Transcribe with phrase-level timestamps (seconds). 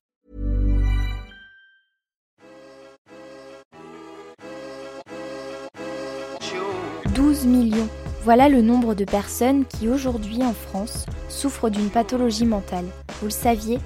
[7.13, 7.89] «12 millions.
[8.23, 12.85] Voilà le nombre de personnes qui aujourd'hui en France souffrent d'une pathologie mentale.
[13.19, 13.77] Vous le saviez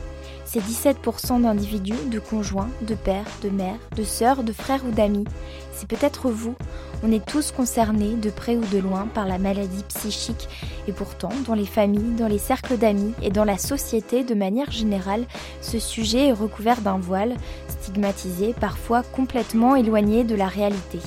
[0.56, 5.26] c'est 17% d'individus, de conjoints, de pères, de mères, de sœurs, de frères ou d'amis.
[5.74, 6.56] C'est peut-être vous.
[7.04, 10.48] On est tous concernés, de près ou de loin, par la maladie psychique.
[10.88, 14.72] Et pourtant, dans les familles, dans les cercles d'amis et dans la société de manière
[14.72, 15.26] générale,
[15.60, 17.36] ce sujet est recouvert d'un voile,
[17.68, 21.00] stigmatisé, parfois complètement éloigné de la réalité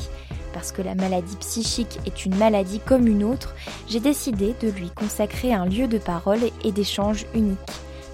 [0.52, 3.54] parce que la maladie psychique est une maladie comme une autre,
[3.86, 7.58] j'ai décidé de lui consacrer un lieu de parole et d'échange unique.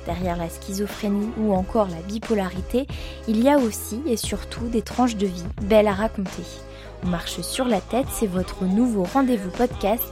[0.07, 2.87] Derrière la schizophrénie ou encore la bipolarité,
[3.27, 6.43] il y a aussi et surtout des tranches de vie belles à raconter.
[7.05, 10.05] On marche sur la tête, c'est votre nouveau rendez-vous podcast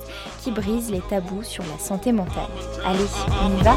[0.43, 2.51] qui brise les tabous sur la santé mentale.
[2.85, 2.99] Allez,
[3.45, 3.75] on y va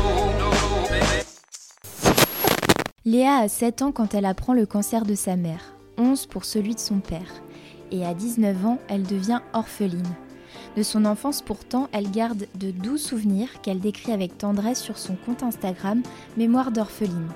[3.05, 6.73] Léa a 7 ans quand elle apprend le cancer de sa mère, 11 pour celui
[6.73, 7.41] de son père.
[7.91, 10.03] Et à 19 ans, elle devient orpheline.
[10.75, 15.15] De son enfance pourtant, elle garde de doux souvenirs qu'elle décrit avec tendresse sur son
[15.15, 16.01] compte Instagram
[16.35, 17.29] Mémoire d'orpheline.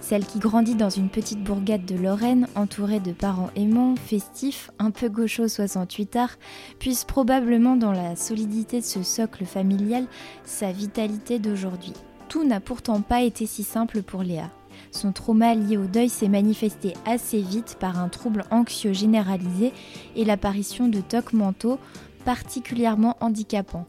[0.00, 4.90] Celle qui grandit dans une petite bourgade de Lorraine, entourée de parents aimants, festifs, un
[4.90, 6.38] peu gauchos 68 arts,
[6.78, 10.04] puise probablement dans la solidité de ce socle familial
[10.44, 11.94] sa vitalité d'aujourd'hui.
[12.28, 14.50] Tout n'a pourtant pas été si simple pour Léa.
[14.90, 19.72] Son trauma lié au deuil s'est manifesté assez vite par un trouble anxieux généralisé
[20.16, 21.78] et l'apparition de tocs mentaux
[22.24, 23.86] particulièrement handicapants,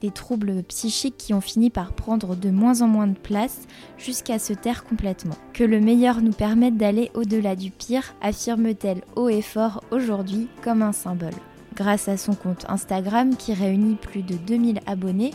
[0.00, 3.66] des troubles psychiques qui ont fini par prendre de moins en moins de place
[3.98, 5.36] jusqu'à se taire complètement.
[5.52, 10.82] Que le meilleur nous permette d'aller au-delà du pire, affirme-t-elle haut et fort aujourd'hui comme
[10.82, 11.34] un symbole.
[11.74, 15.32] Grâce à son compte Instagram qui réunit plus de 2000 abonnés,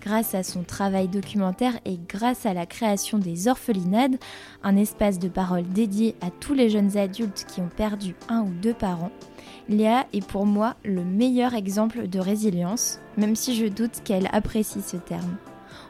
[0.00, 4.16] grâce à son travail documentaire et grâce à la création des orphelinades,
[4.62, 8.50] un espace de parole dédié à tous les jeunes adultes qui ont perdu un ou
[8.62, 9.12] deux parents,
[9.68, 14.82] Léa est pour moi le meilleur exemple de résilience, même si je doute qu'elle apprécie
[14.82, 15.36] ce terme.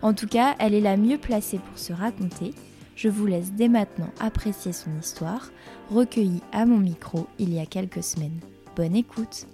[0.02, 2.52] En tout cas, elle est la mieux placée pour se raconter.
[2.96, 5.50] Je vous laisse dès maintenant apprécier son histoire,
[5.90, 8.40] recueillie à mon micro il y a quelques semaines.
[8.76, 9.46] Bonne écoute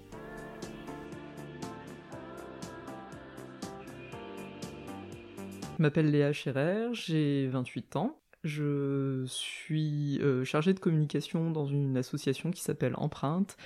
[5.76, 8.18] Je m'appelle Léa Scherer, j'ai 28 ans.
[8.42, 13.56] Je suis euh, chargée de communication dans une association qui s'appelle Empreinte,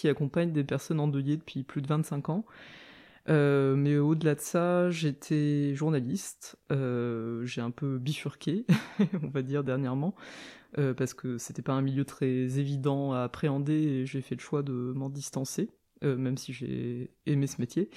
[0.00, 2.46] qui accompagne des personnes endeuillées depuis plus de 25 ans.
[3.28, 6.56] Euh, mais au-delà de ça, j'étais journaliste.
[6.72, 8.64] Euh, j'ai un peu bifurqué,
[9.22, 10.14] on va dire, dernièrement,
[10.78, 14.40] euh, parce que c'était pas un milieu très évident à appréhender et j'ai fait le
[14.40, 15.68] choix de m'en distancer,
[16.00, 17.90] même si j'ai aimé ce métier.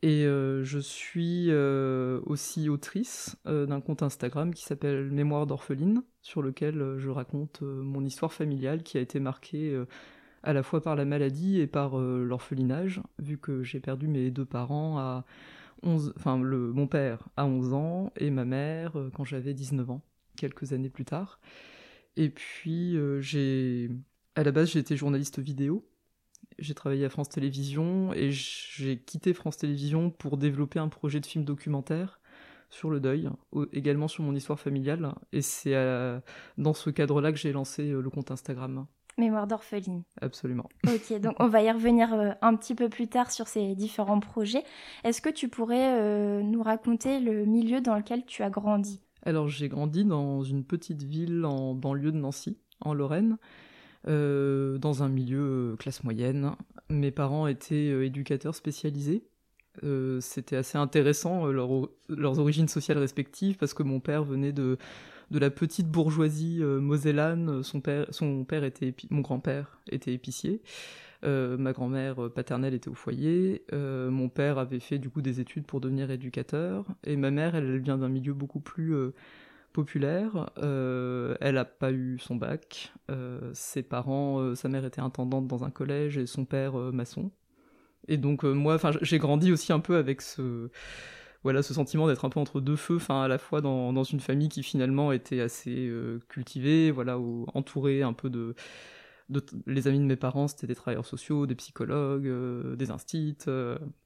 [0.00, 7.10] Et je suis aussi autrice d'un compte Instagram qui s'appelle Mémoire d'orpheline, sur lequel je
[7.10, 9.76] raconte mon histoire familiale qui a été marquée
[10.42, 14.30] à la fois par la maladie et par euh, l'orphelinage, vu que j'ai perdu mes
[14.30, 15.24] deux parents à
[15.82, 20.02] 11, enfin mon père à 11 ans et ma mère euh, quand j'avais 19 ans,
[20.36, 21.40] quelques années plus tard.
[22.16, 23.90] Et puis euh, j'ai,
[24.34, 25.88] à la base j'étais journaliste vidéo,
[26.58, 31.26] j'ai travaillé à France Télévisions et j'ai quitté France Télévisions pour développer un projet de
[31.26, 32.20] film documentaire
[32.70, 33.30] sur le deuil,
[33.72, 35.14] également sur mon histoire familiale.
[35.32, 35.74] Et c'est
[36.58, 38.86] dans ce cadre-là que j'ai lancé le compte Instagram.
[39.18, 40.04] Mémoire d'orpheline.
[40.20, 40.68] Absolument.
[40.86, 44.62] Ok, donc on va y revenir un petit peu plus tard sur ces différents projets.
[45.04, 49.00] Est-ce que tu pourrais nous raconter le milieu dans lequel tu as grandi?
[49.22, 53.38] Alors j'ai grandi dans une petite ville en banlieue de Nancy, en Lorraine.
[54.06, 56.52] Euh, dans un milieu euh, classe moyenne.
[56.88, 59.24] Mes parents étaient euh, éducateurs spécialisés.
[60.20, 64.76] C'était assez intéressant leurs origines sociales respectives parce que mon père venait de,
[65.30, 67.62] de la petite bourgeoisie mosellane.
[67.62, 70.62] Son père était mon grand-père était épicier.
[71.22, 73.64] ma grand-mère paternelle était au foyer.
[73.72, 76.86] mon père avait fait du coup des études pour devenir éducateur.
[77.04, 78.94] Et ma mère, elle, vient d'un milieu beaucoup plus
[79.72, 80.50] populaire.
[80.58, 82.92] Euh, elle n'a pas eu son bac.
[83.10, 87.30] Euh, ses parents, euh, sa mère était intendante dans un collège et son père maçon.
[88.08, 90.70] Et donc moi, j'ai grandi aussi un peu avec ce
[91.44, 94.20] voilà ce sentiment d'être un peu entre deux feux, enfin à la fois dans, une
[94.20, 95.90] famille qui finalement était assez
[96.28, 97.18] cultivée, voilà,
[97.54, 98.54] entourée un peu de,
[99.66, 102.28] les amis de mes parents, c'était des travailleurs sociaux, des psychologues,
[102.76, 103.38] des instits,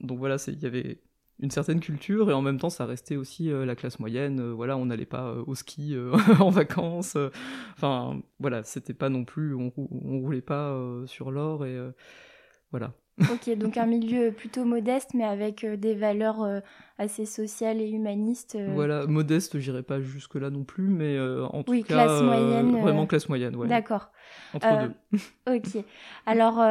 [0.00, 1.00] donc voilà, il y avait
[1.42, 4.52] une certaine culture et en même temps ça restait aussi euh, la classe moyenne euh,
[4.52, 5.96] voilà on n'allait pas euh, au ski
[6.40, 7.16] en vacances
[7.74, 10.74] enfin voilà c'était pas non plus on, on roulait pas
[11.06, 11.78] sur l'or et
[12.70, 16.60] voilà Ok, donc un milieu plutôt modeste, mais avec euh, des valeurs euh,
[16.98, 18.54] assez sociales et humanistes.
[18.54, 18.70] Euh.
[18.74, 23.06] Voilà, modeste, j'irai pas jusque-là non plus, mais en tout oui, cas, classe moyenne, vraiment
[23.06, 23.68] classe moyenne, ouais.
[23.68, 24.10] D'accord.
[24.54, 25.18] Entre deux.
[25.54, 25.84] ok.
[26.26, 26.64] Alors,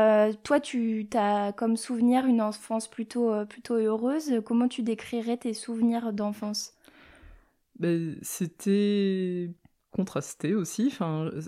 [0.44, 4.42] toi, tu as comme souvenir une enfance plutôt, plutôt heureuse.
[4.46, 6.74] Comment tu décrirais tes souvenirs d'enfance?
[7.80, 9.52] Ben, C'était
[9.92, 10.94] contrasté aussi.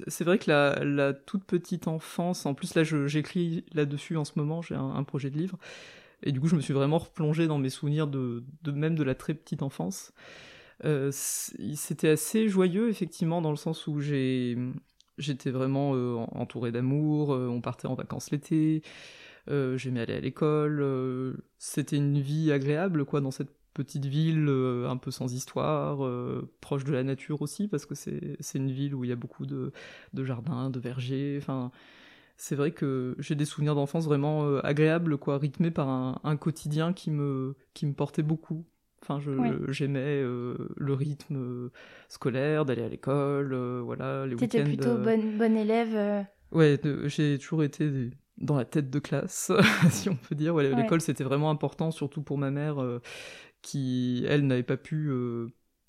[0.08, 4.62] C'est vrai que la, toute petite enfance, en plus là j'écris là-dessus en ce moment,
[4.62, 5.58] j'ai un, projet de livre,
[6.22, 9.16] et du coup je me suis vraiment replongé dans mes souvenirs de, même de la
[9.16, 10.14] très petite enfance.
[10.86, 14.56] Euh, c'était assez joyeux effectivement dans le sens où j'étais
[15.52, 18.84] vraiment euh, entouré d'amour, euh, on partait en vacances l'été,
[19.48, 24.98] j'aimais aller à l'école, c'était une vie agréable quoi dans cette petite ville euh, un
[24.98, 29.04] peu sans histoire, euh, proche de la nature aussi, parce que c'est une ville où
[29.04, 29.72] il y a beaucoup de,
[30.16, 31.38] jardins, de vergers.
[31.42, 31.72] Enfin,
[32.38, 35.90] c'est vrai que j'ai des souvenirs d'enfance vraiment euh, agréables, quoi, rythmés par
[36.24, 38.66] un, quotidien qui me, qui me portait beaucoup.
[39.02, 39.20] Enfin,
[39.68, 41.70] j'aimais le rythme
[42.08, 44.38] scolaire, d'aller à l'école, voilà, les.
[44.38, 49.52] T'étais plutôt bonne, bonne élève Ouais, j'ai toujours été dans la tête de classe,
[49.90, 50.56] si on peut dire.
[50.56, 52.80] L'école, c'était vraiment important, surtout pour ma mère,
[53.64, 55.48] qui, elle, n'avait pas pu euh,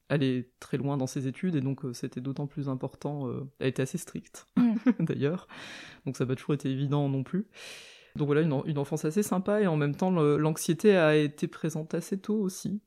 [0.09, 3.29] aller très loin dans ses études, et donc euh, c'était d'autant plus important.
[3.29, 4.77] Euh, elle était assez stricte, mm.
[5.01, 5.47] d'ailleurs,
[6.07, 7.47] donc ça n'a pas toujours été évident non plus.
[8.17, 12.17] Donc voilà, une, enfance assez sympa, et en même temps, l'anxiété a été présente assez
[12.17, 12.81] tôt aussi.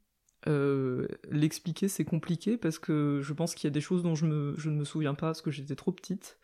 [1.29, 4.69] L'expliquer, c'est compliqué, parce que je pense qu'il y a des choses dont je, je,
[4.69, 6.39] ne me souviens pas, parce que j'étais trop petite.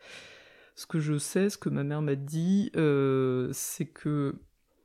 [0.76, 2.70] Ce que je sais, ce que ma mère m'a dit,
[3.52, 4.34] c'est que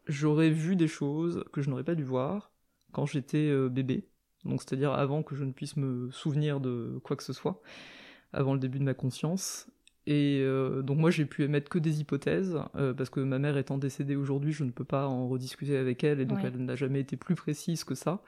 [0.08, 2.49] j'aurais vu des choses que je n'aurais pas dû voir,
[2.92, 4.08] quand j'étais euh, bébé,
[4.46, 7.62] donc c'est-à-dire avant que je ne puisse me souvenir de quoi que ce soit,
[8.34, 9.70] avant le début de ma conscience.
[10.08, 13.58] Et euh, donc moi j'ai pu émettre que des hypothèses, euh, parce que ma mère
[13.58, 16.76] étant décédée aujourd'hui, je ne peux pas en rediscuter avec elle, et donc elle n'a
[16.76, 18.24] jamais été plus précise que ça.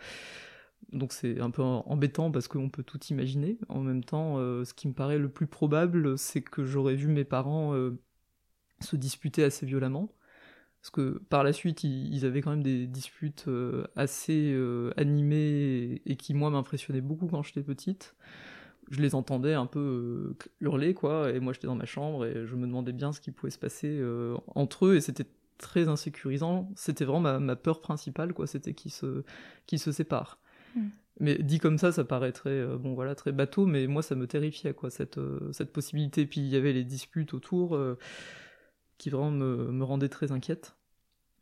[0.91, 3.58] Donc c'est un peu embêtant parce qu'on peut tout imaginer.
[3.70, 7.24] En même temps, ce qui me paraît le plus probable, c'est que j'aurais vu mes
[7.24, 7.74] parents
[8.80, 10.12] se disputer assez violemment.
[10.82, 16.02] Parce que par la suite, ils, avaient quand même des disputes euh, assez euh, animées
[16.08, 18.16] et, qui, moi, m'impressionnaient beaucoup quand j'étais petite.
[18.90, 22.48] Je les entendais un peu euh, hurler, quoi, et moi j'étais dans ma chambre et
[22.48, 24.04] je me demandais bien ce qui pouvait se passer
[24.56, 25.28] entre eux, et c'était
[25.60, 26.68] très insécurisant.
[26.76, 29.24] C'était vraiment ma, peur principale, quoi, c'était qu'ils se,
[29.72, 30.40] se séparent.
[30.76, 30.88] Mm.
[31.20, 34.26] Mais dit comme ça, ça paraît très, bon, voilà, très bateau, mais moi ça me
[34.26, 35.20] terrifiait, quoi, cette,
[35.52, 36.26] cette possibilité.
[36.26, 37.78] Puis il y avait les disputes autour
[39.01, 40.75] qui vraiment me, me rendait très inquiète.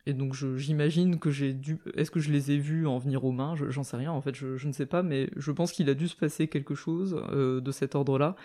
[0.05, 1.77] Et donc j'imagine que j'ai dû...
[1.93, 3.53] Est-ce que je les ai vus en venir aux mains?
[3.55, 6.07] J'en sais rien, en fait, je, ne sais pas, mais je pense qu'il a dû
[6.07, 8.37] se passer quelque chose euh, de cet ordre-là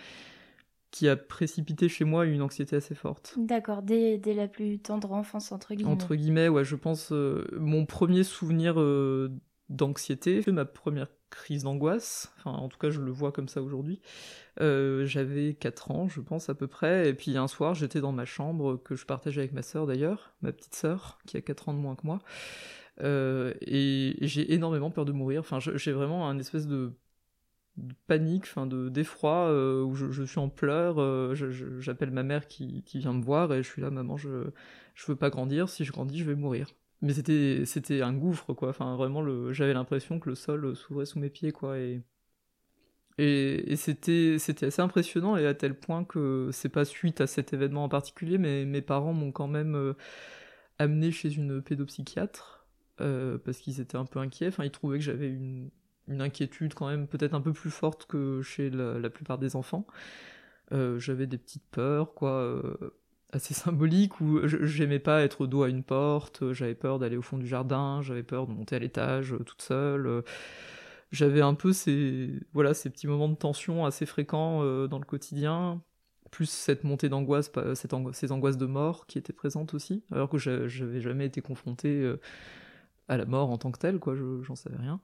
[0.91, 3.35] qui a précipité chez moi une anxiété assez forte.
[3.37, 5.91] D'accord, dès, dès, la plus tendre enfance, entre guillemets.
[5.91, 7.13] Entre guillemets, ouais, je pense...
[7.13, 9.31] Euh, mon premier souvenir euh,
[9.69, 13.99] d'anxiété, ma première crise d'angoisse, enfin en tout cas je le vois comme ça aujourd'hui,
[14.61, 17.09] euh, j'avais 4 ans, je pense, à peu près.
[17.09, 20.35] Et puis un soir, j'étais dans ma chambre, que je partageais avec ma sœur d'ailleurs,
[20.41, 22.19] ma petite sœur, qui a 4 ans de moins que moi.
[23.01, 25.41] Euh, et, j'ai énormément peur de mourir.
[25.41, 26.93] Enfin, j'ai vraiment un espèce de
[28.07, 29.51] panique, enfin de d'effroi,
[29.83, 31.35] où je, suis en pleurs,
[31.81, 34.51] j'appelle ma mère qui, qui, vient me voir et je suis là, maman, je,
[34.93, 36.69] je veux pas grandir, si je grandis, je vais mourir.
[37.01, 41.19] Mais c'était, c'était un gouffre, quoi, enfin vraiment, j'avais l'impression que le sol s'ouvrait sous
[41.19, 42.01] mes pieds, quoi, et
[43.17, 47.53] et, c'était, c'était assez impressionnant et à tel point que c'est pas suite à cet
[47.53, 49.93] événement en particulier, mais mes parents m'ont quand même euh,
[50.79, 52.67] amené chez une pédopsychiatre
[53.01, 54.47] euh, parce qu'ils étaient un peu inquiets.
[54.49, 55.69] Enfin, ils trouvaient que j'avais une,
[56.09, 59.87] une inquiétude quand même peut-être un peu plus forte que chez la, plupart des enfants.
[60.73, 62.61] Euh, j'avais des petites peurs, quoi,
[63.35, 67.37] assez symboliques où j'aimais pas être dos à une porte, j'avais peur d'aller au fond
[67.37, 70.23] du jardin, j'avais peur de monter à l'étage toute seule
[71.11, 75.05] j'avais un peu ces, voilà, ces petits moments de tension assez fréquents euh, dans le
[75.05, 75.81] quotidien,
[76.31, 77.51] plus cette montée d'angoisse,
[78.13, 82.19] ces angoisses de mort qui étaient présentes aussi, alors que j'avais jamais été confronté euh,
[83.07, 84.99] à la mort en tant que telle, quoi, j'en savais rien.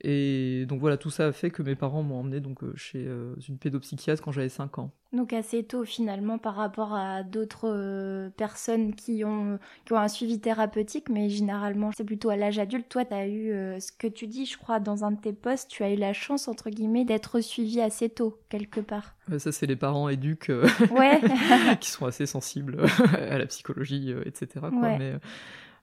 [0.00, 3.04] Et donc voilà, tout ça a fait que mes parents m'ont emmené donc euh, chez
[3.04, 4.92] euh, une pédopsychiatre quand j'avais 5 ans.
[5.12, 10.06] Donc assez tôt finalement par rapport à d'autres euh, personnes qui ont, qui ont un
[10.06, 12.88] suivi thérapeutique, mais généralement c'est plutôt à l'âge adulte.
[12.88, 13.50] Toi, tu as eu
[13.80, 16.12] ce que tu dis, je crois, dans un de tes postes, tu as eu la
[16.12, 19.16] chance, entre guillemets, d'être suivi assez tôt, quelque part.
[19.38, 20.52] ça, c'est les parents éduques
[20.92, 21.20] ouais.
[21.80, 24.60] qui sont assez sensibles à la psychologie, etc.
[24.60, 24.98] Quoi.
[24.98, 25.14] Mais,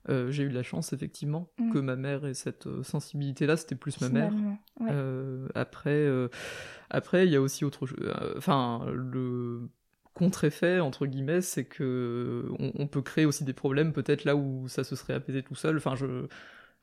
[0.09, 1.73] euh, j'ai eu de la chance effectivement mm.
[1.73, 3.57] que ma mère ait cette euh, sensibilité-là.
[3.57, 4.33] C'était plus ma mère.
[4.81, 6.07] Euh, après,
[6.89, 7.97] après il y a aussi autre chose.
[8.37, 9.69] Enfin, le
[10.13, 14.83] contre-effet entre guillemets, c'est que on, peut créer aussi des problèmes peut-être là où ça
[14.83, 15.77] se serait apaisé tout seul.
[15.77, 16.27] Enfin, je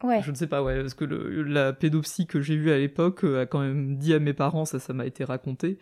[0.03, 3.47] Je ne sais pas, ouais, parce que la pédopsie que j'ai vue à l'époque a
[3.47, 5.79] quand même dit à mes parents, ça, ça m'a été raconté,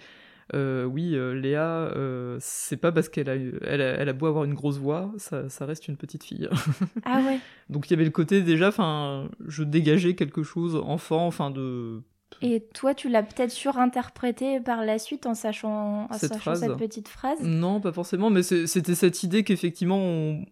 [0.55, 4.55] euh, oui, euh, Léa, euh, c'est pas parce qu'elle a, elle a, beau avoir une
[4.55, 6.49] grosse voix, ça, reste une petite fille.
[7.05, 7.39] ah ouais.
[7.69, 12.03] Donc il y avait le côté déjà, enfin, je dégageais quelque chose enfant, enfin de.
[12.43, 17.41] Et toi, tu l'as peut-être surinterprété par la suite en sachant, cette, cette petite phrase?
[17.43, 20.45] Non, pas forcément, mais c'était cette idée qu'effectivement, on,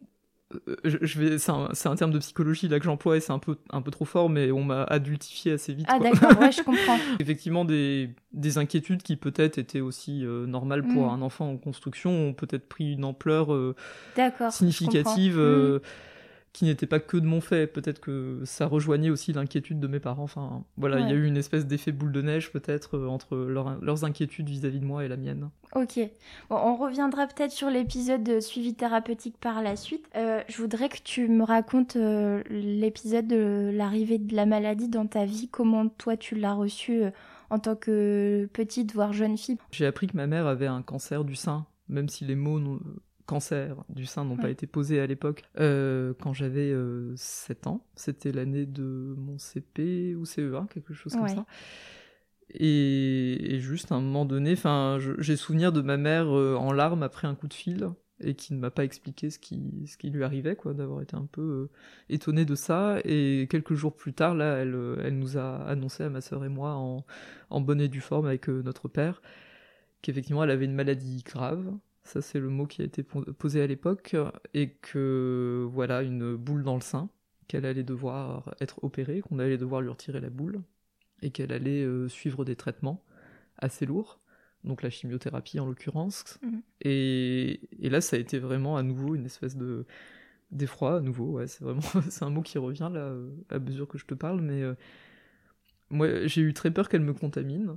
[0.85, 3.83] je vais, c'est un, terme de psychologie là que j'emploie et c'est un peu, un
[3.83, 5.87] peu trop fort, mais on m'a adultifié assez vite.
[5.91, 6.99] Ah d'accord, ouais, je comprends.
[7.21, 11.15] Effectivement, des, des, inquiétudes qui peut-être étaient aussi euh, normales pour mm.
[11.15, 13.75] un enfant en construction ont peut-être pris une ampleur euh,
[14.51, 15.39] significative.
[15.39, 15.81] Mm
[16.59, 17.69] qui n'était pas que de mon fait.
[17.69, 20.25] Peut-être que ça rejoignait aussi l'inquiétude de mes parents.
[20.25, 23.37] Enfin, voilà, il y a eu une espèce d'effet boule de neige peut-être euh, entre
[23.37, 25.51] leurs inquiétudes vis-à-vis de moi et la mienne.
[25.77, 26.01] Ok.
[26.51, 30.11] Bon, on reviendra peut-être sur l'épisode de suivi thérapeutique par la suite.
[30.17, 35.07] Euh, je voudrais que tu me racontes euh, l'épisode de l'arrivée de la maladie dans
[35.07, 35.49] ta vie.
[35.49, 37.03] Comment toi tu l'as reçu
[37.51, 39.59] en tant que petite voire jeune fille?
[39.71, 42.81] J'ai appris que ma mère avait un cancer du sein, même si les mots
[43.29, 45.45] cancer du sein n'ont pas été posés à l'époque.
[45.61, 46.75] Euh, quand j'avais
[47.15, 51.47] 7 euh, ans, c'était l'année de mon CP ou CE1, quelque chose comme ça.
[52.55, 54.55] Et, juste à un moment donné,
[55.19, 58.55] j'ai souvenir de ma mère euh, en larmes après un coup de fil et qui
[58.55, 61.69] ne m'a pas expliqué ce qui, ce qui lui arrivait, quoi, d'avoir été un peu
[62.09, 62.97] étonnée de ça.
[63.05, 66.49] Et quelques jours plus tard, là, elle, elle nous a annoncé à ma sœur et
[66.49, 67.05] moi en,
[67.51, 69.21] en bonne et due forme avec notre père
[70.03, 71.73] qu'effectivement elle avait une maladie grave
[72.09, 74.17] ça c'est le mot qui a été posé à l'époque,
[74.55, 77.11] et que voilà, une boule dans le sein,
[77.47, 80.63] qu'elle allait devoir être opérée, qu'on allait devoir lui retirer la boule,
[81.23, 83.05] et qu'elle allait euh, suivre des traitements
[83.59, 84.21] assez lourds,
[84.65, 86.39] donc la chimiothérapie en l'occurrence.
[86.43, 86.63] Mhm.
[86.83, 89.87] Et, là, ça a été vraiment à nouveau une espèce de
[90.51, 93.15] d'effroi, à nouveau, ouais, c'est vraiment c'est un mot qui revient là
[93.51, 94.75] à mesure que je te parle, mais euh,
[95.91, 97.77] moi j'ai eu très peur qu'elle me contamine.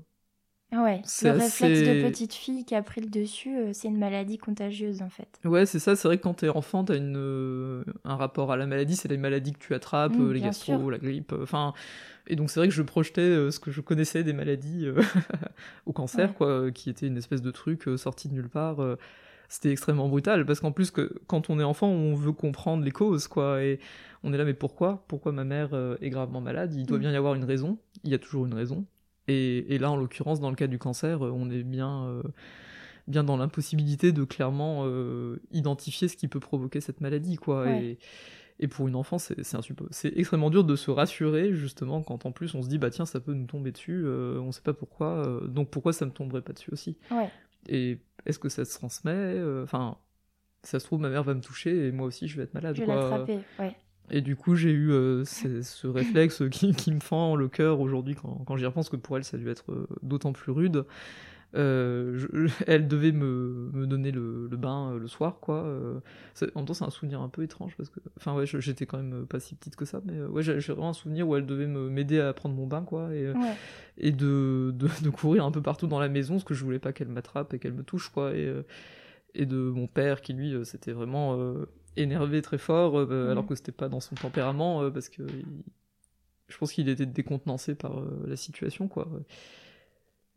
[0.72, 4.38] Ouais, le réflexe de petite fille qui a pris le dessus, euh, c'est une maladie
[4.38, 5.28] contagieuse en fait.
[5.44, 8.58] Ouais, c'est ça, c'est vrai que quand t'es enfant, t'as une, euh, un rapport à
[8.58, 11.74] la maladie, c'est les maladies que tu attrapes, mmh, euh, les gastro, la grippe, enfin...
[12.28, 14.88] et donc c'est vrai que je projetais ce que je connaissais des maladies
[15.86, 18.78] au cancer, quoi, qui était une espèce de truc sorti de nulle part.
[19.50, 22.92] C'était extrêmement brutal, parce qu'en plus, que, quand on est enfant, on veut comprendre les
[22.92, 23.82] causes, quoi, et
[24.24, 25.04] on est là, mais pourquoi?
[25.10, 26.74] Pourquoi ma mère est gravement malade?
[26.74, 27.02] Il doit mmh.
[27.02, 28.86] bien y avoir une raison, il y a toujours une raison.
[29.32, 32.24] Et, là, en l'occurrence, dans le cas du cancer, euh, on est bien, euh,
[33.08, 37.70] bien dans l'impossibilité de clairement euh, identifier ce qui peut provoquer cette maladie, quoi.
[37.70, 37.98] Et,
[38.60, 42.54] et, pour une enfant, c'est c'est extrêmement dur de se rassurer, justement, quand en plus
[42.56, 45.42] on se dit, bah tiens, ça peut nous tomber dessus, on ne sait pas pourquoi,
[45.48, 46.98] donc pourquoi ça me tomberait pas dessus aussi
[47.70, 49.98] Et est-ce que ça se transmet Enfin,
[50.64, 52.76] ça se trouve, ma mère va me toucher et moi aussi je vais être malade.
[52.76, 53.76] Je vais l'attraper, ouais.
[54.12, 58.58] Et du coup, j'ai eu euh, ce réflexe qui, me fend le cœur aujourd'hui quand,
[58.58, 60.86] j'y repense, que pour elle, ça a dû être euh, d'autant plus rude.
[61.56, 65.64] Euh, elle devait me, me donner le, le, bain le soir, quoi.
[65.64, 68.98] En même temps, c'est un souvenir un peu étrange parce que, enfin, ouais, j'étais quand
[68.98, 71.68] même pas si petite que ça, mais ouais, j'ai vraiment un souvenir où elle devait
[71.68, 73.32] m'aider à prendre mon bain, quoi, et,
[73.98, 76.80] et de, de, de, courir un peu partout dans la maison parce que je voulais
[76.80, 78.36] pas qu'elle m'attrape et qu'elle me touche, quoi.
[78.36, 78.54] Et,
[79.34, 81.38] et de mon père qui, lui, c'était vraiment
[81.98, 85.24] énervé très fort, alors que c'était pas dans son tempérament, parce que
[86.48, 89.08] je pense qu'il était décontenancé par la situation, quoi.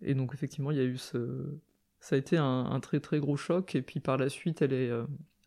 [0.05, 1.59] Et donc effectivement, il y a eu ce...
[2.01, 3.75] Ça a été un, très très gros choc.
[3.75, 5.05] Et puis par la suite, elle est, euh,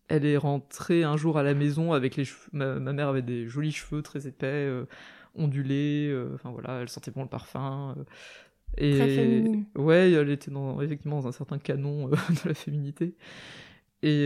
[0.07, 2.49] elle est rentrée un jour à la maison avec les cheveux...
[2.51, 4.85] Ma, mère avait des jolis cheveux très épais, euh,
[5.35, 6.09] ondulés.
[6.09, 7.95] Euh, enfin voilà, elle sentait bon le parfum.
[8.77, 9.81] et très.
[9.81, 13.15] Ouais, elle était dans, effectivement dans un certain canon de la féminité.
[14.03, 14.25] Et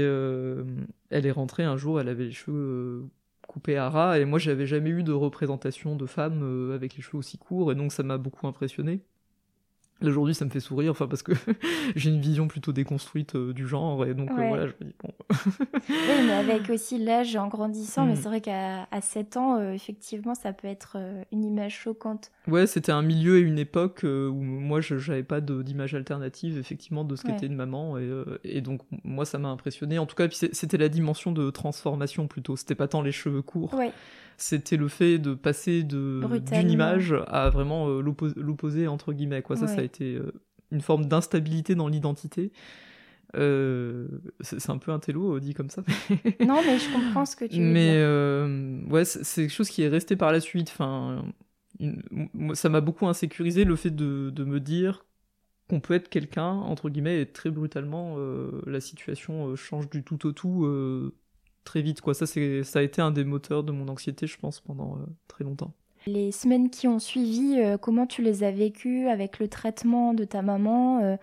[1.09, 3.09] elle est rentrée un jour, elle avait les cheveux
[3.47, 4.19] coupés à ras.
[4.19, 7.71] Et moi, j'avais jamais eu de représentation de femme avec les cheveux aussi courts.
[7.71, 9.01] Et donc, ça m'a beaucoup impressionné.
[10.03, 11.31] Aujourd'hui, ça me fait sourire, enfin parce que
[11.95, 14.95] j'ai une vision plutôt déconstruite euh, du genre, et donc euh, voilà, je me dis
[15.01, 15.11] bon.
[15.89, 18.17] oui, mais avec aussi l'âge en grandissant, mais mm.
[18.17, 20.97] c'est vrai qu'à 7 ans, euh, effectivement, ça peut être
[21.31, 22.31] une image choquante.
[22.47, 27.03] Ouais, c'était un milieu et une époque où moi, je n'avais pas d'image alternative, effectivement,
[27.03, 28.09] de ce qu'était une maman, et,
[28.43, 29.99] et, donc moi, ça m'a impressionné.
[29.99, 32.55] En tout cas, c'était la dimension de transformation plutôt.
[32.55, 33.73] C'était pas tant les cheveux courts.
[33.73, 33.91] Ouais
[34.41, 39.83] c'était le fait de passer d'une image à vraiment l'opposé entre guillemets quoi ça ça
[39.91, 40.31] été euh,
[40.71, 42.51] une forme d'instabilité dans l'identité
[43.35, 44.09] euh,
[44.41, 45.83] c'est un peu un télo dit comme ça
[46.41, 48.91] non mais je comprends ce que tu veux mais dire.
[48.91, 51.23] ouais c'est quelque chose qui est resté par la suite enfin
[52.53, 55.05] ça m'a beaucoup insécurisé le fait de, de me dire
[55.69, 58.17] qu'on peut être quelqu'un entre guillemets et très brutalement
[58.65, 60.65] la situation change du tout au tout
[61.63, 62.01] très vite.
[62.01, 62.13] Quoi.
[62.13, 65.73] Ça, a été un des moteurs de mon anxiété, je pense, pendant euh, très longtemps.
[66.07, 70.23] Les semaines qui ont suivi, euh, comment tu les as vécues avec le traitement de
[70.23, 71.17] ta maman euh,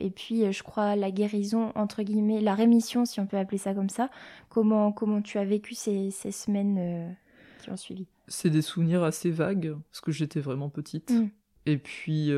[0.00, 3.74] et puis, je crois, la guérison, entre guillemets, la rémission, si on peut appeler ça
[3.74, 4.10] comme ça.
[4.48, 7.14] Comment, comment tu as vécu ces, ces semaines
[7.62, 8.06] qui ont suivi?
[8.26, 11.10] C'est des souvenirs assez vagues, parce que j'étais vraiment petite.
[11.10, 11.28] Mm.
[11.66, 12.32] Et puis,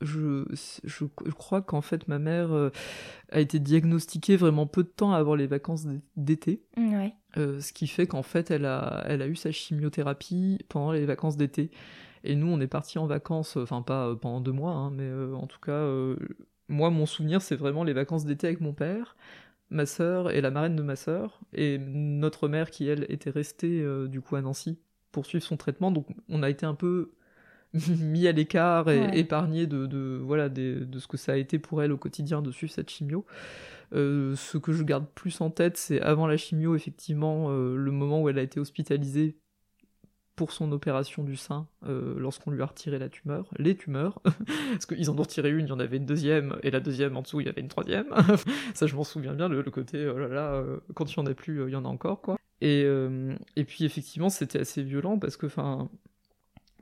[0.00, 0.44] je,
[0.84, 2.70] je, crois qu'en fait ma mère euh,
[3.30, 6.62] a été diagnostiquée vraiment peu de temps avant les vacances d'été.
[6.76, 10.92] Mm, euh, ce qui fait qu'en fait elle a, elle a eu sa chimiothérapie pendant
[10.92, 11.70] les vacances d'été.
[12.24, 15.10] Et nous on est partis en vacances, enfin pas euh, pendant deux mois, hein, mais
[15.34, 15.88] en tout cas
[16.68, 19.16] moi mon souvenir c'est vraiment les vacances d'été avec mon père,
[19.70, 23.84] ma sœur et la marraine de ma sœur, et notre mère qui elle était restée
[24.08, 24.78] du coup à Nancy
[25.12, 25.90] pour suivre son traitement.
[25.90, 27.12] Donc on a été un peu
[27.72, 31.92] mis à l'écart et épargné de, voilà, de ce que ça a été pour elle
[31.92, 33.24] au quotidien de suivre cette chimio.
[33.92, 37.90] Euh, ce que je garde plus en tête, c'est avant la chimio, effectivement, euh, le
[37.90, 39.36] moment où elle a été hospitalisée
[40.36, 44.20] pour son opération du sein, euh, lorsqu'on lui a retiré la tumeur, les tumeurs,
[44.72, 47.16] parce qu'ils en ont retiré une, il y en avait une deuxième, et la deuxième
[47.16, 48.06] en dessous, il y avait une troisième.
[48.74, 51.34] Ça, je m'en souviens bien, le, côté, oh là là, quand il n'y en a
[51.34, 52.38] plus, il y en a encore, quoi.
[52.62, 52.86] Et,
[53.56, 55.90] et puis, effectivement, c'était assez violent, parce que, enfin,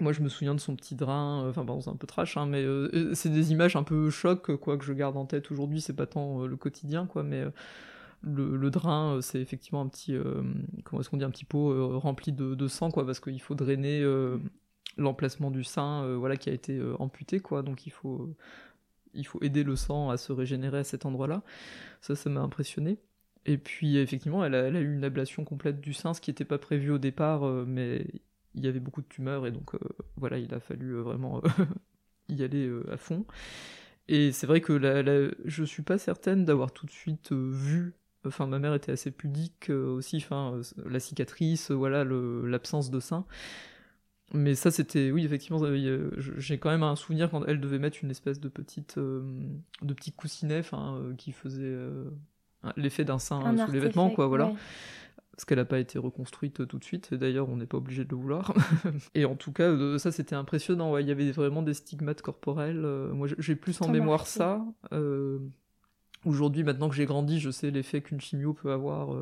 [0.01, 2.37] moi, je me souviens de son petit drain, euh, enfin, bon, c'est un peu trash,
[2.37, 5.27] hein, mais euh, euh, c'est des images un peu choc, quoi, que je garde en
[5.27, 5.81] tête aujourd'hui.
[5.81, 7.45] C'est pas tant le quotidien, quoi, mais
[8.23, 10.17] le, drain, c'est effectivement un petit,
[10.85, 14.05] comment est-ce qu'on dit, un petit pot rempli de, sang, quoi, parce qu'il faut drainer
[14.97, 17.63] l'emplacement du sein, voilà, qui a été amputé, quoi.
[17.63, 18.35] Donc, il faut,
[19.15, 21.43] il faut aider le sang à se régénérer à cet endroit-là.
[22.01, 22.99] Ça, ça m'a impressionné.
[23.47, 26.31] Et puis, effectivement, elle a, elle a, eu une ablation complète du sein, ce qui
[26.31, 28.07] n'était pas prévu au départ, mais
[28.59, 29.79] il y avait beaucoup de tumeurs et donc euh,
[30.17, 31.65] voilà, il a fallu euh, vraiment euh,
[32.29, 33.25] y aller à fond.
[34.09, 37.95] Et c'est vrai que la, la, je suis pas certaine d'avoir tout de suite vu.
[38.27, 40.17] Enfin, ma mère était assez pudique aussi.
[40.17, 43.27] Enfin, la cicatrice, voilà, l'absence de sein.
[44.35, 45.61] Mais ça, c'était, oui, effectivement,
[46.19, 50.13] j'ai quand même un souvenir quand elle devait mettre une espèce de petite, de petit
[50.13, 51.77] coussinet, enfin, qui faisait
[52.77, 54.53] l'effet d'un sein sous les vêtements, quoi, voilà
[55.39, 58.05] parce qu'elle n'a pas été reconstruite tout de suite, et d'ailleurs on n'est pas obligé
[58.05, 58.53] de le vouloir.
[59.15, 62.85] et en tout cas, euh, ça c'était impressionnant, il y avait vraiment des stigmates corporels,
[62.85, 64.65] euh, moi j'ai plus en mémoire ça.
[64.93, 65.39] Euh,
[66.25, 69.17] aujourd'hui, maintenant que j'ai grandi, je sais l'effet qu'une chimio peut avoir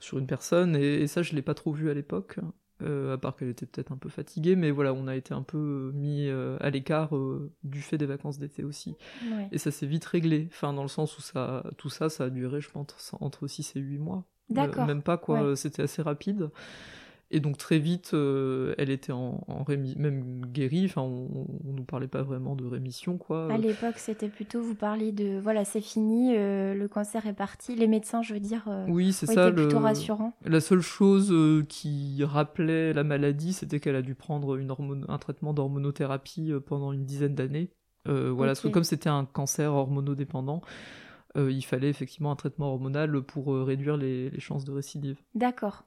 [0.00, 2.38] sur une personne, et, ça je l'ai pas trop vu à l'époque.
[2.80, 5.92] à part qu'elle était peut-être un peu fatiguée, mais voilà, on a été un peu
[5.94, 7.10] mis à l'écart
[7.64, 8.96] du fait des vacances d'été aussi.
[9.52, 12.30] Et ça s'est vite réglé, enfin dans le sens où ça, tout ça, ça a
[12.30, 14.24] duré, je pense, entre 6 et 8 mois.
[14.50, 14.86] D'accord.
[14.86, 16.50] même pas quoi, c'était assez rapide.
[17.30, 19.64] Et donc très vite, euh, elle était en, en
[19.96, 20.86] même guérie.
[20.86, 23.52] Enfin, on, on, nous parlait pas vraiment de rémission, quoi.
[23.52, 27.74] À l'époque, c'était plutôt vous parliez de voilà, c'est fini, euh, le cancer est parti.
[27.76, 30.32] Les médecins, je veux dire, euh, oui, c'est ça, plutôt rassurant.
[30.46, 31.34] La seule chose
[31.68, 36.92] qui rappelait la maladie, c'était qu'elle a dû prendre une hormone, un traitement d'hormonothérapie pendant
[36.92, 37.70] une dizaine d'années.
[38.06, 40.62] voilà, parce que comme c'était un cancer hormonodépendant,
[41.38, 45.16] euh, il fallait effectivement un traitement hormonal pour euh, réduire les, les chances de récidive.
[45.34, 45.84] D'accord.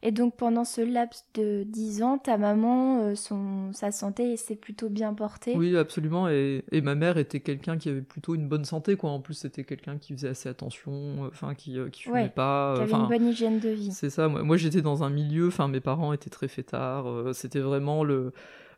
[0.00, 4.54] Et donc pendant ce laps de 10 ans, ta maman, euh, son, sa santé s'est
[4.54, 5.56] plutôt bien portée?
[5.56, 6.28] Oui, absolument.
[6.28, 9.10] Et, et ma mère était quelqu'un qui avait plutôt une bonne santé, quoi.
[9.10, 12.74] En plus, c'était quelqu'un qui faisait assez attention, enfin, qui, qui fumait Ouais, pas.
[12.76, 13.90] qui avait une bonne hygiène de vie.
[13.90, 14.28] C'est ça.
[14.28, 17.34] Moi, moi, j'étais dans un milieu, enfin, mes parents étaient très fêtards.
[17.34, 18.32] c'était vraiment le,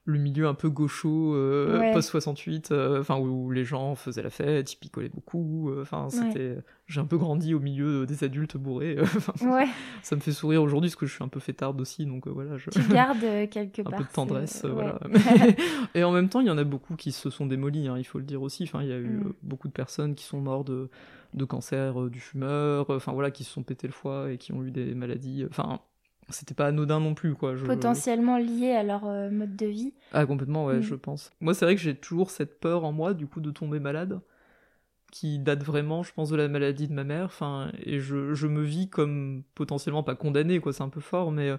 [0.06, 1.92] le milieu un peu gaucho, euh, Ouais.
[1.92, 5.70] post-68, euh, enfin, où, les gens faisaient la fête, ils picolaient beaucoup.
[5.70, 6.56] euh, Enfin, c'était.
[6.86, 8.96] J'ai un peu grandi au milieu des adultes bourrés.
[9.42, 9.68] Ouais,
[10.02, 12.56] ça me fait sourire aujourd'hui parce que je suis un peu fêtarde aussi, donc voilà.
[12.56, 12.70] Je...
[12.70, 13.98] tu gardes quelque un part.
[14.00, 14.98] peu de tendresse, voilà.
[15.94, 18.04] Et en même temps, il y en a beaucoup qui se sont démolis, hein, il
[18.04, 18.64] faut le dire aussi.
[18.64, 19.32] Enfin, il y a eu Mm.
[19.42, 20.88] beaucoup de personnes qui sont mortes de,
[21.34, 24.64] de cancer du fumeur, enfin voilà, qui se sont pété le foie et qui ont
[24.64, 25.44] eu des maladies.
[25.48, 25.80] Enfin,
[26.30, 27.56] c'était pas anodin non plus, quoi.
[27.56, 27.66] Je...
[27.66, 29.92] Potentiellement liés à leur euh, mode de vie.
[30.12, 30.82] Ah, complètement, ouais, Mm.
[30.82, 31.30] je pense.
[31.40, 34.20] Moi, c'est vrai que j'ai toujours cette peur en moi, du coup, de tomber malade,
[35.12, 37.24] qui date vraiment, je pense, de la maladie de ma mère.
[37.26, 41.32] Enfin, et je, je me vis comme potentiellement pas condamné, quoi, c'est un peu fort,
[41.32, 41.56] mais euh,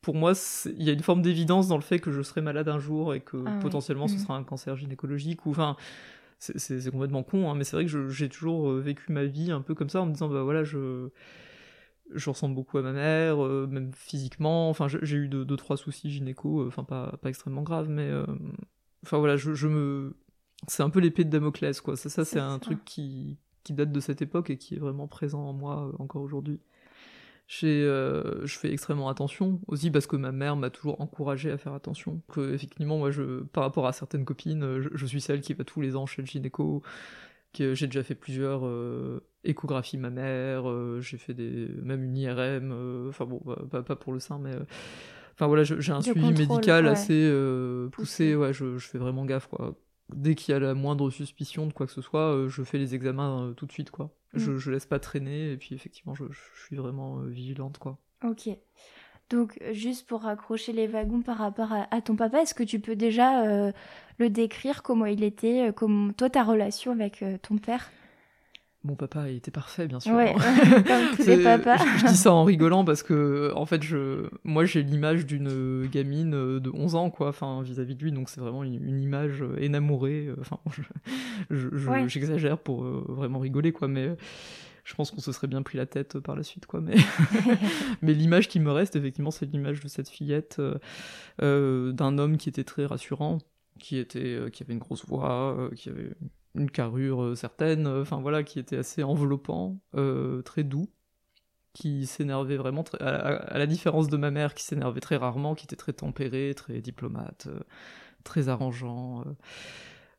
[0.00, 0.32] pour moi,
[0.66, 3.14] il y a une forme d'évidence dans le fait que je serai malade un jour
[3.14, 3.58] et que Ah ouais.
[3.60, 4.18] potentiellement ce Mm.
[4.18, 5.76] sera un cancer gynécologique ou enfin.
[6.44, 9.60] C'est complètement con, hein, mais c'est vrai que j'ai toujours euh, vécu ma vie un
[9.60, 11.08] peu comme ça en me disant bah voilà je
[12.14, 14.70] je ressemble beaucoup à ma mère, euh, même physiquement.
[14.70, 18.08] Enfin, j'ai eu deux, deux, trois soucis gynéco, euh, enfin pas, pas extrêmement graves, mais
[18.08, 18.26] euh,
[19.04, 20.16] enfin voilà, je, je me,
[20.68, 21.96] c'est un peu l'épée de Damoclès quoi.
[21.96, 22.60] Ça, ça c'est un ça.
[22.60, 26.22] truc qui, qui date de cette époque et qui est vraiment présent en moi encore
[26.22, 26.60] aujourd'hui.
[27.64, 31.74] Euh, je fais extrêmement attention aussi parce que ma mère m'a toujours encouragé à faire
[31.74, 32.22] attention.
[32.32, 35.64] Que effectivement, moi, je, par rapport à certaines copines, je, je suis celle qui va
[35.64, 36.82] tous les ans chez le gynéco.
[37.52, 42.70] Que j'ai déjà fait plusieurs euh, échographies mammaires, euh, j'ai fait des, même une IRM.
[42.72, 44.52] euh, Enfin bon, pas, pas pour le sein, mais
[45.34, 46.90] enfin voilà, j'ai un De suivi médical ouais.
[46.90, 48.34] assez euh, poussé.
[48.34, 49.74] Ouais, je, je fais vraiment gaffe quoi.
[50.14, 52.78] Dès qu'il y a la moindre suspicion de quoi que ce soit, euh, je fais
[52.78, 54.14] les examens euh, tout de suite quoi.
[54.34, 54.58] Je, Mm.
[54.58, 57.98] je laisse pas traîner et puis effectivement, je, je suis vraiment vigilante quoi.
[58.24, 58.48] Ok.
[59.32, 62.62] Donc, euh, juste pour raccrocher les wagons par rapport à, à ton papa, est-ce que
[62.62, 63.72] tu peux déjà euh,
[64.18, 67.90] le décrire, comment il était, euh, comment toi, ta relation avec euh, ton père?
[68.84, 70.12] Mon papa, il était parfait, bien sûr.
[70.14, 70.82] Ouais, hein.
[70.86, 71.76] comme tous les papas.
[71.76, 75.86] Je, je dis ça en rigolant parce que, en fait, je, moi, j'ai l'image d'une
[75.86, 79.44] gamine de 11 ans, quoi, enfin, vis-à-vis de lui, donc c'est vraiment une, une image
[79.58, 80.28] énamourée.
[80.40, 80.58] Enfin,
[81.50, 82.08] je- je- je- Ouais.
[82.08, 84.10] j'exagère pour vraiment rigoler, quoi, mais
[84.84, 86.80] je pense qu'on se serait bien pris la tête par la suite, quoi.
[86.80, 86.96] Mais,
[88.02, 90.78] mais l'image qui me reste, effectivement, c'est l'image de cette fillette, euh,
[91.42, 93.38] euh, d'un homme qui était très rassurant,
[93.78, 96.12] qui était, euh, qui avait une grosse voix, euh, qui avait
[96.54, 100.88] une carrure euh, certaine, euh, enfin voilà, qui était assez enveloppant, euh, très doux,
[101.74, 105.16] qui s'énervait vraiment, très- à, à- à la différence de ma mère qui s'énervait très
[105.16, 107.60] rarement, qui était très tempérée, très diplomate, euh,
[108.24, 109.22] très arrangeant.
[109.26, 109.34] euh.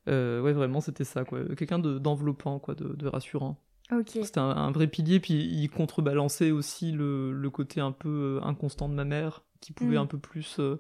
[0.10, 1.44] Euh, ouais, vraiment, c'était ça, quoi.
[1.56, 3.58] Quelqu'un de- d'enveloppant, quoi, de, de rassurant.
[3.92, 4.18] Ok.
[4.22, 8.46] C'était un, un vrai pilier, puis il contrebalançait aussi le, le côté un peu euh,
[8.46, 10.00] inconstant de ma mère, qui pouvait Mm.
[10.00, 10.80] un peu plus euh,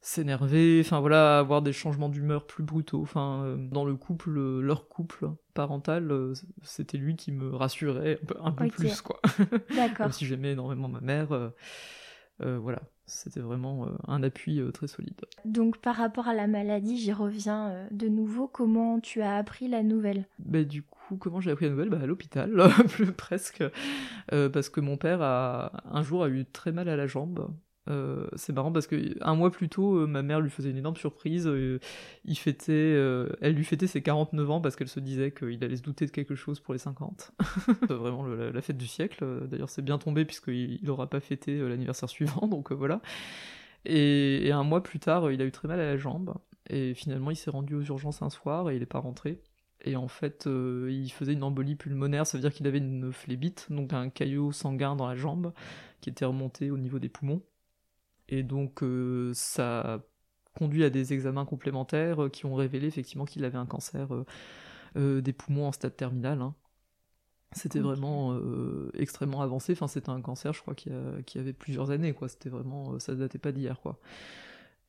[0.00, 3.02] s'énerver, enfin voilà, avoir des changements d'humeur plus brutaux.
[3.02, 8.26] Enfin, euh, dans le couple, euh, leur couple parental, c'était lui qui me rassurait un
[8.26, 8.76] peu, un peu Ok.
[8.76, 9.20] plus, quoi.
[9.70, 10.06] D'accord.
[10.06, 11.28] Même si j'aimais énormément ma mère,
[12.38, 15.20] voilà, c'était vraiment euh, un appui euh, très solide.
[15.44, 18.48] Donc, par rapport à la maladie, j'y reviens euh, de nouveau.
[18.48, 20.26] Comment tu as appris la nouvelle?
[20.38, 21.88] Bah, du coup, comment j'ai appris la nouvelle?
[21.88, 22.52] Bah, À l'hôpital,
[22.88, 23.62] plus presque.
[24.32, 27.48] Euh, parce que mon père, a, un jour, a eu très mal à la jambe.
[27.88, 30.76] Euh, c'est marrant parce que un mois plus tôt, euh, ma mère lui faisait une
[30.76, 31.46] énorme surprise.
[31.46, 31.78] euh,
[32.24, 32.92] il fêtait,
[33.40, 36.10] elle lui fêtait ses 49 ans parce qu'elle se disait qu'il allait se douter de
[36.10, 37.32] quelque chose pour les 50.
[37.88, 39.24] C'est vraiment la, fête du siècle.
[39.48, 43.00] D'ailleurs, c'est bien tombé puisqu'il n'aura pas fêté l'anniversaire suivant, donc voilà.
[43.84, 46.34] Et, et un mois plus tard, il a eu très mal à la jambe.
[46.68, 49.40] Et finalement, il s'est rendu aux urgences un soir et il n'est pas rentré.
[49.84, 53.68] Et en fait, il faisait une embolie pulmonaire, ça veut dire qu'il avait une phlébite,
[53.70, 55.52] donc un caillot sanguin dans la jambe
[56.00, 57.42] qui était remonté au niveau des poumons.
[58.28, 60.00] Et donc, euh, ça
[60.56, 64.08] conduit à des examens complémentaires euh, qui ont révélé effectivement qu'il avait un cancer
[64.96, 66.42] euh, des poumons en stade terminal.
[66.42, 66.54] hein.
[67.52, 68.38] C'était vraiment
[68.94, 69.72] extrêmement avancé.
[69.72, 72.28] Enfin, c'était un cancer, je crois, qui, a- qui avait plusieurs années, quoi.
[72.28, 73.98] C'était vraiment, ça datait pas d'hier, quoi.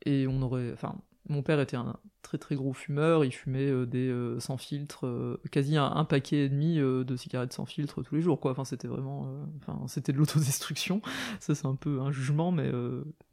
[0.06, 0.96] Et on aurait, enfin,
[1.30, 3.26] mon père était un très très gros fumeur.
[3.26, 7.16] Il fumait euh, des euh, sans filtre, euh, quasi un, un paquet et demi de
[7.16, 8.52] cigarettes sans filtre tous les jours, quoi.
[8.52, 9.28] Enfin, c'était vraiment,
[9.62, 11.02] enfin, c'était de l'autodestruction.
[11.40, 12.70] Ça, c'est un peu un jugement, mais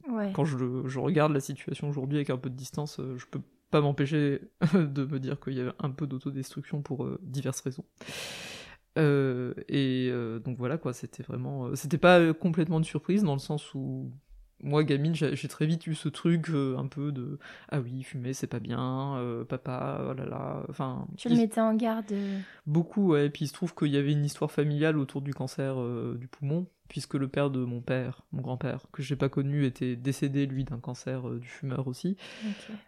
[0.09, 0.31] Ouais.
[0.33, 3.41] quand je, regarde la situation aujourd'hui avec un peu de distance, euh, je peux
[3.71, 4.41] pas m'empêcher
[4.73, 7.85] de me dire qu'il y avait un peu d'autodestruction pour euh, diverses raisons.
[8.97, 13.33] Euh, et euh, donc voilà quoi, c'était vraiment, euh, c'était pas complètement une surprise dans
[13.33, 14.11] le sens où
[14.63, 17.39] moi, gamine, j'ai très vite eu ce truc un peu de
[17.69, 20.63] ah oui, fumer c'est pas bien, papa, oh là là.
[20.69, 22.13] Enfin, Tu le mettais en garde.
[22.65, 23.25] beaucoup, ouais.
[23.25, 25.75] Et puis il se trouve qu'il y avait une histoire familiale autour du cancer
[26.15, 29.95] du poumon, puisque le père de mon père, mon grand-père, que j'ai pas connu, était
[29.95, 32.15] décédé lui d'un cancer euh, du fumeur aussi.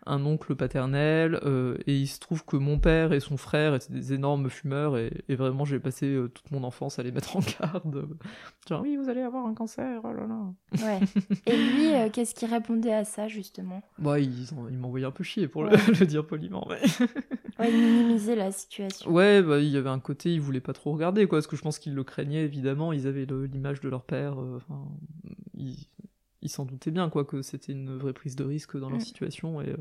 [0.05, 3.91] un oncle paternel, euh, et il se trouve que mon père et son frère étaient
[3.93, 7.36] des énormes fumeurs, et, et vraiment j'ai passé euh, toute mon enfance à les mettre
[7.38, 8.07] en garde.
[8.69, 10.86] Genre, oui, vous allez avoir un cancer, oh là là.
[10.86, 10.99] Ouais.
[11.45, 13.81] Et lui, qu'est-ce qu'il répondait à ça, justement?
[13.97, 15.77] Bah, ils, ont- ils m'envoyaient un peu chier pour le- Ouais.
[15.99, 16.79] le, dire poliment, mais.
[17.60, 19.10] Ouais, il minimisait la situation.
[19.12, 21.55] Ouais, bah, il y avait un côté, ils voulaient pas trop regarder, quoi, parce que
[21.55, 24.88] je pense qu'ils le craignaient, évidemment, ils avaient l'image de leur père, euh, enfin,
[25.54, 25.88] ils
[26.43, 29.02] ils s'en doutaient bien, quoi, que c'était une vraie prise de risque dans leur Mm.
[29.02, 29.78] situation, et, euh,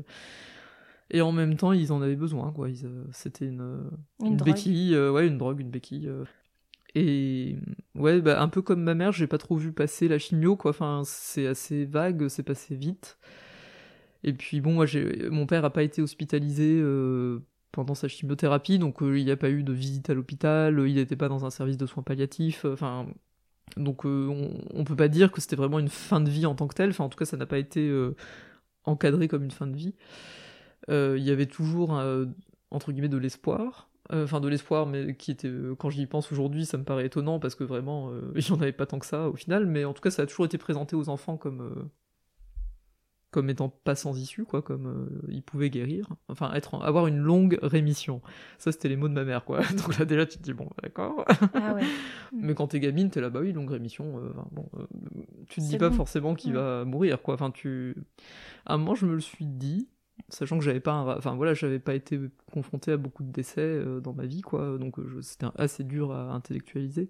[1.11, 3.89] et en même temps, ils en avaient besoin, quoi, euh, c'était une,
[4.23, 6.09] Une, béquille, ouais, une drogue, une béquille.
[6.95, 7.57] Et
[7.95, 10.71] ouais, bah, un peu comme ma mère, j'ai pas trop vu passer la chimio, quoi.
[10.71, 13.17] Enfin, c'est assez vague, c'est passé vite.
[14.23, 14.85] Et puis bon, moi,
[15.29, 17.39] mon père a pas été hospitalisé euh,
[17.71, 20.95] pendant sa chimiothérapie, donc euh, il n'y a pas eu de visite à l'hôpital, il
[20.95, 22.65] n'était pas dans un service de soins palliatifs.
[22.65, 23.05] Enfin,
[23.75, 26.55] donc euh, on, on peut pas dire que c'était vraiment une fin de vie en
[26.55, 26.89] tant que telle.
[26.91, 28.15] Enfin, en tout cas, ça n'a pas été euh,
[28.85, 29.95] encadré comme une fin de vie.
[30.89, 32.25] Euh, Il y avait toujours euh,
[32.71, 33.89] entre guillemets de l'espoir.
[34.13, 37.05] Euh, Enfin, de l'espoir, mais qui était, euh, quand j'y pense aujourd'hui, ça me paraît
[37.07, 39.65] étonnant parce que vraiment, euh, il n'y en avait pas tant que ça au final.
[39.65, 41.83] Mais en tout cas, ça a toujours été présenté aux enfants comme, euh,
[43.37, 46.07] comme étant pas sans issue, quoi, comme euh, ils pouvaient guérir.
[46.27, 48.19] Enfin, être en- avoir une longue rémission.
[48.57, 49.59] Ça, c'était les mots de ma mère, quoi.
[49.77, 51.23] Donc là, déjà, tu te dis, bon, d'accord.
[51.53, 51.83] Ah ouais.
[52.33, 54.17] Mais quand t'es gamine, t'es là, bah oui, longue rémission.
[54.17, 54.85] euh, bon, euh,
[55.47, 56.61] tu te dis pas forcément qu'il Ouais.
[56.61, 57.35] va mourir, quoi.
[57.35, 57.95] Enfin, tu.
[58.65, 59.87] À un moment, je me le suis dit,
[60.29, 62.19] sachant que j'avais pas, un- enfin voilà, j'avais pas été
[62.51, 64.77] confronté à beaucoup de décès euh, dans ma vie, quoi.
[64.79, 67.09] Donc euh, c'était assez dur à intellectualiser.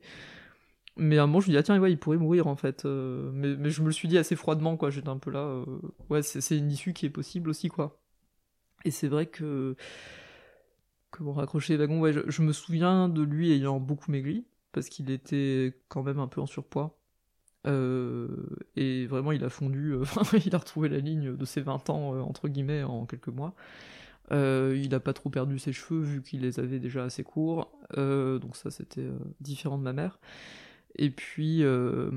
[0.98, 2.86] Mais à un moment, je me dis, ah tiens, ouais, il pourrait mourir en fait.
[2.86, 4.90] euh, mais, je me le suis dit assez froidement, quoi.
[4.90, 5.66] J'étais un peu là, euh,
[6.10, 8.00] ouais, c'est une issue qui est possible aussi, quoi.
[8.86, 9.76] Et c'est vrai que.
[11.12, 15.10] Comment raccrocher les wagons Ouais, je, me souviens de lui ayant beaucoup maigri, parce qu'il
[15.10, 16.98] était quand même un peu en surpoids.
[17.66, 18.28] Euh,
[18.76, 19.96] et vraiment, il a fondu,
[20.46, 23.56] il a retrouvé la ligne de ses 20 ans, entre guillemets, en quelques mois.
[24.32, 27.72] Il a pas trop perdu ses cheveux, vu qu'il les avait déjà assez courts.
[27.96, 29.08] Donc ça, c'était
[29.40, 30.20] différent de ma mère.
[30.98, 32.12] Et puis, euh,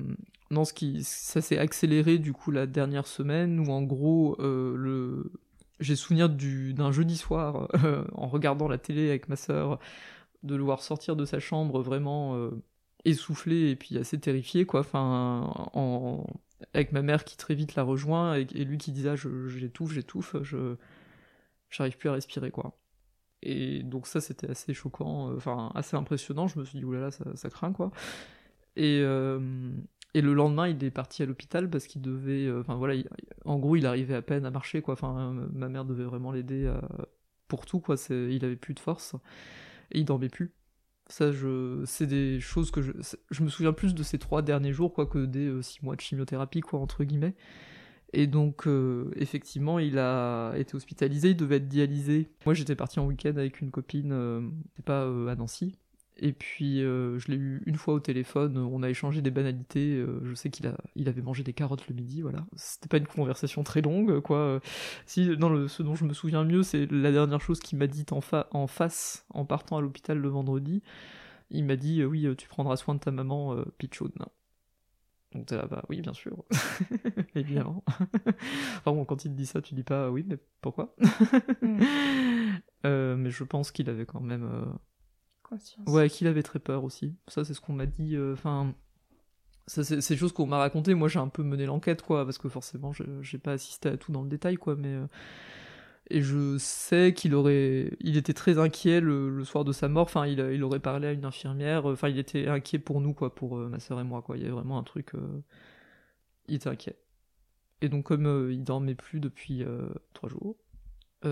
[0.50, 4.74] non, ce qui, ça s'est accéléré, du coup, la dernière semaine, où en gros, euh,
[4.76, 5.32] le...
[5.80, 9.78] j'ai souvenir du- d'un jeudi soir, euh, en regardant la télé avec ma sœur,
[10.42, 12.50] de le voir sortir de sa chambre vraiment
[13.04, 14.80] essoufflé et puis assez terrifié, quoi.
[14.80, 16.26] Enfin, en...
[16.74, 19.92] avec ma mère qui très vite la rejoint et, lui qui disait ah, je- j'étouffe,
[19.92, 20.76] j'étouffe, je
[21.70, 22.76] j'arrive plus à respirer, quoi.
[23.42, 26.48] Et donc ça c'était assez choquant, enfin assez impressionnant.
[26.48, 27.92] Je me suis dit oulala ça craint quoi.
[28.76, 29.72] Et euh,
[30.14, 32.46] et le lendemain, il est parti à l'hôpital parce qu'il devait.
[32.46, 33.08] euh, Enfin voilà, il-
[33.44, 34.94] en gros, il arrivait à peine à marcher, quoi.
[34.94, 36.88] Enfin, euh, ma mère devait vraiment l'aider à-
[37.48, 37.96] pour tout, quoi.
[38.10, 39.14] Il avait plus de force
[39.92, 40.52] et il dormait plus.
[41.08, 41.30] Ça,
[41.86, 42.92] c'est des choses que je,
[43.42, 46.00] me souviens plus de ces trois derniers jours, quoi, que des euh, six mois de
[46.00, 47.34] chimiothérapie, quoi, entre guillemets.
[48.12, 52.30] Et donc, euh, effectivement, il a été hospitalisé, il devait être dialysé.
[52.46, 54.42] Moi, j'étais parti en week-end avec une copine, euh,
[54.84, 55.76] pas euh, à Nancy.
[56.22, 59.94] Et puis, euh, je l'ai eu une fois au téléphone, on a échangé des banalités.
[59.96, 62.44] euh, je sais qu'il a, il avait mangé des carottes le midi, voilà.
[62.56, 64.60] C'était pas une conversation très longue, quoi.
[65.06, 67.86] Si, non, le, ce dont je me souviens mieux, c'est la dernière chose qu'il m'a
[67.86, 70.82] dit en, fa- en face, en partant à l'hôpital le vendredi.
[71.50, 74.12] Il m'a dit, euh, oui, tu prendras soin de ta maman, Pichoun.
[75.32, 76.44] Donc t'es là, bah oui, bien sûr.
[77.34, 77.84] Évidemment.
[78.78, 80.94] enfin bon, quand il te dit ça, tu dis pas, oui, mais pourquoi?
[81.62, 81.84] Mm.
[82.84, 84.48] Mais je pense qu'il avait quand même...
[85.86, 87.14] Ouais, qu'il avait très peur aussi.
[87.28, 88.16] Ça, c'est ce qu'on m'a dit.
[88.16, 88.74] euh, Enfin,
[89.66, 90.94] c'est c'est choses qu'on m'a raconté.
[90.94, 93.96] Moi, j'ai un peu mené l'enquête, quoi, parce que forcément, je- j'ai pas assisté à
[93.96, 94.76] tout dans le détail, quoi.
[94.76, 95.06] Mais euh,
[96.10, 100.04] et je sais qu'il aurait, il était très inquiet le, soir de sa mort.
[100.04, 101.86] Enfin, il, il aurait parlé à une infirmière.
[101.86, 104.36] Enfin, il était inquiet pour nous, quoi, pour euh, ma sœur et moi, quoi.
[104.36, 105.12] Il y avait vraiment un truc.
[106.48, 106.96] Il était inquiet.
[107.82, 109.64] Et donc, comme il dormait plus depuis
[110.14, 110.56] trois jours,
[111.22, 111.28] à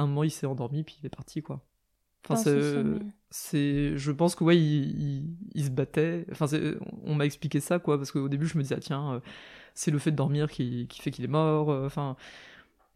[0.00, 1.64] un moment, il s'est endormi, puis il est parti, quoi.
[2.34, 2.42] Enfin,
[3.30, 6.26] c'est- je pense que ouais il, il- il se battait.
[6.32, 6.46] Enfin
[7.04, 9.20] on m'a expliqué ça quoi parce qu'au début je me disais ah, tiens euh,
[9.74, 12.16] c'est le fait de dormir qui, qui fait qu'il est mort euh, enfin.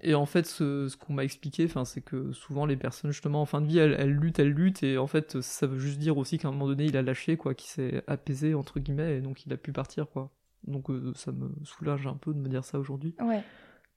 [0.02, 3.42] Et en fait ce, ce qu'on m'a expliqué enfin c'est que souvent les personnes justement
[3.42, 5.98] en fin de vie elles, elles luttent elles luttent et en fait ça veut juste
[5.98, 9.18] dire aussi qu'à un moment donné il a lâché quoi qu'il s'est apaisé entre guillemets
[9.18, 10.30] et donc il a pu partir quoi.
[10.66, 13.14] Donc euh, ça me soulage un peu de me dire ça aujourd'hui.
[13.20, 13.42] Ouais.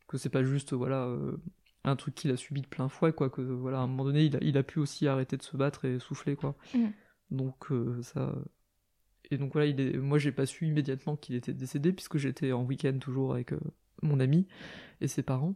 [0.10, 1.38] que c'est pas juste voilà euh,
[1.86, 4.24] un truc qu'il a subi de plein fouet quoi que voilà à un moment donné
[4.24, 6.88] il a, il a pu aussi arrêter de se battre et souffler quoi Mm.
[7.32, 8.36] donc euh, ça
[9.32, 9.98] Et donc voilà, il est...
[9.98, 13.52] moi j'ai pas su immédiatement qu'il était décédé puisque j'étais en week-end toujours avec
[14.02, 14.48] mon ami
[15.02, 15.56] et ses parents.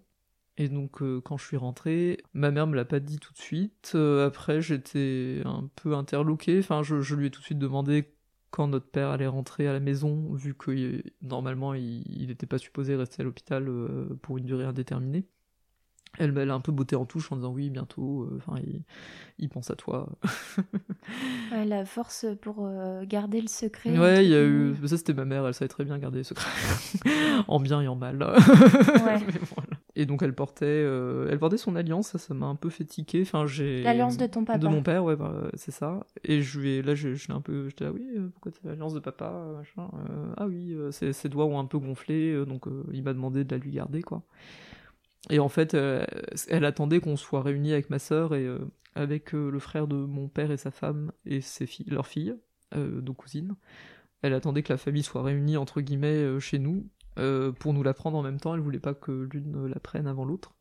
[0.57, 3.95] Et donc quand je suis rentré, ma mère me l'a pas dit tout de suite.
[3.95, 6.59] après j'étais un peu interloqué.
[6.59, 8.13] Enfin je, je, lui ai tout de suite demandé
[8.51, 12.95] quand notre père allait rentrer à la maison, vu que normalement il n'était pas supposé
[12.95, 13.69] rester à l'hôpital
[14.21, 15.27] pour une durée indéterminée.
[16.19, 18.60] Elle, elle a un peu botté en touche en disant oui, bientôt, euh,
[19.38, 20.10] il, pense à toi.
[21.51, 23.97] ouais, la force pour euh, garder le secret.
[23.97, 24.75] Ouais, il y a eu.
[24.86, 26.49] Ça, c'était ma mère, elle savait très bien garder le secret.
[27.47, 28.21] en bien et en mal.
[28.21, 29.19] ouais.
[29.99, 32.86] Et donc, elle portait, euh, elle portait son alliance, ça, ça m'a un peu fait
[32.86, 33.23] tiquer.
[33.23, 33.82] Enfin, j'ai...
[33.82, 34.60] L'alliance de ton papa.
[34.60, 36.06] De mon père, ouais, bah, c'est ça.
[36.23, 37.67] Et je vais, là, je, je l'ai un peu.
[37.67, 39.89] J'étais là, oui, pourquoi t'as l'alliance de papa machin.
[40.38, 43.58] Ah oui, ses, ses, doigts ont un peu gonflé, donc il m'a demandé de la
[43.58, 44.21] lui garder, quoi.
[45.30, 46.06] Et en fait, euh,
[46.47, 48.60] elle attendait qu'on soit réunis avec ma sœur et euh,
[48.95, 52.36] avec euh, le frère de mon père et sa femme et ses filles, leurs filles,
[52.75, 53.56] deux cousines.
[54.21, 58.17] Elle attendait que la famille soit réunie entre guillemets chez nous pour nous la prendre
[58.17, 58.53] en même temps.
[58.53, 60.53] Elle voulait pas que l'une la prenne avant l'autre.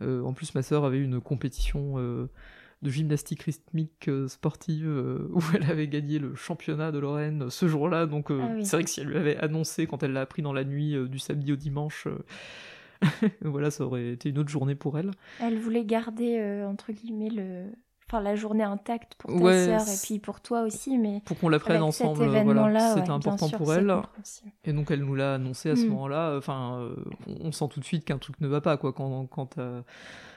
[0.00, 4.88] en plus, ma sœur avait une compétition de gymnastique rythmique sportive
[5.32, 8.06] où elle avait gagné le championnat de Lorraine ce jour-là.
[8.06, 10.52] Donc ah c'est vrai que si elle lui avait annoncé quand elle l'a appris dans
[10.52, 12.08] la nuit du samedi au dimanche
[13.42, 15.10] voilà, ça aurait été une autre journée pour elle.
[15.40, 17.66] Elle voulait garder, euh, entre guillemets, le...
[18.06, 20.98] enfin, la journée intacte pour ta sœur et puis pour toi aussi.
[20.98, 23.94] mais Pour qu'on la prenne ensemble, voilà, c'était important pour elle.
[24.64, 25.90] Et donc elle nous l'a annoncé à ce hmm.
[25.90, 26.36] moment-là.
[26.36, 26.94] Enfin, euh,
[27.40, 29.82] on sent tout de suite qu'un truc ne va pas, quoi, quand, quand, euh,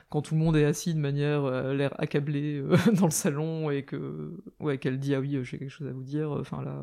[0.10, 4.40] quand tout le monde est assis de manière l'air accablé dans le salon et que
[4.60, 6.32] ouais, qu'elle dit ah oui, j'ai quelque chose à vous dire.
[6.32, 6.82] Enfin là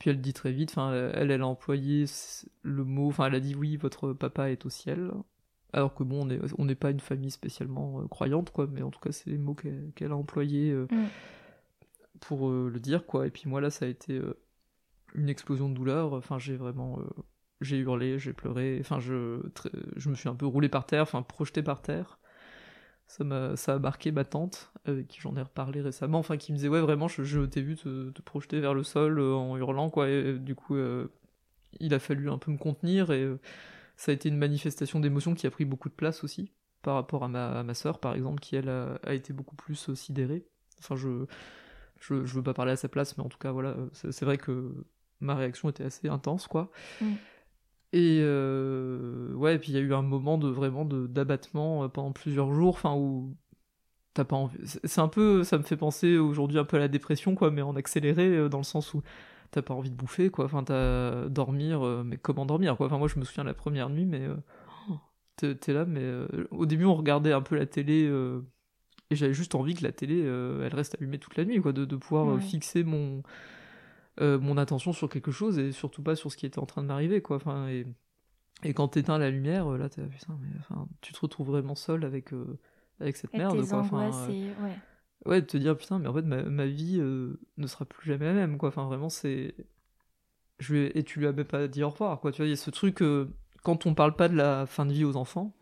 [0.00, 2.06] puis elle dit très vite, enfin, elle, elle a employé
[2.62, 5.12] le mot, enfin, elle a dit oui, votre papa est au ciel.
[5.74, 6.26] Alors que bon,
[6.58, 9.36] on n'est pas une famille spécialement euh, croyante, quoi, mais en tout cas, c'est les
[9.36, 11.06] mots qu'elle a employés euh, mm.
[12.20, 13.26] pour euh, le dire, quoi.
[13.26, 14.18] Et puis moi, là, ça a été
[15.14, 16.14] une explosion de douleur.
[16.14, 16.98] Enfin, j'ai vraiment.
[17.60, 18.78] j'ai hurlé, j'ai pleuré.
[18.80, 19.42] Enfin, je,
[19.96, 22.19] je me suis un peu roulé par terre, enfin, projeté par terre
[23.10, 26.52] ça m'a ça a marqué ma tante avec qui j'en ai reparlé récemment enfin qui
[26.52, 29.90] me disait ouais vraiment je, t'ai vu te, projeter vers le sol euh, en hurlant
[29.90, 31.08] quoi et, du coup euh,
[31.80, 33.40] il a fallu un peu me contenir et euh,
[33.96, 37.24] ça a été une manifestation d'émotion qui a pris beaucoup de place aussi par rapport
[37.24, 40.46] à ma, ma soeur par exemple qui elle a, été beaucoup plus sidérée
[40.78, 41.26] enfin je,
[41.98, 44.72] je, veux pas parler à sa place mais en tout cas voilà c'est vrai que
[45.18, 46.70] ma réaction était assez intense quoi
[47.00, 47.14] mm.
[47.92, 51.88] Et euh, ouais, et puis il y a eu un moment de vraiment d'abattement euh,
[51.88, 53.36] pendant plusieurs jours, enfin où
[54.14, 54.58] t'as pas envie.
[54.64, 57.62] C'est un peu, ça me fait penser aujourd'hui un peu à la dépression, quoi, mais
[57.62, 59.02] en accéléré euh, dans le sens où
[59.50, 60.44] t'as pas envie de bouffer, quoi.
[60.44, 62.86] Enfin, t'as dormir, mais comment dormir, quoi.
[62.86, 64.28] Enfin, moi je me souviens la première nuit, mais
[65.36, 66.06] t'es là, mais
[66.52, 68.04] au début on regardait un peu la télé.
[69.10, 71.84] et j'avais juste envie que la télé, elle reste allumée toute la nuit, quoi, de,
[71.84, 73.24] de pouvoir fixer mon,
[74.20, 76.82] euh, mon attention sur quelque chose et surtout pas sur ce qui était en train
[76.82, 77.36] de m'arriver, quoi.
[77.36, 77.86] Enfin, et,
[78.62, 81.74] et quand t'éteins la lumière, euh, là, t'as putain, mais enfin, tu te retrouves vraiment
[81.74, 82.58] seul avec, euh,
[83.00, 83.78] avec cette merde, quoi.
[83.78, 84.76] Enfin, ouais.
[85.26, 88.26] ouais, de te dire putain, mais en fait, ma, ma vie ne sera plus jamais
[88.26, 88.68] la même, quoi.
[88.70, 89.54] Enfin, vraiment, c'est.
[90.58, 92.32] Je Et tu lui as même pas dit au revoir, quoi.
[92.32, 93.02] Tu vois, il y a ce truc,
[93.62, 95.54] quand on parle pas de la fin de vie aux enfants,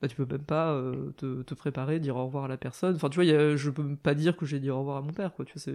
[0.00, 2.94] bah, tu peux même pas euh, te, te, préparer, dire au revoir à la personne.
[2.94, 5.02] Enfin, tu vois, y a, je peux pas dire que j'ai dit au revoir à
[5.02, 5.44] mon père, quoi.
[5.44, 5.72] Tu vois,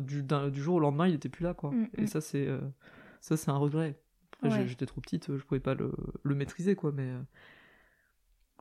[0.00, 1.70] du, du, jour au lendemain, il était plus là, quoi.
[1.70, 2.06] Mm, Et mm.
[2.08, 2.60] ça, c'est euh,
[3.20, 4.00] ça, c'est un regret.
[4.42, 6.90] Après, j'étais trop petite, je pouvais pas le, le maîtriser, quoi.
[6.90, 7.20] Mais euh,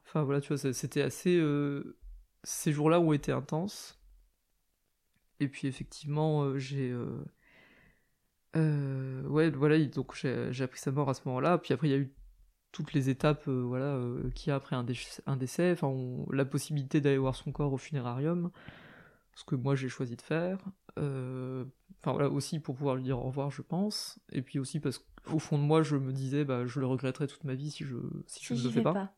[0.03, 1.43] enfin, voilà, tu vois, c'était assez.
[2.43, 3.99] ces jours-là ont été intenses.
[5.39, 6.93] Et puis, effectivement, j'ai.
[8.53, 11.57] ouais, voilà, donc j'ai appris sa mort à ce moment-là.
[11.57, 12.13] Puis après, il y a eu
[12.71, 14.85] toutes les étapes euh, voilà, euh, qu'il y a après un,
[15.25, 15.93] un décès, enfin,
[16.31, 18.51] la possibilité d'aller voir son corps au funérarium,
[19.33, 20.59] ce que moi j'ai choisi de faire.
[20.97, 21.65] Euh,
[22.01, 24.19] enfin voilà, aussi pour pouvoir lui dire au revoir, je pense.
[24.31, 27.27] Et puis aussi parce qu'au fond de moi, je me disais, bah, je le regretterais
[27.27, 29.13] toute ma vie si je, si, je ne le fais pas.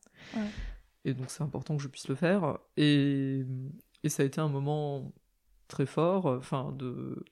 [1.04, 2.58] Et donc c'est important que je puisse le faire.
[2.76, 3.44] Et,
[4.02, 5.12] et ça a été un moment
[5.68, 7.24] très fort, enfin, de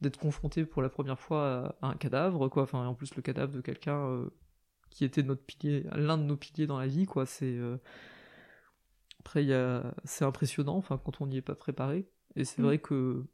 [0.00, 2.62] d'être confronté pour la première fois à, un cadavre, quoi.
[2.62, 4.28] Enfin, en plus le cadavre de quelqu'un
[4.90, 7.26] qui était notre pilier, l'un de nos piliers dans la vie, quoi.
[7.26, 7.76] C'est euh,
[9.20, 12.06] après il c'est impressionnant, enfin quand on n'y est pas préparé.
[12.36, 12.64] Et c'est mm.
[12.64, 13.24] vrai que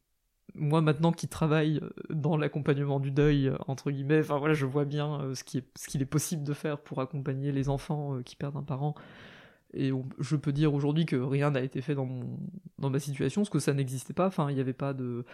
[0.55, 4.85] moi maintenant qui travaille euh, dans l'accompagnement du deuil entre guillemets, enfin voilà, je vois
[4.85, 8.21] bien euh, ce qui est ce qu'il est possible de faire pour accompagner les enfants
[8.25, 8.95] qui perdent un parent.
[9.77, 9.91] Et
[10.21, 12.39] je peux dire aujourd'hui que rien n'a été fait dans mon
[12.79, 14.29] dans ma situation, parce que ça n'existait pas.
[14.29, 15.25] Enfin, il n'y avait pas de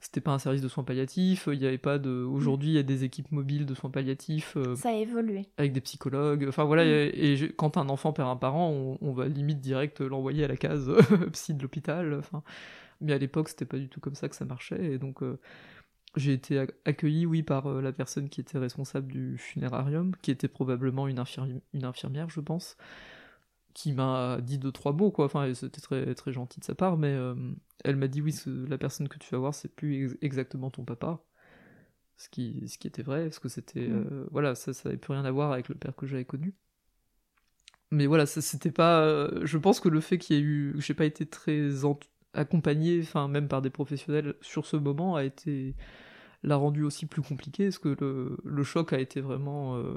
[0.00, 2.10] c'était pas un service de soins palliatifs, il n'y avait pas de.
[2.10, 4.56] Aujourd'hui, il y a des équipes mobiles de soins palliatifs.
[4.56, 5.46] Euh, ça a évolué.
[5.56, 6.46] Avec des psychologues.
[6.48, 7.10] Enfin voilà, mm.
[7.14, 8.70] et, quand un enfant perd un parent,
[9.00, 10.90] on, va limite direct l'envoyer à la case
[11.32, 12.14] psy de l'hôpital.
[12.14, 12.42] Enfin,
[13.00, 14.92] Mais à l'époque, c'était pas du tout comme ça que ça marchait.
[14.92, 15.20] Et donc,
[16.16, 21.08] j'ai été accueilli, oui, par la personne qui était responsable du funérarium, qui était probablement
[21.08, 21.22] une,
[21.74, 22.76] une infirmière, je pense,
[23.78, 25.26] qui m'a dit deux, trois mots, quoi.
[25.26, 27.16] Enfin, c'était très, très gentil de sa part, mais
[27.84, 31.20] elle m'a dit, oui, la personne que tu vas voir, c'est plus exactement ton papa
[32.18, 33.88] ce qui, ce qui était vrai, parce que c'était.
[33.88, 34.06] Mm.
[34.12, 36.54] Euh, voilà, ça n'avait plus rien à voir avec le père que j'avais connu.
[37.90, 39.00] Mais voilà, c'était pas.
[39.02, 40.72] Euh, je pense que le fait qu'il y ait eu.
[40.74, 41.70] que j'ai pas été très
[42.34, 45.74] accompagné, enfin, même par des professionnels sur ce moment, a été.
[46.42, 49.94] l'a rendu aussi plus compliqué, parce que le, le choc a été vraiment euh,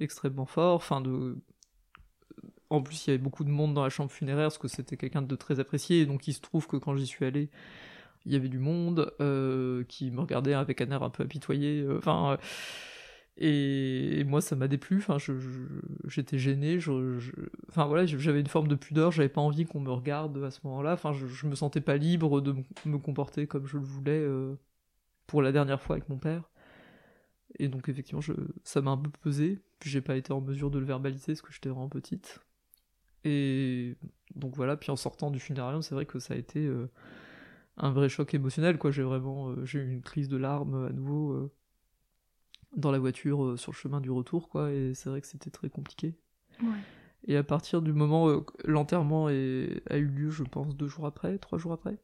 [0.00, 0.76] extrêmement fort.
[0.76, 1.38] Enfin, de.
[2.70, 4.96] En plus, il y avait beaucoup de monde dans la chambre funéraire, parce que c'était
[4.96, 7.50] quelqu'un de très apprécié, et donc il se trouve que quand j'y suis allé,
[8.26, 11.80] il y avait du monde euh, qui me regardait avec un air un peu apitoyé.
[11.80, 12.32] Euh, enfin.
[12.32, 12.36] Euh,
[13.42, 14.98] et, moi, ça m'a déplu.
[14.98, 15.16] Enfin,
[16.04, 16.78] j'étais gêné.
[17.68, 19.12] enfin voilà, j'avais une forme de pudeur.
[19.12, 20.92] J'avais pas envie qu'on me regarde à ce moment-là.
[20.92, 22.54] Enfin, je, me sentais pas libre de
[22.84, 24.26] me comporter comme je le voulais
[25.26, 26.50] pour la dernière fois avec mon père.
[27.58, 28.20] Et donc effectivement,
[28.62, 29.60] ça m'a un peu pesé.
[29.78, 32.40] Puis j'ai pas été en mesure de le verbaliser parce que j'étais vraiment petite.
[33.24, 33.96] Et
[34.34, 34.76] donc voilà.
[34.76, 36.70] Puis en sortant du funérarium, c'est vrai que ça a été
[37.80, 38.90] un vrai choc émotionnel quoi.
[38.90, 41.52] J'ai vraiment euh, j'ai eu une crise de larmes à nouveau euh,
[42.76, 44.70] dans la voiture euh, sur le chemin du retour quoi.
[44.72, 46.14] Et c'est vrai que c'était très compliqué.
[47.26, 51.38] Et à partir du moment où l'enterrement a eu lieu je pense deux jours après
[51.38, 51.98] trois jours après.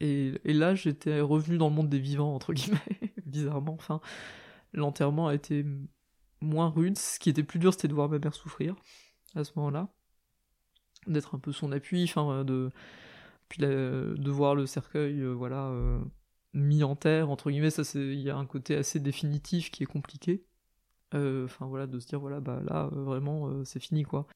[0.00, 2.80] Et, là j'étais revenu dans le monde des vivants entre guillemets
[3.26, 4.00] bizarrement enfin.
[4.72, 5.66] L'enterrement a été
[6.40, 6.96] moins rude.
[6.96, 8.76] Ce qui était plus dur c'était de voir ma mère souffrir
[9.34, 9.88] à ce moment là
[11.06, 12.70] d'être un peu son appui enfin de
[13.50, 15.98] puis de voir le cercueil, euh, voilà, euh,
[16.54, 19.86] mis en terre, entre guillemets, ça il y a un côté assez définitif qui est
[19.86, 20.44] compliqué.
[21.14, 24.26] Euh, enfin voilà, de se dire voilà, bah là, vraiment, c'est fini quoi.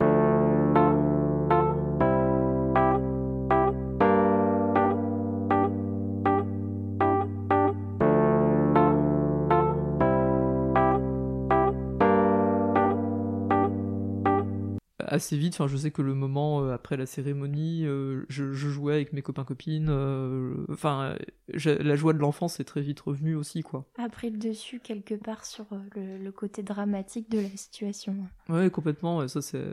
[15.15, 15.55] Assez vite.
[15.55, 19.23] Enfin, je sais que le moment euh, après la cérémonie, euh, je, jouais avec mes
[19.23, 19.89] copains copines.
[19.89, 21.17] Euh, enfin,
[21.49, 23.87] la joie de l'enfance est très vite revenue aussi, quoi.
[23.99, 28.17] A pris le dessus quelque part sur le, côté dramatique de la situation.
[28.49, 29.27] Ouais, complètement.
[29.29, 29.65] ça c'est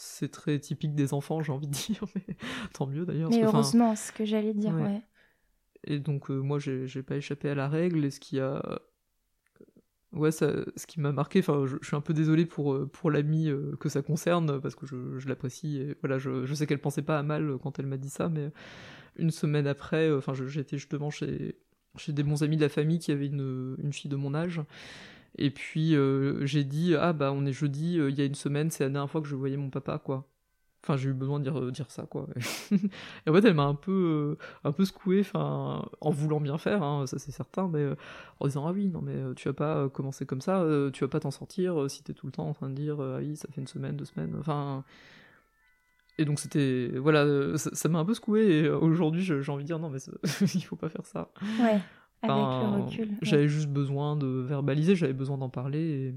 [0.00, 2.04] c'est très typique des enfants, j'ai envie de dire.
[2.14, 2.36] Mais
[2.74, 3.30] tant mieux d'ailleurs.
[3.30, 5.02] Mais heureusement, ce que j'allais dire, ouais.
[5.84, 8.04] Et donc moi, j'ai pas échappé à la règle.
[8.04, 8.80] Et ce qui a
[10.14, 13.10] Ouais, ça, ce qui m'a marqué, enfin, je, suis un peu désolé pour, euh, pour
[13.10, 17.02] l'amie euh, que ça concerne, parce que je, l'apprécie, et voilà, je, sais qu'elle pensait
[17.02, 18.50] pas à mal quand elle m'a dit ça, mais
[19.18, 21.56] une semaine après, euh, enfin, j'étais justement chez,
[21.96, 24.62] chez des bons amis de la famille qui avaient une, une fille de mon âge,
[25.36, 25.94] et puis
[26.42, 29.10] j'ai dit, ah bah on est jeudi, il y a une semaine, c'est la dernière
[29.10, 30.26] fois que je voyais mon papa, quoi.
[30.84, 32.26] Enfin, j'ai eu besoin de dire, euh, dire ça, quoi.
[32.72, 36.56] et en fait, elle m'a un peu, euh, un peu secoué, enfin, en voulant bien
[36.56, 37.96] faire, hein, ça c'est certain, mais euh,
[38.38, 41.20] en disant, ah oui, non, mais tu vas pas commencer comme ça, tu vas pas
[41.20, 43.60] t'en sortir si t'es tout le temps en train de dire, ah oui, ça fait
[43.60, 44.84] une semaine, deux semaines, enfin.
[46.20, 46.90] Et donc, c'était.
[46.96, 49.98] Voilà, ça m'a un peu secoué, et aujourd'hui, j'ai envie de dire, non, mais
[50.54, 51.30] il faut pas faire ça.
[51.60, 51.80] Ouais,
[52.22, 53.08] avec le recul.
[53.22, 56.14] J'avais juste besoin de verbaliser, j'avais besoin d'en parler,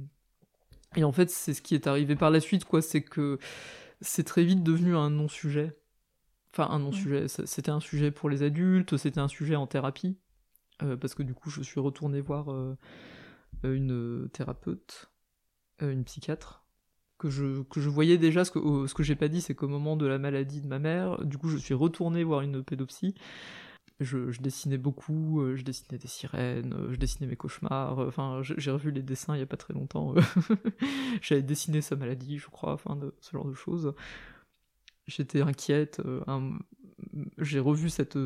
[0.96, 1.00] et...
[1.00, 3.40] et en fait, c'est ce qui est arrivé par la suite, quoi, c'est que
[4.02, 5.78] c'est très vite devenu un non-sujet.
[6.54, 7.28] Enfin, un non-sujet.
[7.28, 10.18] C'était un sujet pour les adultes, c'était un sujet en thérapie.
[10.84, 12.76] Euh, parce que du coup, je suis retourné voir euh,
[13.64, 15.12] une thérapeute,
[15.82, 16.66] euh, une psychiatre,
[17.18, 18.44] que je, que je voyais déjà.
[18.44, 20.80] Ce que, ce que j'ai pas dit, c'est qu'au moment de la maladie de ma
[20.80, 23.16] mère, du coup, je suis retourné voir une pédopsie.
[24.02, 28.42] Je, dessinais beaucoup, euh, je dessinais des sirènes, euh, je dessinais mes cauchemars, euh, enfin
[28.42, 30.16] j'ai revu les dessins il y a pas très longtemps.
[31.22, 33.94] J'avais dessiné sa maladie, je crois, enfin ce genre de choses.
[35.06, 36.02] J'étais inquiète.
[37.38, 38.18] J'ai revu cette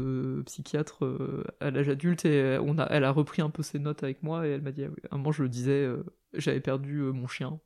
[0.45, 4.23] psychiatre à l'âge adulte et on a, elle a repris un peu ses notes avec
[4.23, 5.89] moi et elle m'a dit, à un moment je le disais,
[6.34, 7.59] j'avais perdu mon chien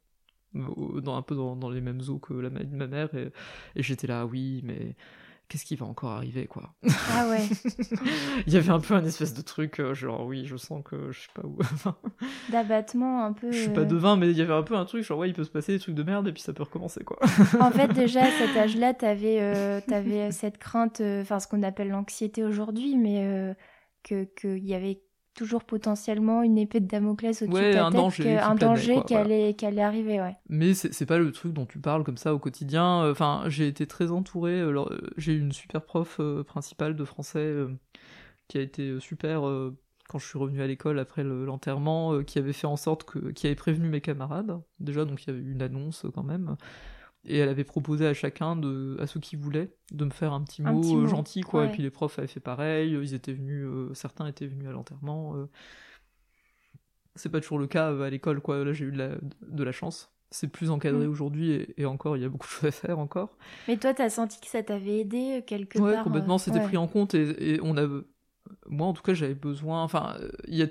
[0.55, 3.31] dans un peu dans, les mêmes eaux que la de ma mère et
[3.75, 4.95] j'étais là oui mais
[5.49, 6.75] qu'est-ce qui va encore arriver, quoi?
[7.11, 7.49] Ah ouais.
[8.47, 11.11] il y avait un peu un espèce de truc, euh, genre, oui, je sens que
[11.11, 11.57] je sais pas où.
[12.51, 13.51] D'abattement un peu.
[13.51, 15.27] Je suis pas euh, devin, mais il y avait un peu un truc, genre, ouais,
[15.27, 17.17] il peut se passer des trucs de merde et puis ça peut recommencer, quoi.
[17.59, 21.89] en fait, déjà, à cet âge-là, t'avais euh, avais cette crainte, enfin, ce qu'on appelle
[21.89, 23.55] l'anxiété aujourd'hui, mais
[24.03, 25.01] que qu'il y avait
[25.33, 29.15] toujours potentiellement une épée de Damoclès au-dessus de ta un tête, danger, un danger qui,
[29.15, 30.35] allait, allait, arriver, ouais.
[30.49, 33.03] Mais c'est pas le truc dont tu parles comme ça au quotidien.
[33.03, 34.59] Euh, enfin, j'ai été très entouré.
[34.59, 37.53] Euh, euh, j'ai eu une super prof principale de français
[38.47, 39.41] qui a été super
[40.09, 43.45] quand je suis revenu à l'école après l'enterrement, qui avait fait en sorte que, qui
[43.45, 44.59] avait prévenu mes camarades.
[44.79, 46.57] Déjà, donc il y avait eu une annonce quand même
[47.25, 50.43] et elle avait proposé à chacun, de, à ceux qui voulaient, de me faire un
[50.43, 51.61] petit Un mot, petit euh, mot, gentil, quoi.
[51.61, 51.67] ouais.
[51.67, 54.71] Et puis les profs avaient fait pareil, ils étaient venus, euh, certains étaient venus à
[54.71, 55.35] l'enterrement.
[55.35, 55.49] euh.
[57.15, 58.63] C'est pas toujours le cas euh, à l'école, quoi.
[58.63, 59.09] Là, j'ai eu de la,
[59.47, 60.11] de la chance.
[60.31, 61.11] C'est plus encadré Mm.
[61.11, 63.37] aujourd'hui, et, et encore, il y a beaucoup de choses à faire encore.
[63.67, 66.59] Mais toi, t'as senti que ça t'avait aidé euh, quelque Ouais, part complètement, euh, c'était
[66.59, 66.65] ouais.
[66.65, 67.87] pris en compte, et, et on a.
[68.67, 69.83] Moi, en tout cas, j'avais besoin.
[69.83, 70.67] Enfin, euh, il y a...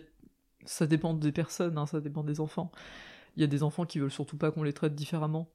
[0.64, 2.70] ça dépend des personnes, hein, ça dépend des enfants.
[3.36, 5.50] Il y a des enfants qui veulent surtout pas qu'on les traite différemment.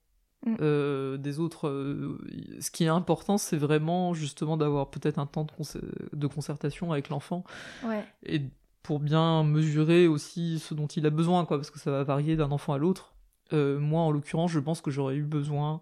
[0.46, 0.56] Mm.
[0.60, 2.18] Euh, des autres, euh,
[2.60, 5.80] ce qui est important, c'est vraiment justement d'avoir peut-être un temps de, concer-
[6.12, 7.44] de concertation avec l'enfant
[7.86, 8.04] Ouais.
[8.26, 8.42] et
[8.82, 12.36] pour bien mesurer aussi ce dont il a besoin, quoi, parce que ça va varier
[12.36, 13.14] d'un enfant à l'autre.
[13.54, 15.82] Euh, moi, en l'occurrence, je pense que j'aurais eu besoin,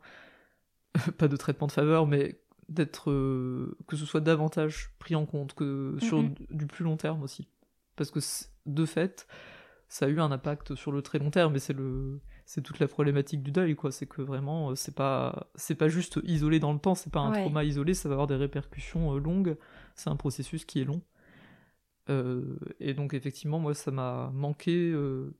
[1.17, 2.39] pas de traitement de faveur, mais
[2.69, 3.05] d'être
[3.87, 6.35] que ce soit davantage pris en compte que sur Mhm.
[6.51, 7.47] du plus long terme aussi,
[7.95, 8.19] parce que
[8.67, 9.27] de fait,
[9.89, 12.21] ça a eu un impact sur le très long terme, et c'est le
[12.53, 13.93] c'est toute la problématique du deuil, quoi.
[13.93, 17.21] C'est que vraiment, euh, c'est pas c'est pas juste isolé dans le temps, c'est pas
[17.21, 17.39] un Ouais.
[17.43, 19.55] trauma isolé, ça va avoir des répercussions euh, longues.
[19.95, 21.01] C'est un processus qui est long.
[22.09, 24.91] Euh, et donc effectivement, moi, ça m'a manqué.
[24.93, 25.33] euh,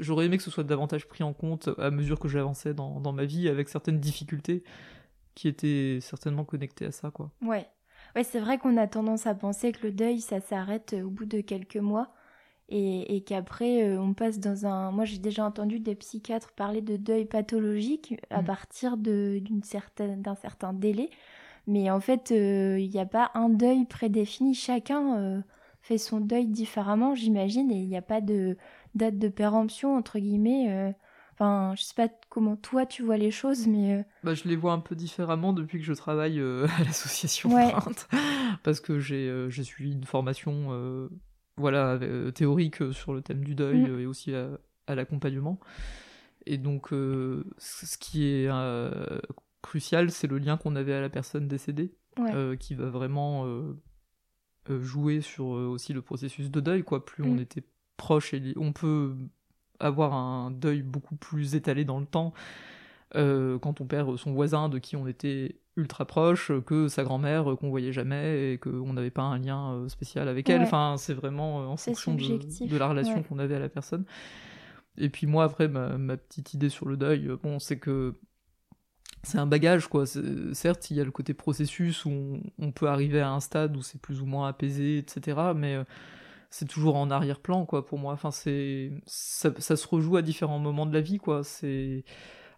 [0.00, 3.12] J'aurais aimé que ce soit davantage pris en compte à mesure que j'avançais dans, dans
[3.12, 4.64] ma vie, avec certaines difficultés
[5.36, 7.30] qui étaient certainement connectées à ça, quoi.
[7.42, 7.68] Ouais.
[8.16, 11.26] Ouais, c'est vrai qu'on a tendance à penser que le deuil, ça s'arrête au bout
[11.26, 12.12] de quelques mois
[12.74, 14.90] et, et qu'après, euh, on passe dans un...
[14.92, 18.44] Moi, j'ai déjà entendu des psychiatres parler de deuil pathologique à Mm.
[18.44, 21.10] partir d'une certaine, d'un certain délai.
[21.66, 24.54] Mais en fait, euh, il n'y a pas un deuil prédéfini.
[24.54, 25.40] Chacun euh,
[25.82, 28.56] fait son deuil différemment, j'imagine, et il n'y a pas de
[28.94, 30.70] date de péremption, entre guillemets.
[30.72, 30.92] euh.
[31.34, 33.94] Enfin, je sais pas comment toi tu vois les choses, mais...
[33.94, 37.52] euh, Bah, je les vois un peu différemment depuis que je travaille euh, à l'association
[37.54, 37.72] Ouais.
[38.62, 41.08] Parce que j'ai euh, j'ai suivi une formation euh,
[41.56, 43.90] voilà euh, théorique euh, sur le thème du deuil Mm.
[43.90, 44.48] euh, et aussi à,
[44.86, 45.58] à l'accompagnement.
[46.46, 49.18] Et donc, euh, ce qui est euh,
[49.62, 52.34] crucial, c'est le lien qu'on avait à la personne décédée, Ouais.
[52.34, 53.46] euh, qui va vraiment
[54.68, 56.82] jouer sur aussi le processus de deuil.
[56.84, 57.04] Quoi.
[57.04, 57.40] Plus on Mm.
[57.40, 57.62] était
[57.96, 59.14] proche, et on peut
[59.78, 62.32] avoir un deuil beaucoup plus étalé dans le temps
[63.12, 67.56] quand on perd son voisin de qui on était ultra proche, que sa grand-mère euh,
[67.56, 70.62] qu'on voyait jamais et qu'on n'avait pas un lien euh, spécial avec elle.
[70.62, 73.22] Enfin, c'est vraiment euh, en fonction de, de la relation ouais.
[73.22, 74.04] qu'on avait à la personne.
[74.98, 78.14] Et puis moi, après, ma, ma petite idée sur le deuil, bon, c'est que
[79.22, 80.04] c'est un bagage, quoi.
[80.52, 83.76] Certes, il y a le côté processus où on, on peut arriver à un stade
[83.76, 85.38] où c'est plus ou moins apaisé, etc.
[85.56, 85.78] Mais
[86.50, 88.12] c'est toujours en arrière-plan, quoi, pour moi.
[88.12, 91.44] Enfin, c'est ça, ça se rejoue à différents moments de la vie, quoi.
[91.44, 92.04] C'est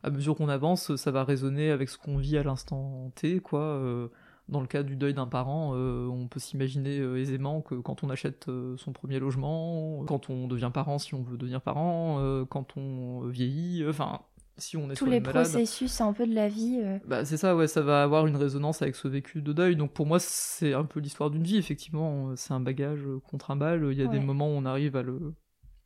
[0.05, 3.61] à mesure qu'on avance, ça va résonner avec ce qu'on vit à l'instant T, quoi.
[3.61, 4.09] Euh,
[4.49, 8.05] dans le cas du deuil d'un parent, euh, on peut s'imaginer euh, aisément que quand
[8.05, 12.77] on achète son premier logement, quand on devient parent, si on veut devenir parent, quand
[12.77, 14.21] on vieillit, enfin,
[14.57, 16.81] si on est tous les malade, processus un peu de la vie.
[16.83, 19.77] euh, bah, c'est ça, ouais, ça va avoir une résonance avec ce vécu de deuil.
[19.77, 22.35] Donc pour moi, c'est un peu l'histoire d'une vie, effectivement.
[22.37, 23.89] C'est un bagage euh, qu'on trimballe.
[23.91, 25.35] Il y a des moments où on arrive à le,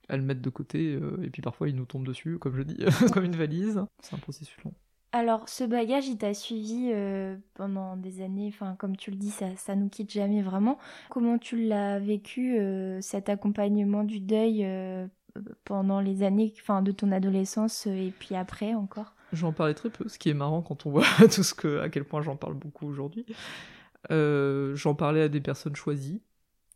[0.08, 2.62] à le mettre de côté, euh, et puis parfois il nous tombe dessus, comme je
[2.62, 3.84] dis, comme une valise.
[4.02, 4.72] C'est un processus long.
[5.12, 8.50] Alors, ce bagage, il t'a suivi euh, pendant des années.
[8.52, 10.78] Enfin, comme tu le dis, ça, ça nous quitte jamais vraiment.
[11.08, 15.06] Comment tu l'as vécu, euh, cet accompagnement du deuil euh,
[15.64, 19.14] pendant les années enfin, de ton adolescence et puis après encore?
[19.32, 21.88] J'en parlais très peu, ce qui est marrant quand on voit tout ce que, à
[21.88, 23.24] quel point j'en parle beaucoup aujourd'hui.
[24.10, 26.20] J'en parlais à des personnes choisies.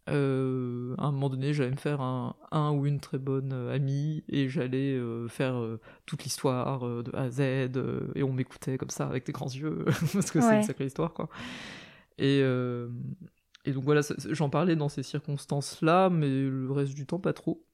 [0.09, 3.75] Euh, à un moment donné, j'allais me faire un, un ou une très bonne euh,
[3.75, 5.55] amie et j'allais euh, faire
[6.07, 7.41] toute l'histoire de A à Z
[8.15, 11.13] et on m'écoutait comme ça avec des grands yeux parce que c'est une sacrée histoire
[11.13, 11.29] quoi.
[12.19, 14.01] Et, et donc voilà,
[14.31, 17.65] j'en parlais dans ces circonstances-là, mais le reste du temps pas trop.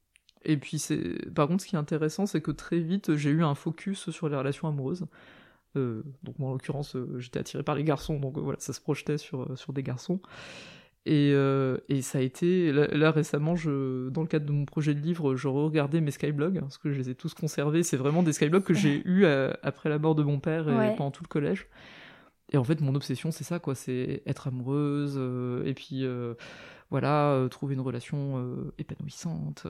[0.45, 3.43] Et puis c'est, par contre, ce qui est intéressant, c'est que très vite j'ai eu
[3.43, 5.07] un focus sur les relations amoureuses.
[5.75, 9.57] Donc moi en l'occurrence j'étais attiré par les garçons, donc voilà, ça se projetait sur,
[9.57, 10.21] sur des garçons.
[11.11, 14.67] Et, euh, et ça a été, là, là, récemment, je, dans le cadre de mon
[14.67, 17.83] projet de livre, je regardais mes skyblogs, parce que je les ai tous conservés.
[17.83, 20.75] C'est vraiment des skyblogs que j'ai eus euh, après la mort de mon père et
[20.77, 20.95] Ouais.
[20.97, 21.67] pendant tout le collège.
[22.53, 23.75] Et en fait, mon obsession, c'est ça, quoi.
[23.75, 26.35] C'est être amoureuse, euh, et puis, euh,
[26.91, 28.47] voilà, trouver une relation
[28.77, 29.67] épanouissante,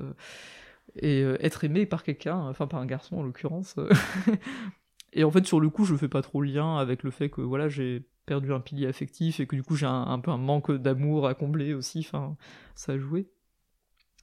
[1.00, 3.76] et être aimé par quelqu'un, enfin par un garçon en l'occurrence.
[5.12, 7.30] et en fait, sur le coup, je fais pas trop le lien avec le fait
[7.30, 10.36] que, voilà, j'ai perdu un pilier affectif et que du coup, j'ai un, peu un
[10.36, 12.36] manque d'amour à combler aussi, enfin,
[12.74, 13.28] ça a joué.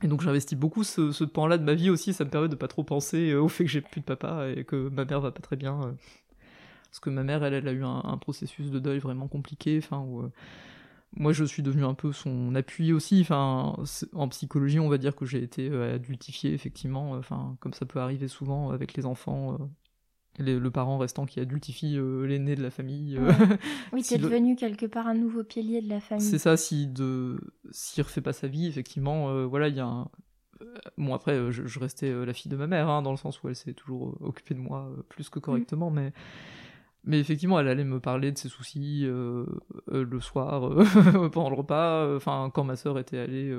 [0.04, 2.56] Et donc j'investis beaucoup ce, ce pan-là de ma vie aussi, ça me permet de
[2.56, 5.22] pas trop penser euh, au fait que j'ai plus de papa et que ma mère
[5.22, 5.82] va pas très bien.
[5.84, 5.94] euh.
[6.90, 10.06] Parce que ma mère, elle, elle a eu un, processus de deuil vraiment compliqué, enfin,
[10.06, 10.30] euh,
[11.18, 13.76] moi je suis devenu un peu son appui aussi, enfin,
[14.14, 18.30] en psychologie, on va dire que j'ai été adultifié, effectivement, enfin, comme ça peut arriver
[18.30, 19.58] souvent avec les enfants,
[20.40, 23.20] euh, le parent restant qui adultifie l'aîné de la famille.
[23.94, 26.26] oui, si t'es devenu quelque part un nouveau pilier de la famille.
[26.26, 27.40] C'est ça, si de
[27.72, 30.10] s'il refait pas sa vie, effectivement, voilà, il y a un...
[30.98, 33.56] Bon après, je, restais la fille de ma mère, hein, dans le sens où elle
[33.56, 36.14] s'est toujours occupée de moi plus que correctement, mais
[37.06, 39.46] mais effectivement, elle allait me parler de ses soucis euh,
[39.92, 43.56] euh, le soir, euh, pendant le repas, enfin, quand ma sœur était allée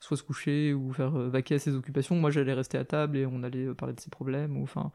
[0.00, 3.24] soit se coucher ou faire vaquer à ses occupations, moi j'allais rester à table et
[3.24, 4.56] on allait parler de ses problèmes.
[4.56, 4.90] Enfin,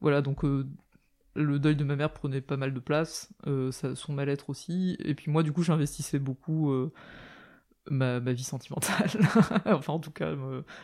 [0.00, 3.32] voilà, donc le deuil de ma mère prenait pas mal de place,
[3.70, 6.90] ça, son mal-être aussi, et puis moi du coup j'investissais beaucoup
[7.90, 9.10] ma, vie sentimentale.
[9.66, 10.34] enfin, en tout cas,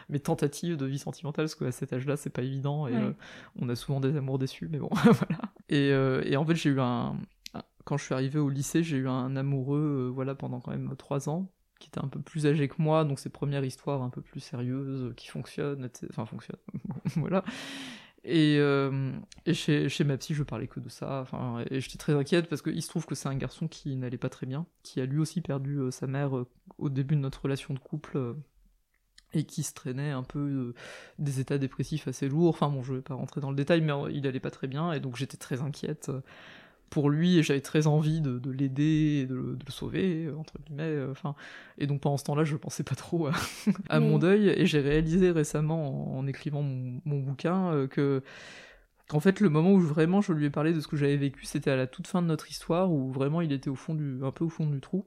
[0.09, 3.13] mes tentatives de vie sentimentale, parce qu'à cet âge-là, c'est pas évident et euh,
[3.57, 5.39] on a souvent des amours déçus, mais bon, voilà.
[5.69, 7.17] Et, euh, et, en fait, j'ai eu un.
[7.85, 10.95] Quand je suis arrivé au lycée, j'ai eu un amoureux, euh, voilà, pendant quand même
[10.97, 14.09] trois ans, qui était un peu plus âgé que moi, donc ses premières histoires un
[14.09, 16.61] peu plus sérieuses, qui fonctionnent, enfin, fonctionnent,
[17.17, 17.45] voilà.
[18.25, 19.13] Et, euh,
[19.45, 21.27] et chez, chez, ma psy, je parlais que de ça.
[21.71, 24.31] Et j'étais très inquiète parce qu'il se trouve que c'est un garçon qui n'allait pas
[24.31, 26.49] très bien, qui a lui aussi perdu euh, sa mère euh,
[26.79, 28.37] au début de notre relation de couple
[29.35, 30.75] et qui se traînait un peu
[31.19, 32.51] des états dépressifs assez lourds.
[32.51, 34.93] Enfin bon, je vais pas rentrer dans le détail, mais il allait pas très bien
[34.93, 36.11] et donc j'étais très inquiète
[36.91, 41.11] pour lui et j'avais très envie de, l'aider et de, le sauver entre guillemets euh,
[41.11, 41.35] enfin
[41.79, 43.29] et donc pendant ce temps-là je pensais pas trop
[43.89, 48.23] à, mon deuil et j'ai réalisé récemment en, écrivant mon, bouquin euh, que
[49.09, 51.45] qu'en fait le moment où vraiment je lui ai parlé de ce que j'avais vécu
[51.45, 54.21] c'était à la toute fin de notre histoire où vraiment il était au fond du
[54.23, 55.07] un peu au fond du trou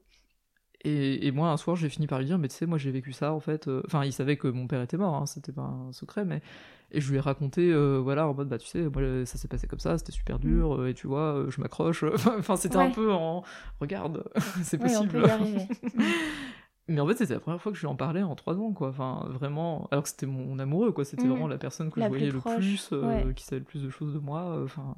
[0.87, 3.11] et, moi, un soir, j'ai fini par lui dire, mais tu sais, moi j'ai vécu
[3.11, 3.67] ça en fait.
[3.67, 6.41] Euh, enfin, il savait que mon père était mort, hein, c'était pas un secret, mais.
[6.89, 9.49] Et je lui ai raconté, euh, voilà, en mode, bah tu sais, moi ça s'est
[9.49, 10.79] passé comme ça, c'était super dur, mm.
[10.79, 12.03] euh, et tu vois, je m'accroche.
[12.39, 13.43] enfin, c'était un peu en.
[13.81, 14.23] Regarde,
[14.63, 15.21] c'est possible.
[16.87, 18.71] mais en fait, c'était la première fois que je lui en parlais en trois ans,
[18.71, 18.89] quoi.
[18.89, 19.89] Enfin, vraiment.
[19.91, 21.03] Alors que c'était mon amoureux, quoi.
[21.03, 21.29] C'était mm.
[21.29, 22.93] vraiment la personne que je voyais le plus,
[23.35, 24.61] qui savait le plus de choses de moi.
[24.63, 24.95] Enfin.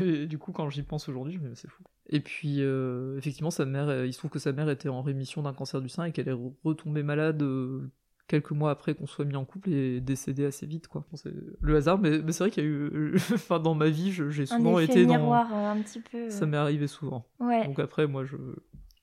[0.00, 1.82] Et du coup, quand j'y pense aujourd'hui, je me dis, c'est fou.
[2.10, 5.02] Et puis, euh, effectivement, sa mère, euh, il se trouve que sa mère était en
[5.02, 7.90] rémission d'un cancer du sein et qu'elle est retombée malade euh,
[8.28, 11.04] quelques mois après qu'on soit mis en couple et décédée assez vite, quoi.
[11.14, 13.14] c'est le hasard, mais, c'est vrai qu'il y a eu.
[13.34, 15.66] enfin, dans ma vie, j'ai souvent été miroir, dans.
[15.66, 16.30] un petit peu.
[16.30, 17.26] Ça m'est arrivé souvent.
[17.40, 18.36] Donc après, moi, je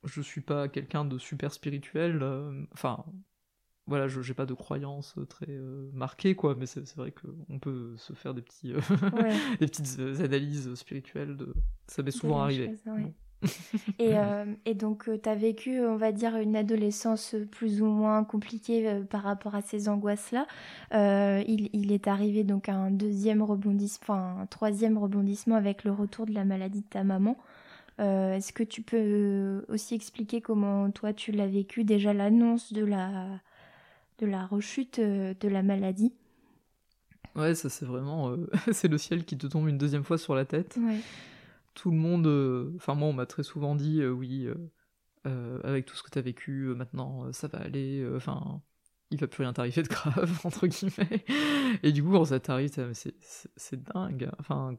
[0.04, 2.24] je suis pas quelqu'un de super spirituel.
[2.74, 3.04] Enfin,
[3.88, 7.60] voilà, je n'ai pas de croyances euh, très euh, marquées, quoi, mais c'est vrai qu'on
[7.60, 8.80] peut se faire des, petits, euh,
[9.60, 11.38] des petites analyses spirituelles.
[11.38, 11.54] De...
[11.88, 12.76] Ça m'est souvent arrivé.
[14.00, 14.14] et,
[14.66, 19.22] et, donc, tu as vécu, on va dire, une adolescence plus ou moins compliquée par
[19.22, 20.48] rapport à ces angoisses-là.
[20.92, 26.26] Il, il, est arrivé donc un deuxième rebondissement, enfin un troisième rebondissement avec le retour
[26.26, 27.38] de la maladie de ta maman.
[28.00, 31.84] Est-ce que tu peux aussi expliquer comment toi tu l'as vécu?
[31.84, 33.42] Déjà l'annonce de la
[34.20, 36.14] de la rechute euh, de la maladie.
[37.36, 38.32] Ouais, ça c'est vraiment...
[38.32, 40.78] Euh, c'est le ciel qui te tombe une deuxième fois sur la tête.
[41.74, 42.28] Tout le monde...
[42.28, 44.48] Euh, enfin moi on m'a très souvent dit, oui,
[45.64, 48.62] avec tout ce que tu as vécu, maintenant ça va aller, enfin...
[49.10, 51.26] il va plus rien t'arriver de grave, entre guillemets.
[51.84, 54.30] Et du coup, quand ça t'arrive, c'est dingue.
[54.40, 54.78] Enfin,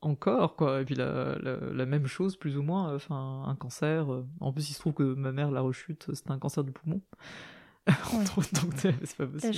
[0.00, 0.80] encore, quoi.
[0.80, 4.06] Et puis la, la, même chose, plus ou moins, enfin, un cancer.
[4.40, 7.02] En plus, il se trouve que ma mère, la rechute, c'était un cancer du poumon.
[8.54, 9.52] donc c'est pas possible.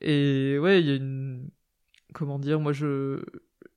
[0.00, 1.50] Et ouais, il y a une.
[2.14, 3.22] Comment dire, moi je.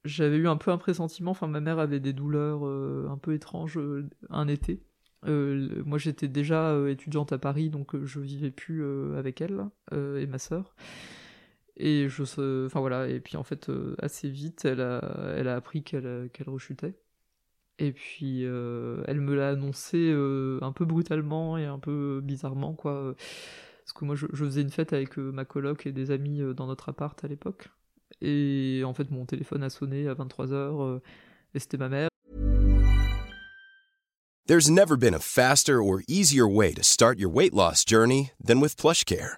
[0.03, 3.33] J'avais eu un peu un pressentiment, enfin ma mère avait des douleurs euh, un peu
[3.33, 4.83] étranges euh, un été.
[5.25, 8.85] Euh, moi j'étais déjà étudiante à Paris, donc je vivais plus
[9.17, 10.75] avec elle et ma sœur.
[11.77, 15.83] Et je, enfin voilà, et puis en fait assez vite, elle a, elle a appris
[15.83, 16.93] qu'elle, qu'elle rechutait.
[17.77, 22.73] Et puis euh, elle me l'a annoncé euh, un peu brutalement et un peu bizarrement,
[22.73, 23.15] quoi.
[23.83, 26.67] Parce que moi je, faisais une fête avec euh, ma coloc et des amis dans
[26.67, 27.67] notre appart à l'époque.
[28.21, 31.01] Et en fait mon téléphone a sonné à 23h
[31.53, 32.09] et c'était ma mère.
[34.47, 38.61] There's never been a faster or easier way to start your weight loss journey than
[38.61, 39.37] with PlushCare.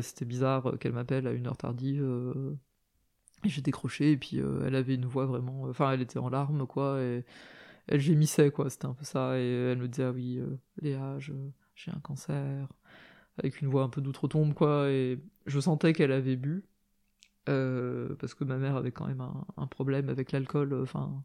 [0.00, 2.02] C'était bizarre euh, qu'elle m'appelle à une heure tardive.
[2.02, 2.56] Euh,
[3.44, 5.64] et j'ai décroché, et puis euh, elle avait une voix vraiment.
[5.64, 7.24] Enfin, elle était en larmes, quoi, et
[7.88, 8.70] elle gémissait, quoi.
[8.70, 9.38] C'était un peu ça.
[9.38, 10.40] Et elle me disait Ah oui,
[10.80, 12.68] Léa, j'ai un cancer.
[13.38, 14.90] Avec une voix un peu d'outre-tombe, quoi.
[14.90, 16.64] Et je sentais qu'elle avait bu.
[17.46, 19.20] parce que ma mère avait quand même
[19.56, 20.74] un, problème avec l'alcool.
[20.82, 21.22] Enfin,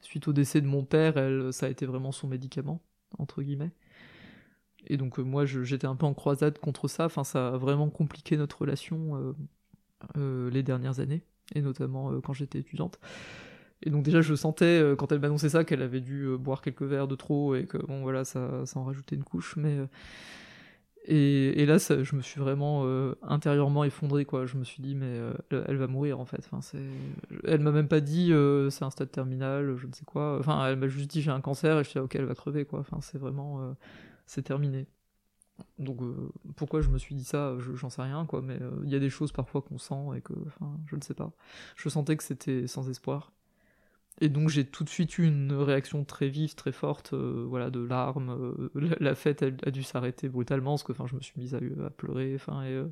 [0.00, 2.82] suite au décès de mon père, elle, ça a été vraiment son médicament,
[3.18, 3.72] entre guillemets.
[4.86, 7.88] Et donc euh, moi j'étais un peu en croisade contre ça, enfin ça a vraiment
[7.88, 9.32] compliqué notre relation euh,
[10.16, 11.22] euh, les dernières années,
[11.54, 12.98] et notamment quand j'étais étudiante.
[13.84, 17.08] Et donc déjà je sentais quand elle m'annonçait ça qu'elle avait dû boire quelques verres
[17.08, 19.76] de trop et que bon voilà ça, ça en rajoutait une couche, mais
[21.04, 22.86] et, là ça, je me suis vraiment
[23.22, 24.46] intérieurement effondré quoi.
[24.46, 25.18] Je me suis dit mais
[25.50, 26.48] elle va mourir en fait.
[26.48, 26.78] Enfin
[27.44, 28.32] elle m'a même pas dit
[28.70, 30.38] c'est un stade terminal, je ne sais quoi.
[30.38, 32.64] Enfin elle m'a juste dit j'ai un cancer et je suis ok elle va crever
[32.64, 32.78] quoi.
[32.80, 33.74] Enfin c'est vraiment
[34.26, 34.86] c'est terminé.
[35.78, 38.90] Donc euh, pourquoi je me suis dit ça, j'en sais rien quoi, mais euh, il
[38.90, 41.32] y a des choses parfois qu'on sent et que, enfin, je ne sais pas.
[41.76, 43.32] Je sentais que c'était sans espoir.
[44.20, 47.70] Et donc j'ai tout de suite eu une réaction très vive, très forte, euh, voilà,
[47.70, 48.70] de larmes.
[49.00, 52.34] La, fête a dû s'arrêter brutalement parce que, enfin, je me suis mise à, pleurer,
[52.34, 52.82] enfin, et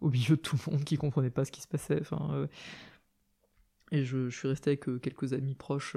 [0.00, 2.48] au milieu de tout le monde qui comprenait pas ce qui se passait, enfin.
[3.92, 5.96] et je, je, suis resté avec quelques amis proches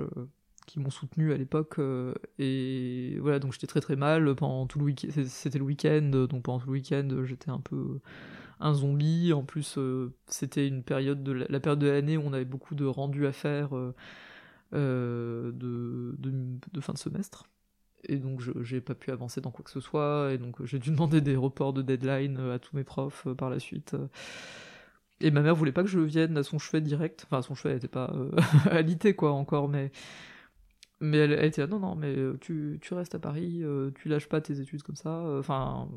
[0.68, 4.78] qui m'ont soutenu à l'époque euh, et voilà donc j'étais très très mal pendant tout
[4.78, 8.00] le week c'était le week-end donc pendant tout le week-end j'étais un peu
[8.60, 9.34] un zombie.
[9.34, 12.76] En plus euh, c'était une période de la, période de l'année où on avait beaucoup
[12.76, 13.70] de rendus à faire
[14.74, 17.46] euh, de, de, fin de semestre.
[18.04, 20.92] Et donc j'ai pas pu avancer dans quoi que ce soit et donc j'ai dû
[20.92, 23.96] demander des reports de deadline à tous mes profs par la suite.
[25.20, 27.26] Et ma mère voulait pas que je vienne à son chevet direct.
[27.26, 28.14] Enfin son chevet elle était pas
[28.72, 29.92] alité quoi encore mais
[31.00, 34.10] mais elle, était là, non, non, mais euh, tu, tu restes à Paris, euh, tu
[34.10, 35.88] lâches pas tes études comme ça, euh, enfin,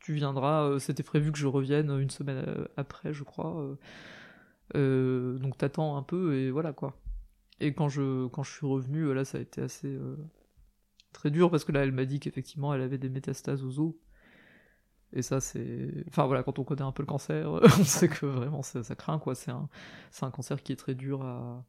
[0.00, 2.44] tu viendras, c'était prévu que je revienne une semaine
[2.76, 3.76] après, je crois,
[4.74, 7.00] donc t'attends un peu, et voilà, quoi.
[7.60, 9.98] Et quand je, quand je suis revenu, là, ça a été assez
[11.12, 13.94] très dur, parce que là, elle m'a dit qu'effectivement, elle avait des métastases aux os,
[15.12, 16.04] et ça, c'est.
[16.08, 18.94] Enfin voilà, quand on connaît un peu le cancer, on sait que vraiment ça, ça
[18.96, 19.34] craint, quoi.
[19.34, 19.68] C'est un,
[20.22, 21.64] un cancer qui est très dur à,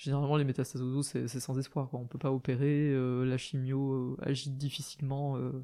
[0.00, 2.00] généralement les métastases aux os c'est sans espoir quoi.
[2.00, 5.62] on peut pas opérer euh, la chimio euh, agit difficilement euh,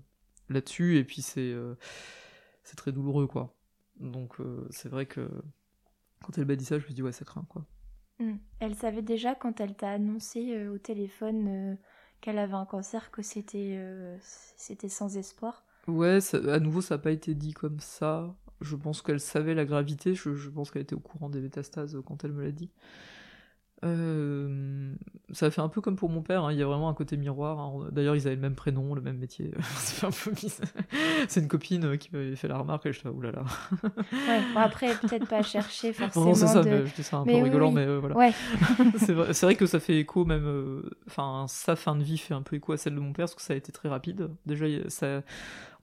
[0.51, 1.55] là-dessus et puis c'est
[2.63, 3.57] c'est très douloureux quoi.
[3.99, 4.37] Donc
[4.71, 5.31] c'est vrai que
[6.23, 7.65] quand elle m'a dit ça je me dit ouais ça craint quoi.
[8.19, 8.37] Hmm.
[8.61, 11.79] elle savait déjà quand elle t'a annoncé au téléphone
[12.21, 13.81] qu'elle avait un cancer que c'était
[14.21, 15.65] c'était sans espoir?
[15.89, 18.37] Ouais à nouveau ça n'a pas été dit comme ça.
[18.61, 20.15] Je pense qu'elle savait la gravité.
[20.15, 22.71] Je, je pense qu'elle était au courant des métastases quand elle me l'a dit
[23.85, 24.95] euh,
[25.33, 26.53] ça fait un peu comme pour mon père, hein.
[26.53, 27.59] il y a vraiment un côté miroir.
[27.59, 27.89] Hein.
[27.93, 29.51] D'ailleurs, ils avaient le même prénom, le même métier.
[29.77, 30.33] c'est un peu
[31.29, 33.45] C'est une copine euh, qui m'avait fait la remarque et je suis oulala.
[33.83, 36.27] ouais, bon, après, peut-être pas chercher forcément.
[36.27, 36.87] Non, c'est ça, de...
[36.87, 38.17] je dis ça un peu rigolant, mais euh, voilà.
[38.17, 38.33] Ouais.
[38.97, 40.83] c'est vrai, vrai, que ça fait écho, même.
[41.07, 43.35] Enfin, sa fin de vie fait un peu écho à celle de mon père parce
[43.35, 44.31] que ça a été très rapide.
[44.47, 45.23] Déjà, ça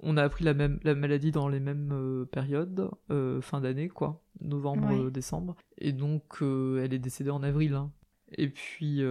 [0.04, 3.90] on a appris la, même, la maladie dans les mêmes euh, périodes, euh, fin d'année,
[3.90, 5.56] quoi, novembre, euh, décembre.
[5.78, 7.74] Et donc, elle est décédée en avril.
[7.74, 7.92] Hein.
[8.36, 9.04] Et puis,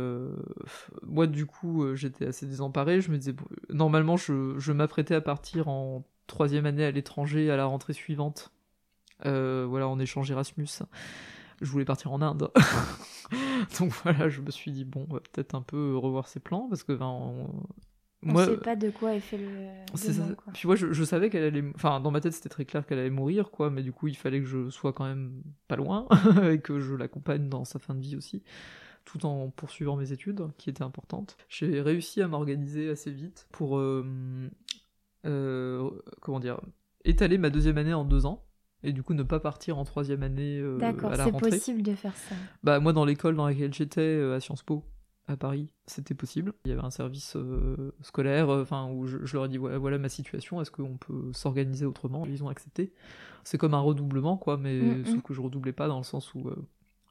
[1.02, 3.00] moi, du coup, j'étais assez désemparé.
[3.00, 3.34] Je me disais,
[3.70, 8.52] normalement, je, je m'apprêtais à partir en troisième année à l'étranger à la rentrée suivante.
[9.24, 10.82] voilà, en échange Erasmus.
[11.60, 12.50] Je voulais partir en Inde.
[13.78, 16.92] donc voilà, je me suis dit, bon, peut-être un peu revoir ses plans, parce que
[16.92, 17.48] ben, on
[18.24, 19.48] ne sait pas de quoi elle fait le.
[19.94, 20.24] C'est ça.
[20.54, 21.64] Puis moi, je, savais qu'elle allait.
[21.74, 23.70] Enfin, dans ma tête, c'était très clair qu'elle allait mourir, quoi.
[23.70, 26.06] Mais du coup, il fallait que je sois quand même pas loin
[26.50, 28.42] et que je l'accompagne dans sa fin de vie aussi,
[29.04, 31.36] tout en poursuivant mes études, qui étaient importantes.
[31.48, 33.78] J'ai réussi à m'organiser assez vite pour.
[33.78, 34.04] Euh,
[35.24, 36.60] euh, comment dire
[37.04, 38.44] Étaler ma deuxième année en deux ans
[38.84, 41.16] et du coup ne pas partir en troisième année euh, à la rentrée.
[41.16, 42.34] D'accord, c'est possible de faire ça.
[42.64, 44.84] Bah moi dans l'école dans laquelle j'étais à Sciences Po,
[45.28, 46.52] à Paris, c'était possible.
[46.64, 49.98] Il y avait un service euh, scolaire, euh, enfin où je, leur ai dit voilà,
[49.98, 52.26] ma situation, est-ce qu'on peut s'organiser autrement?
[52.26, 52.92] Ils ont accepté.
[53.44, 55.04] C'est comme un redoublement, quoi, mais mm, mm.
[55.06, 56.56] sauf que je redoublais pas dans le sens où euh,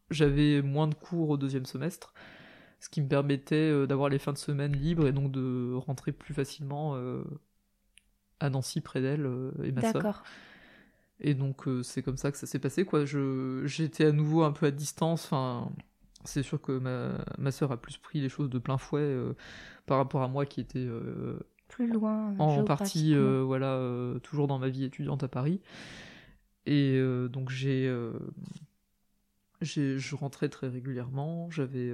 [0.09, 2.14] j'avais moins de cours au deuxième semestre,
[2.80, 6.34] ce qui me permettait d'avoir les fins de semaine libres et donc de rentrer plus
[6.34, 6.97] facilement
[8.39, 9.30] à Nancy près d'elle
[9.64, 10.24] et ma sœur.
[11.20, 13.05] Et donc c'est comme ça que ça s'est passé quoi.
[13.05, 15.26] Je j'étais à nouveau un peu à distance.
[15.26, 15.72] Enfin,
[16.24, 19.15] c'est sûr que ma ma sœur a plus pris les choses de plein fouet
[19.86, 20.88] par rapport à moi qui était
[21.67, 23.80] plus loin en partie voilà
[24.24, 25.61] toujours dans ma vie étudiante à Paris.
[26.65, 27.91] Et donc j'ai
[29.61, 31.93] je rentrais très régulièrement, j'avais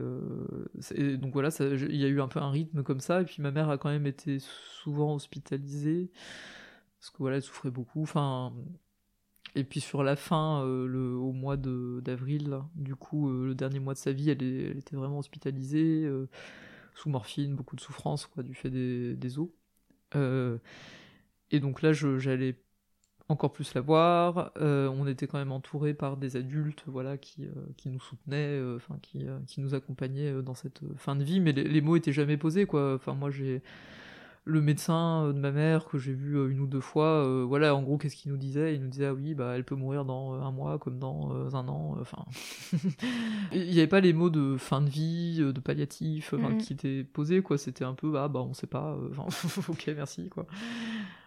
[1.18, 3.52] donc voilà, il y a eu un peu un rythme comme ça, et puis ma
[3.52, 6.12] mère a quand même été souvent hospitalisée
[7.00, 8.02] parce que voilà, elle souffrait beaucoup.
[8.02, 8.54] Enfin,
[9.58, 14.00] et puis sur la fin, le, au mois d'avril, du coup, le dernier mois de
[14.00, 14.44] sa vie, elle,
[14.78, 16.10] était vraiment hospitalisée
[16.96, 19.50] sous morphine, beaucoup de souffrance quoi, du fait des, os.
[20.16, 22.56] et donc là, j'allais
[23.30, 24.52] encore plus la voir.
[24.58, 28.58] Euh, on était quand même entouré par des adultes, voilà, qui, euh, qui nous soutenaient,
[28.58, 31.40] euh, enfin, qui, qui nous accompagnaient dans cette fin de vie.
[31.40, 32.96] Mais les, les mots étaient jamais posés, quoi.
[32.96, 33.62] Enfin, moi, j'ai
[34.48, 37.44] le médecin euh, de ma mère que j'ai vu euh, une ou deux fois, euh,
[37.46, 38.76] voilà, en gros, qu'est-ce qu'il nous disait?
[38.76, 41.68] Il nous disait, ah oui, bah, elle peut mourir dans un mois comme dans un
[41.68, 41.98] an.
[42.00, 42.26] Enfin,
[43.52, 46.58] il n'y avait pas les mots de fin de vie, de palliatif, mm.
[46.58, 47.58] qui étaient posés, quoi.
[47.58, 48.98] C'était un peu, ah, bah, on sait pas.
[49.68, 50.48] ok, merci, quoi.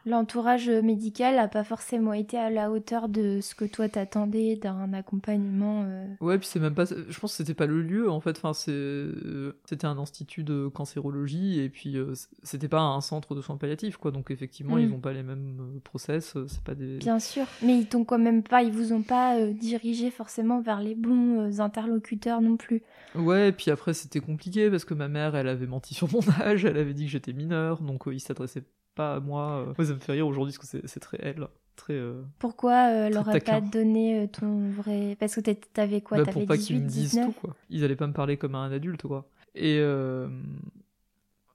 [0.07, 4.93] L'entourage médical n'a pas forcément été à la hauteur de ce que toi t'attendais d'un
[4.93, 5.87] accompagnement.
[6.21, 6.85] Ouais, puis c'est même pas.
[6.85, 8.41] Je pense que c'était pas le lieu, en fait.
[8.43, 11.97] Enfin, c'était un institut de cancérologie, et puis
[12.43, 14.11] c'était pas un centre de soins palliatifs, quoi.
[14.11, 15.03] Donc effectivement, ils n'ont mm.
[15.03, 16.99] pas les mêmes euh, process, euh, c'est pas des.
[16.99, 20.61] Bien sûr, mais ils t'ont quand même pas, ils vous ont pas euh, dirigé forcément
[20.61, 22.83] vers les bons interlocuteurs non plus.
[23.15, 26.21] Ouais, et puis après c'était compliqué parce que ma mère, elle avait menti sur mon
[26.41, 28.65] âge, elle avait dit que j'étais mineur, donc ils s'adressaient
[28.95, 29.73] pas à moi.
[29.77, 31.47] Moi, ça me fait rire aujourd'hui parce que c'est très elle.
[31.77, 31.99] Très,
[32.39, 35.17] Pourquoi elle aurait pas donné ton vrai.
[35.19, 37.57] Parce que t'avais quoi bah, Pour pas qu'ils me disent tout, quoi.
[37.71, 39.27] Ils allaient pas me parler comme un adulte, quoi.
[39.55, 39.81] Et,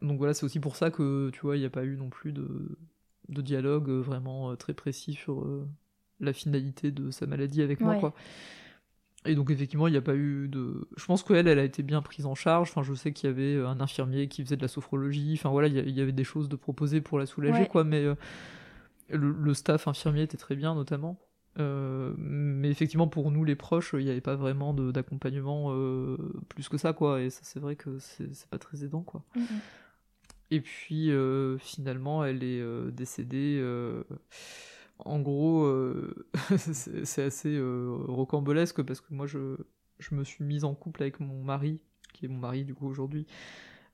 [0.01, 2.09] donc voilà, c'est aussi pour ça que, tu vois, il n'y a pas eu non
[2.09, 2.77] plus de,
[3.29, 5.67] de dialogue euh, vraiment euh, très précis sur euh,
[6.19, 8.13] la finalité de sa maladie avec moi, quoi.
[9.25, 10.87] Et donc effectivement, il n'y a pas eu de...
[10.97, 12.69] Je pense qu'elle, elle a été bien prise en charge.
[12.69, 15.33] Enfin, je sais qu'il y avait un infirmier qui faisait de la sophrologie.
[15.37, 17.83] Enfin voilà, il y avait des choses de proposer pour la soulager, quoi.
[17.83, 18.05] Mais
[19.09, 21.19] le, staff infirmier était très bien, notamment.
[21.57, 25.75] mais effectivement, pour nous, les proches, il n'y avait pas vraiment d'accompagnement
[26.49, 27.21] plus que ça, quoi.
[27.21, 29.23] Et ça, c'est vrai que c'est pas très aidant, quoi.
[30.51, 33.59] Et puis euh, finalement, elle est euh, décédée.
[34.99, 35.71] Euh, en gros,
[36.57, 39.57] c'est assez rocambolesque parce que moi, je,
[40.11, 41.81] me suis mise en couple avec mon mari,
[42.13, 43.25] qui est mon mari du coup aujourd'hui,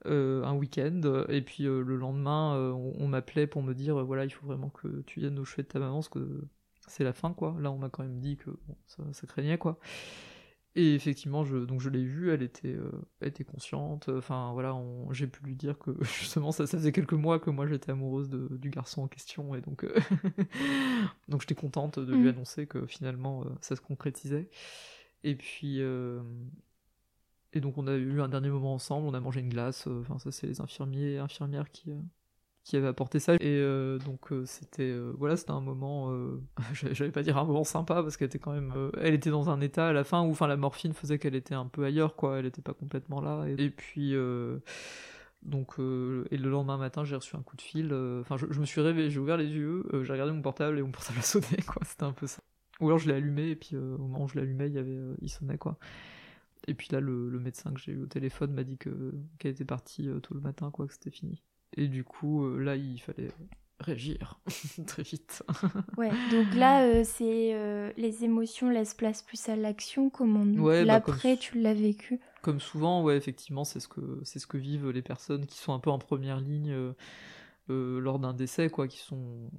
[0.05, 1.25] un week-end.
[1.29, 5.19] Et puis le lendemain, on, m'appelait pour me dire voilà, il faut vraiment que tu
[5.19, 6.47] viennes au chevet de ta maman parce que
[6.87, 7.55] c'est la fin, quoi.
[7.59, 8.51] Là, on m'a quand même dit que
[8.87, 9.79] ça, ça craignait, quoi.
[10.75, 14.07] Et effectivement, je, donc je l'ai vue, elle était, euh, elle était consciente.
[14.07, 14.73] Enfin voilà,
[15.11, 18.29] j'ai pu lui dire que justement ça, ça faisait quelques mois que moi j'étais amoureuse
[18.29, 19.93] de, du garçon en question et donc euh,
[21.27, 22.29] donc j'étais contente de lui mm.
[22.29, 24.49] annoncer que finalement euh, ça se concrétisait.
[25.23, 25.81] Et puis
[27.53, 29.87] et donc on a eu un dernier moment ensemble, on a mangé une glace.
[29.87, 31.91] Enfin ça c'est les infirmiers et infirmières qui
[32.63, 33.35] qui avait apporté ça.
[33.35, 36.11] Et euh, donc euh, c'était euh, voilà c'était un moment
[36.73, 39.61] j'allais pas dire un moment sympa parce qu'elle était quand même elle était dans un
[39.61, 42.39] état à la fin où enfin la morphine faisait qu'elle était un peu ailleurs quoi.
[42.39, 43.45] Elle était pas complètement là.
[43.47, 44.13] Et, puis
[45.43, 47.87] donc et le lendemain matin j'ai reçu un coup de fil
[48.21, 50.91] enfin je, me suis réveillé j'ai ouvert les yeux j'ai regardé mon portable et mon
[50.91, 51.81] portable a sonné quoi.
[51.85, 52.41] C'était un peu ça.
[52.79, 54.99] Ou alors je l'ai allumé et puis au moment où je l'allumais il y avait
[55.21, 55.77] il sonnait quoi.
[56.67, 59.65] Et puis là le, médecin que j'ai eu au téléphone m'a dit que qu'elle était
[59.65, 61.41] partie tout le matin quoi que c'était fini
[61.77, 63.29] et du coup, euh, là, il fallait
[63.79, 64.39] réagir
[64.87, 65.43] très vite.
[65.97, 70.09] ouais, donc là, euh, c'est euh, les émotions laissent place plus à l'action.
[70.09, 74.39] Comment ouais, bah, l'après, tu l'as vécu Comme souvent, ouais, effectivement, c'est ce que c'est
[74.39, 76.93] ce que vivent les personnes qui sont un peu en première ligne
[77.69, 79.49] lors d'un décès, quoi, qui sont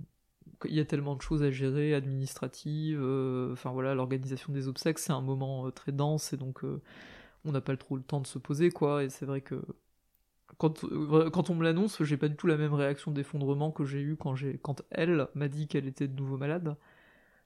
[0.67, 3.03] il y a tellement de choses à gérer, administratives,
[3.53, 6.61] enfin voilà, l'organisation des obsèques, c'est un moment très dense et donc
[7.45, 9.65] on n'a pas trop le temps de se poser, quoi, et c'est vrai que
[10.63, 13.85] quand, euh, quand on me l'annonce, j'ai pas du tout la même réaction d'effondrement que
[13.85, 14.37] j'ai eu quand,
[14.93, 16.77] elle m'a dit qu'elle était de nouveau malade.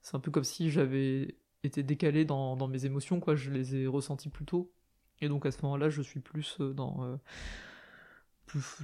[0.03, 3.33] C'est un peu comme si j'avais été décalé dans, mes émotions, quoi.
[3.33, 4.71] Je les ai ressenties plus tôt.
[5.19, 7.17] Et donc à ce moment-là, je suis plus euh, dans euh,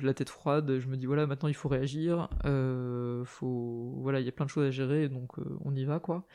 [0.01, 0.79] la tête froide.
[0.79, 2.27] Je me dis voilà, maintenant il faut réagir.
[3.25, 6.25] faut voilà, il y a plein de choses à gérer, donc on y va, quoi.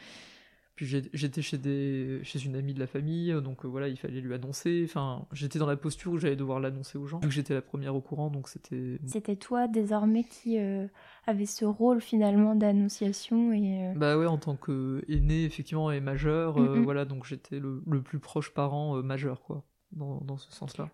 [0.78, 4.20] Puis j'étais chez, des, chez une amie de la famille, donc euh, voilà, il fallait
[4.20, 4.82] lui annoncer.
[4.84, 7.62] Enfin, j'étais dans la posture où j'allais devoir l'annoncer aux gens, vu que j'étais la
[7.62, 9.00] première au courant, donc c'était.
[9.04, 10.86] C'était toi désormais qui euh,
[11.26, 13.88] avait ce rôle finalement d'annonciation et.
[13.88, 18.00] Euh, bah ouais, en tant que aîné effectivement et majeur, voilà, donc j'étais le, le,
[18.00, 20.90] plus proche parent majeur quoi, dans, dans ce sens-là.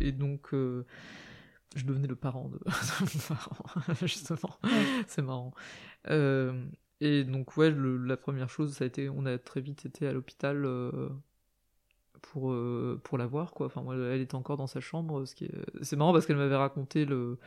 [0.00, 2.60] Et donc je devenais le parent de,
[3.00, 3.64] mon parent,
[4.02, 4.60] justement.
[5.08, 5.52] C'est marrant.
[7.00, 10.12] Et donc, ouais, la première chose, ça a été, on a très vite été à
[10.12, 10.66] l'hôpital
[12.22, 12.54] pour,
[13.04, 13.66] pour la voir, quoi.
[13.66, 15.24] Enfin, moi, elle était encore dans sa chambre.
[15.24, 15.54] Ce qui est...
[15.82, 17.38] C'est marrant parce qu'elle m'avait raconté le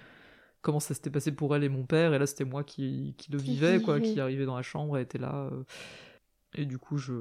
[0.61, 3.31] comment ça s'était passé pour elle et mon père, et là c'était moi qui, qui
[3.31, 5.49] le vivais, quoi, qui arrivait dans la chambre, elle était là.
[6.53, 7.13] et du coup, je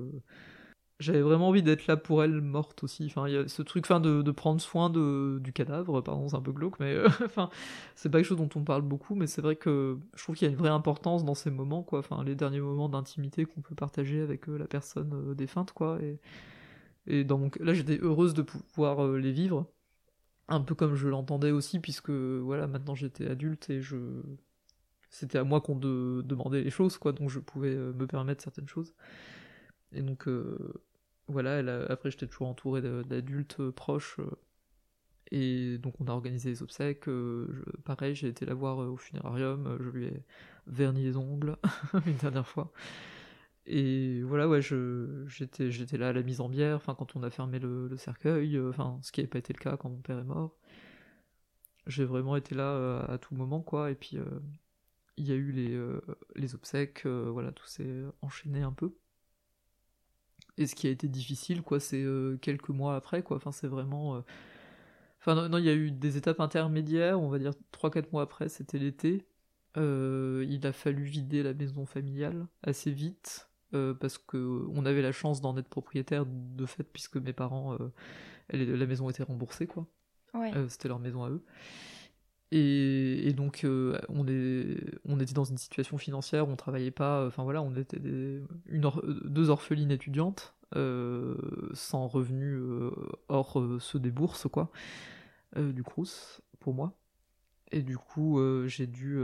[1.00, 3.06] j'avais vraiment envie d'être là pour elle morte aussi.
[3.06, 6.02] Enfin, il y a ce truc, de, prendre soin de, du cadavre.
[6.02, 7.48] Pardon, c'est un peu glauque, mais euh, enfin,
[7.94, 10.46] c'est pas quelque chose dont on parle beaucoup, mais c'est vrai que je trouve qu'il
[10.46, 12.00] y a une vraie importance dans ces moments, quoi.
[12.00, 15.98] Enfin, les derniers moments d'intimité qu'on peut partager avec euh, la personne euh, défunte, quoi.
[16.02, 16.18] Et,
[17.06, 19.66] et donc là, j'étais heureuse de pouvoir les vivre,
[20.48, 23.96] un peu comme je l'entendais aussi, puisque voilà, maintenant j'étais adulte et je
[25.08, 27.12] c'était à moi qu'on demandait les choses, quoi.
[27.12, 28.94] Donc je pouvais me permettre certaines choses.
[29.92, 30.28] Et donc,
[31.30, 34.18] voilà, après j'étais toujours entouré d'adultes euh, proches.
[34.18, 34.30] Euh,
[35.32, 37.08] et donc on a organisé les obsèques.
[37.08, 39.78] Euh, pareil, j'ai été la voir au funérarium.
[39.80, 40.24] Je lui ai
[40.66, 41.56] verni les ongles
[42.06, 42.72] une dernière fois.
[43.66, 47.58] Et voilà, ouais, j'étais, là à la mise en bière, enfin quand on a fermé
[47.60, 50.56] le, cercueil, enfin ce qui n'avait pas été le cas quand mon père est mort.
[51.86, 53.90] J'ai vraiment été là à tout moment, quoi.
[53.90, 54.18] Et puis
[55.16, 55.80] il y a eu les,
[56.34, 58.92] les obsèques, voilà, tout s'est enchaîné un peu.
[60.60, 63.38] Et ce qui a été difficile, quoi, c'est euh, quelques mois après, quoi.
[63.38, 64.16] Enfin, c'est vraiment.
[64.16, 64.20] Euh,
[65.18, 68.50] enfin, non, il y a eu des étapes intermédiaires, on va dire 3-4 mois après,
[68.50, 69.24] c'était l'été.
[69.78, 75.12] Euh, il a fallu vider la maison familiale assez vite, parce que on avait la
[75.12, 77.78] chance d'en être propriétaire de fait, puisque mes parents,
[78.50, 79.86] la maison était remboursée, quoi.
[80.68, 81.42] c'était leur maison à eux.
[82.52, 87.44] Et, donc on, est, on était dans une situation financière où on travaillait pas, enfin
[87.44, 92.60] voilà, on était deux orphelines étudiantes sans revenus
[93.28, 94.70] hors ceux des bourses quoi,
[95.56, 96.92] du Crous pour moi.
[97.70, 99.16] Et du coup j'ai dû,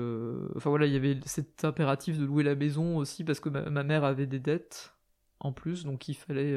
[0.55, 3.83] enfin voilà, il y avait cet impératif de louer la maison aussi parce que ma,
[3.83, 4.95] mère avait des dettes
[5.41, 6.57] en plus, donc il fallait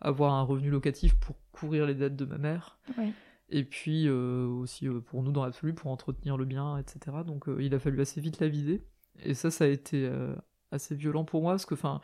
[0.00, 2.78] avoir un revenu locatif pour couvrir les dettes de ma mère.
[2.98, 3.12] Ouais
[3.50, 7.18] et puis euh, aussi euh, pour nous dans l'absolu, pour entretenir le bien, etc.
[7.26, 8.82] Donc euh, il a fallu assez vite la vider.
[9.22, 10.10] Et ça, ça a été
[10.70, 12.00] assez violent pour moi, parce que, enfin,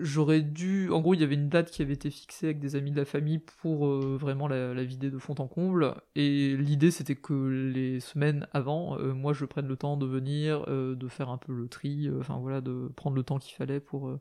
[0.00, 0.90] j'aurais dû...
[0.90, 2.96] En gros, il y avait une date qui avait été fixée avec des amis de
[2.96, 7.34] la famille pour vraiment la, vider de fond en comble, et l'idée, c'était que
[7.72, 11.68] les semaines avant, moi, je prenne le temps de venir, de faire un peu le
[11.68, 14.18] tri, enfin voilà, de prendre le temps qu'il fallait pour...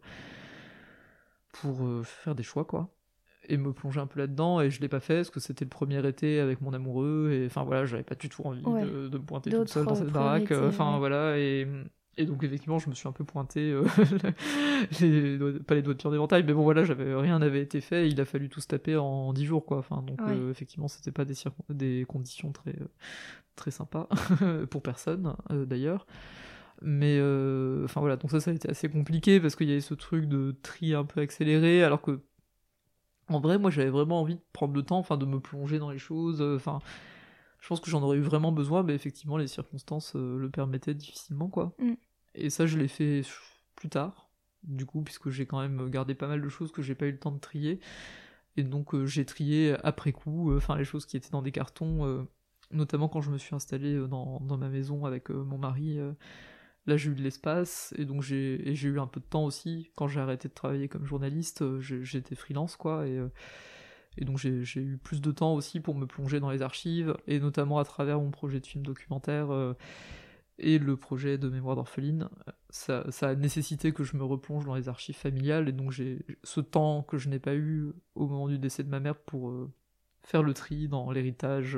[1.51, 2.93] pour faire des choix, quoi
[3.49, 5.69] et me plonger un peu là-dedans et je l'ai pas fait parce que c'était le
[5.69, 9.19] premier été avec mon amoureux et enfin voilà j'avais pas du tout envie de, me
[9.19, 11.67] pointer toute seule dans cette baraque enfin voilà et,
[12.17, 13.83] et donc effectivement je me suis un peu pointé euh,
[15.67, 18.19] pas les doigts de pied d'éventail mais bon voilà j'avais rien n'avait été fait il
[18.21, 21.25] a fallu tout se taper en dix jours quoi enfin donc euh, effectivement c'était pas
[21.25, 21.35] des,
[21.69, 22.87] des conditions très euh,
[23.55, 24.07] très sympas
[24.69, 26.07] pour personne d'ailleurs.
[26.83, 27.19] Mais
[27.83, 30.25] enfin voilà donc ça ça a été assez compliqué parce qu'il y avait ce truc
[30.25, 32.21] de tri un peu accéléré alors que
[33.32, 35.89] en vrai, moi j'avais vraiment envie de prendre le temps, enfin de me plonger dans
[35.89, 36.79] les choses, euh, enfin
[37.59, 40.93] je pense que j'en aurais eu vraiment besoin, mais effectivement les circonstances euh, le permettaient
[40.93, 41.73] difficilement quoi.
[41.79, 41.93] Mm.
[42.36, 43.21] Et ça je l'ai fait
[43.75, 44.29] plus tard,
[44.63, 47.11] du coup, puisque j'ai quand même gardé pas mal de choses que j'ai pas eu
[47.11, 47.79] le temps de trier.
[48.57, 52.27] Et donc euh, j'ai trié après coup, enfin les choses qui étaient dans des cartons,
[52.71, 55.99] notamment quand je me suis installé dans, dans, ma maison avec mon mari
[56.88, 59.91] Là, j'ai eu de l'espace et donc j'ai eu un peu de temps aussi.
[59.95, 63.29] Quand j'ai arrêté de travailler comme journaliste, euh, j'étais freelance quoi et, euh,
[64.21, 67.77] donc j'ai eu plus de temps aussi pour me plonger dans les archives et notamment
[67.77, 69.73] à travers mon projet de film documentaire euh,
[70.57, 72.29] et le projet de mémoire d'orpheline.
[72.69, 76.61] Ça, a nécessité que je me replonge dans les archives familiales et donc j'ai ce
[76.61, 79.53] temps que je n'ai pas eu au moment du décès de ma mère pour
[80.23, 81.77] faire le tri dans l'héritage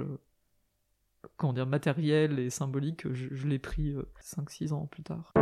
[1.37, 5.33] comment dire, matériel et symbolique, je, l'ai pris 5-6 euh, ans plus tard.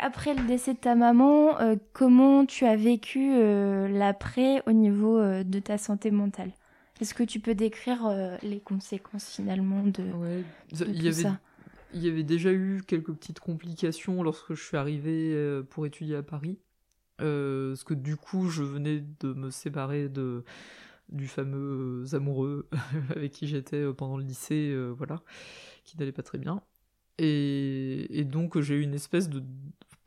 [0.00, 5.20] Après le décès de ta maman, euh, comment tu as vécu euh, l'après au niveau
[5.20, 6.52] de ta santé mentale?
[7.00, 10.04] Est-ce que tu peux décrire euh, les conséquences finalement de,
[10.72, 11.40] il y avait, ça?
[11.94, 16.16] Il y avait déjà eu quelques petites complications lorsque je suis arrivé euh, pour étudier
[16.16, 16.58] à Paris.
[17.20, 20.44] Euh, parce que du coup, je venais de me séparer de,
[21.08, 22.68] du fameux amoureux
[23.10, 25.22] avec qui j'étais pendant le lycée, voilà,
[25.84, 26.62] qui n'allait pas très bien.
[27.18, 29.42] Et, donc j'ai eu une espèce de,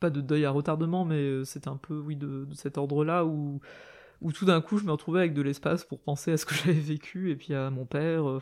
[0.00, 3.60] pas de deuil à retardement, mais c'était un peu, oui, de, de cet ordre-là où
[4.22, 6.54] où tout d'un coup je me retrouvais avec de l'espace pour penser à ce que
[6.64, 8.28] j'avais vécu et puis à mon père.
[8.28, 8.40] Euh,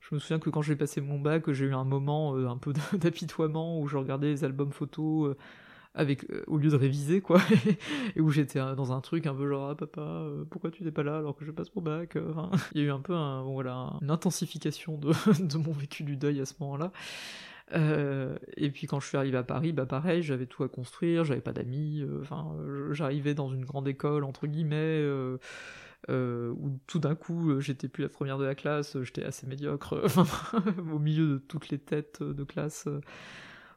[0.00, 2.72] Je me souviens que quand j'ai passé mon bac, j'ai eu un moment un peu
[2.96, 5.36] d'apitoiement où je regardais les albums photos
[5.94, 7.40] avec au lieu de réviser quoi
[8.16, 11.02] et où j'étais dans un truc un peu genre ah papa pourquoi tu n'es pas
[11.02, 12.16] là alors que je passe mon bac
[12.76, 16.40] il y a eu un peu un, voilà une intensification de mon vécu du deuil
[16.40, 16.92] à ce moment-là
[17.72, 21.24] euh, et puis quand je suis arrivé à Paris, bah pareil, j'avais tout à construire,
[21.24, 22.56] j'avais pas d'amis, euh, enfin
[22.92, 25.38] j'arrivais dans une grande école entre guillemets, euh,
[26.08, 30.02] où tout d'un coup j'étais plus la première de la classe, j'étais assez médiocre,
[30.92, 32.88] au milieu de toutes les têtes de classe.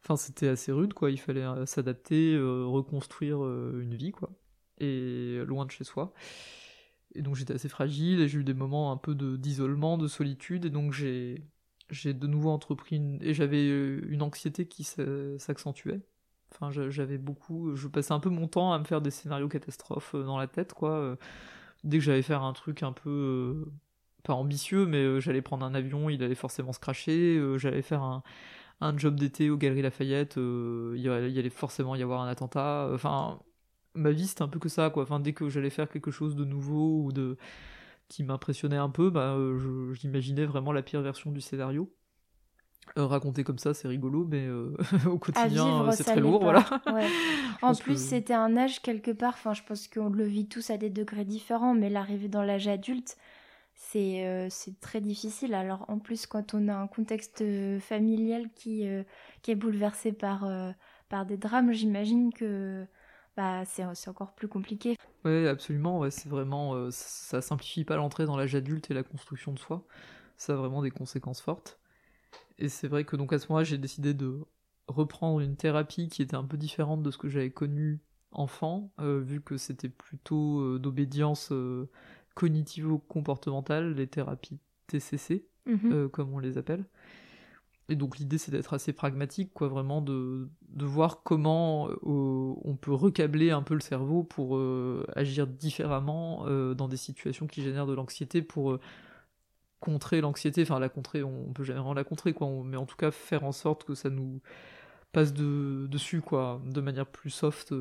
[0.02, 4.32] Enfin c'était assez rude quoi, il fallait s'adapter, reconstruire une vie quoi,
[4.80, 6.14] et loin de chez soi.
[7.16, 10.66] Et donc j'étais assez fragile et j'ai eu des moments un peu d'isolement, de solitude,
[10.66, 11.44] et donc j'ai
[11.94, 13.20] j'ai de nouveau entrepris une...
[13.22, 16.02] et j'avais euh, une anxiété qui s'accentuait.
[16.52, 20.14] Enfin, j'avais beaucoup, je passais un peu mon temps à me faire des scénarios catastrophes
[20.16, 20.92] euh, dans la tête, quoi.
[20.92, 21.16] Euh.
[21.84, 23.66] Dès que j'allais faire un truc un peu
[24.24, 27.42] pas ambitieux, mais j'allais prendre un avion, il allait forcément se cracher.
[27.58, 28.24] j'allais faire un,
[28.82, 32.90] un job d'été aux Galeries Lafayette, il y allait forcément y avoir un attentat.
[32.94, 33.42] Enfin,
[33.96, 35.04] ma vie c'était un peu que ça, quoi.
[35.04, 37.38] Enfin, dès que j'allais faire quelque chose de nouveau ou de
[38.14, 41.92] qui m'impressionnait un peu, bah, euh, j'imaginais vraiment la pire version du scénario.
[42.98, 44.76] Euh, raconter comme ça, c'est rigolo, mais euh,
[45.10, 46.64] au quotidien, c'est très lourd, voilà.
[47.64, 49.34] en plus, c'était un âge quelque part.
[49.34, 52.68] Enfin, je pense qu'on le vit tous à des degrés différents, mais l'arrivée dans l'âge
[52.68, 53.18] adulte,
[53.74, 55.56] c'est c'est très difficile.
[55.56, 57.44] Alors, en plus, quand on a un contexte
[57.80, 58.86] familial qui
[59.42, 60.46] qui est bouleversé par
[61.10, 62.86] par des drames, j'imagine que
[63.36, 64.98] bah, c'est encore plus compliqué.
[65.26, 66.00] Oui, absolument.
[66.00, 69.60] Ouais, c'est vraiment, euh, ça simplifie pas l'entrée dans l'âge adulte et la construction de
[69.60, 69.86] soi.
[70.38, 71.80] Ça a vraiment des conséquences fortes.
[72.60, 74.42] Et c'est vrai que donc à ce moment-là, j'ai décidé de
[74.88, 79.20] reprendre une thérapie qui était un peu différente de ce que j'avais connu enfant, euh,
[79.20, 81.52] vu que c'était plutôt euh, d'obédience
[82.36, 86.10] cognitivo-comportementale, les thérapies TCC, mhm.
[86.10, 86.86] comme on les appelle.
[87.94, 92.76] Et donc l'idée c'est d'être assez pragmatique, quoi, vraiment de, de voir comment euh, on
[92.76, 97.62] peut recabler un peu le cerveau pour euh, agir différemment euh, dans des situations qui
[97.62, 98.80] génèrent de l'anxiété pour
[99.80, 103.12] contrer l'anxiété, enfin la contrer, on, peut vraiment la contrer, quoi, mais en tout cas
[103.12, 104.42] faire en sorte que ça nous
[105.12, 107.76] passe de, dessus, quoi, de manière plus soft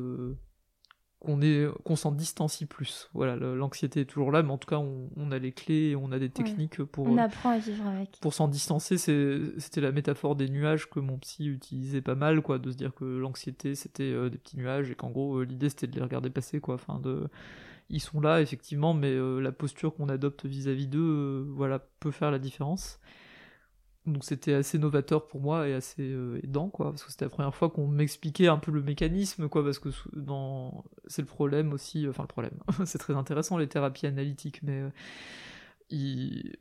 [1.23, 3.09] qu'on s'en distancie plus.
[3.13, 6.11] Voilà, l'anxiété est toujours là, mais en tout cas, on, a les clés, et on
[6.11, 7.07] a des techniques pour.
[7.07, 8.19] On apprend à vivre avec.
[8.21, 12.59] Pour s'en distancer, c'était la métaphore des nuages que mon psy utilisait pas mal, quoi,
[12.59, 15.69] de se dire que l'anxiété c'était euh, des petits nuages et qu'en gros euh, l'idée
[15.69, 16.75] c'était de les regarder passer, quoi.
[16.75, 17.27] Enfin, de,
[17.89, 22.31] ils sont là effectivement, mais euh, la posture qu'on adopte vis-à-vis d'eux, voilà, peut faire
[22.31, 22.99] la différence.
[24.05, 27.29] Donc c'était assez novateur pour moi et assez euh, aidant, quoi, parce que c'était la
[27.29, 30.83] première fois qu'on m'expliquait un peu le mécanisme, quoi, parce que dans...
[31.07, 34.83] c'est le problème aussi, enfin le problème, c'est très intéressant les thérapies analytiques, mais
[35.93, 36.51] euh,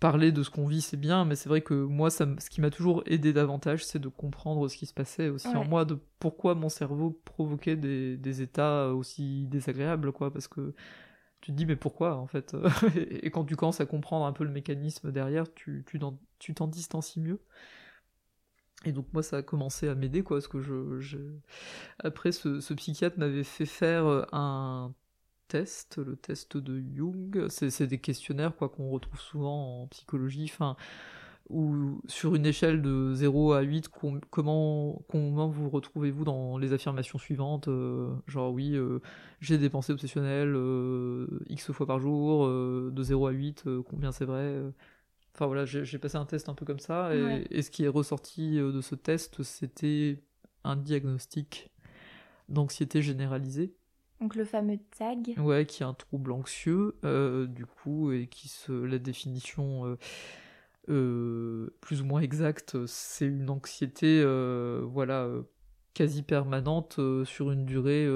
[0.00, 2.60] parler de ce qu'on vit c'est bien, mais c'est vrai que moi, ça, ce qui
[2.60, 5.96] m'a toujours aidé davantage, c'est de comprendre ce qui se passait aussi en moi, de
[6.18, 10.74] pourquoi mon cerveau provoquait des, des états aussi désagréables, quoi, parce que
[11.40, 12.56] tu te dis mais pourquoi en fait
[12.96, 16.68] Et quand tu commences à comprendre un peu le mécanisme derrière, tu t'en tu, t'en
[16.68, 17.40] distancies mieux.
[18.84, 21.18] Et donc moi ça a commencé à m'aider quoi, parce que je,
[21.98, 24.94] après ce, psychiatre m'avait fait faire euh, un
[25.48, 30.76] test, le test de Jung, c'est des questionnaires quoi qu'on retrouve souvent en psychologie, enfin
[31.48, 33.88] ou sur une échelle de 0 à 8,
[34.30, 39.00] comment, comment vous retrouvez-vous dans les affirmations suivantes euh, Genre, oui, euh,
[39.40, 44.24] j'ai des pensées obsessionnelles euh, X fois par jour, de 0 à 8, combien c'est
[44.24, 44.56] vrai
[45.34, 48.56] Enfin voilà, j'ai passé un test un peu comme ça, et, ce qui est ressorti
[48.56, 50.22] de ce test, c'était
[50.64, 51.70] un diagnostic
[52.48, 53.74] d'anxiété généralisée.
[54.20, 55.36] Donc le fameux TAG.
[55.38, 56.96] Ouais, qui est un trouble anxieux,
[57.48, 58.72] du coup, et qui se.
[58.72, 59.96] La définition
[60.88, 65.42] euh, plus ou moins exact, c'est une anxiété euh, voilà, euh,
[65.94, 68.08] quasi permanente sur une durée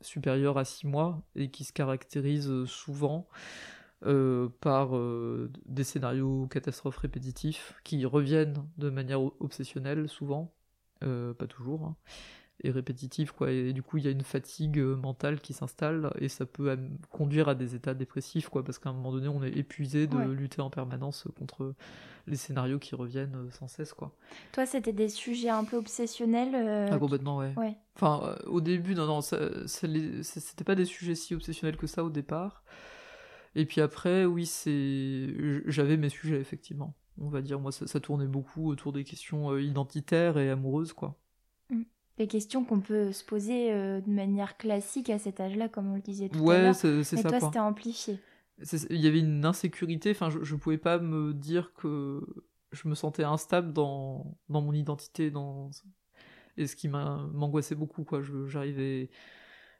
[0.00, 3.28] supérieure à 6 mois et qui se caractérise souvent
[4.60, 4.90] par
[5.64, 10.52] des scénarios catastrophes répétitifs qui reviennent de manière obsessionnelle souvent,
[11.00, 11.96] pas toujours, hein
[12.64, 16.12] et répétitif quoi et du coup il y a une fatigue euh, mentale qui s'installe
[16.18, 16.76] et ça peut
[17.10, 20.18] conduire à des états dépressifs quoi parce qu'à un moment donné on est épuisé de
[20.18, 21.74] lutter en permanence contre
[22.28, 24.12] les scénarios qui reviennent euh, sans cesse quoi.
[24.52, 27.54] Toi c'était des sujets un peu obsessionnels euh, Ah complètement ouais.
[27.96, 32.62] Enfin au début non non c'était pas des sujets si obsessionnels que ça au départ.
[33.54, 35.34] Et puis après oui c'est
[35.66, 36.94] j'avais mes sujets effectivement.
[37.20, 41.18] On va dire moi ça, ça tournait beaucoup autour des questions identitaires et amoureuses quoi
[42.18, 45.96] des questions qu'on peut se poser euh, de manière classique à cet âge-là, comme on
[45.96, 46.74] le disait tout à l'heure.
[46.74, 47.16] c'est ça.
[47.16, 48.18] Mais toi, c'était amplifié.
[48.90, 50.10] il y avait une insécurité.
[50.10, 52.20] Enfin, je, je pouvais pas me dire que
[52.72, 55.70] je me sentais instable dans, dans mon identité, dans
[56.56, 58.20] et ce qui m'angoissait beaucoup, quoi.
[58.46, 59.08] J'arrivais,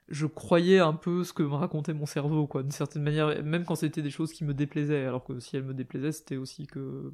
[0.09, 3.65] je, croyais un peu ce que me racontait mon cerveau, quoi, d'une certaine manière, même
[3.65, 6.65] quand c'était des choses qui me déplaisaient, alors que si elles me déplaisaient, c'était aussi
[6.67, 7.13] que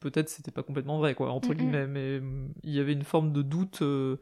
[0.00, 3.32] peut-être c'était pas complètement vrai, quoi, entre guillemets, mais mm, il y avait une forme
[3.32, 3.82] de doute.
[3.82, 4.16] Euh,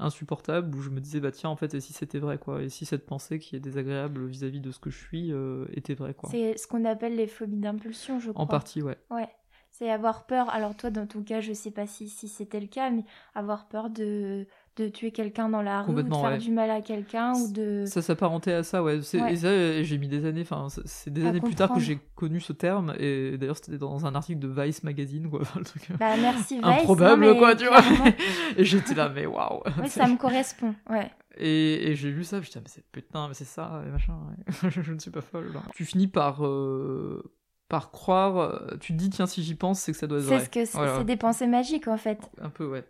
[0.00, 2.68] insupportable où je me disais bah tiens en fait et si c'était vrai quoi et
[2.68, 6.14] si cette pensée qui est désagréable vis-à-vis de ce que je suis euh, était vraie
[6.14, 6.28] quoi.
[6.30, 8.42] C'est ce qu'on appelle les phobies d'impulsion je crois.
[8.42, 8.98] en partie ouais.
[9.10, 9.28] Ouais.
[9.70, 10.50] C'est avoir peur.
[10.50, 13.04] Alors toi, dans ton cas, je sais pas si, si c'était le cas, mais
[13.34, 14.46] avoir peur de,
[14.80, 17.84] de tuer quelqu'un dans la rue, ou de faire du mal à quelqu'un, ou de...
[17.86, 18.98] Ça s'apparentait à ça, ouais.
[18.98, 22.40] Et ça, j'ai mis des années, enfin, c'est des années plus tard que j'ai connu
[22.40, 25.40] ce terme, et d'ailleurs, c'était dans un article de Vice Magazine, quoi.
[25.56, 26.64] Le truc bah, merci Vice.
[26.64, 27.82] Improbable, quoi, tu vois.
[28.56, 29.62] et j'étais là, mais waouh.
[29.80, 31.10] Oui, ça me correspond, ouais.
[31.36, 33.82] Et, et j'ai lu ça, je me suis dit, mais c'est putain, mais c'est ça,
[33.86, 34.14] et machin.
[34.68, 35.52] je ne suis pas folle.
[35.74, 36.44] Tu finis par...
[36.44, 37.22] Euh,
[37.68, 40.24] par croire, euh, tu te dis tiens si j'y pense c'est que ça doit être
[40.24, 40.40] vrai.
[40.40, 42.18] C'est ce que c'est des pensées magiques en fait.
[42.42, 42.84] Un peu ouais.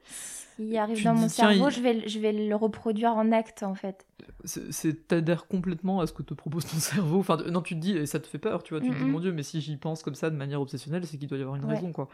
[0.60, 4.06] S'il arrive dans mon cerveau, je vais je vais le reproduire en acte en fait.
[4.44, 7.20] C'est t'adhères complètement à ce que te propose ton cerveau.
[7.20, 9.04] Enfin non tu te dis et ça te fait peur tu vois tu te dis
[9.04, 11.42] mon dieu mais si j'y pense comme ça de manière obsessionnelle c'est qu'il doit y
[11.42, 12.08] avoir une raison quoi.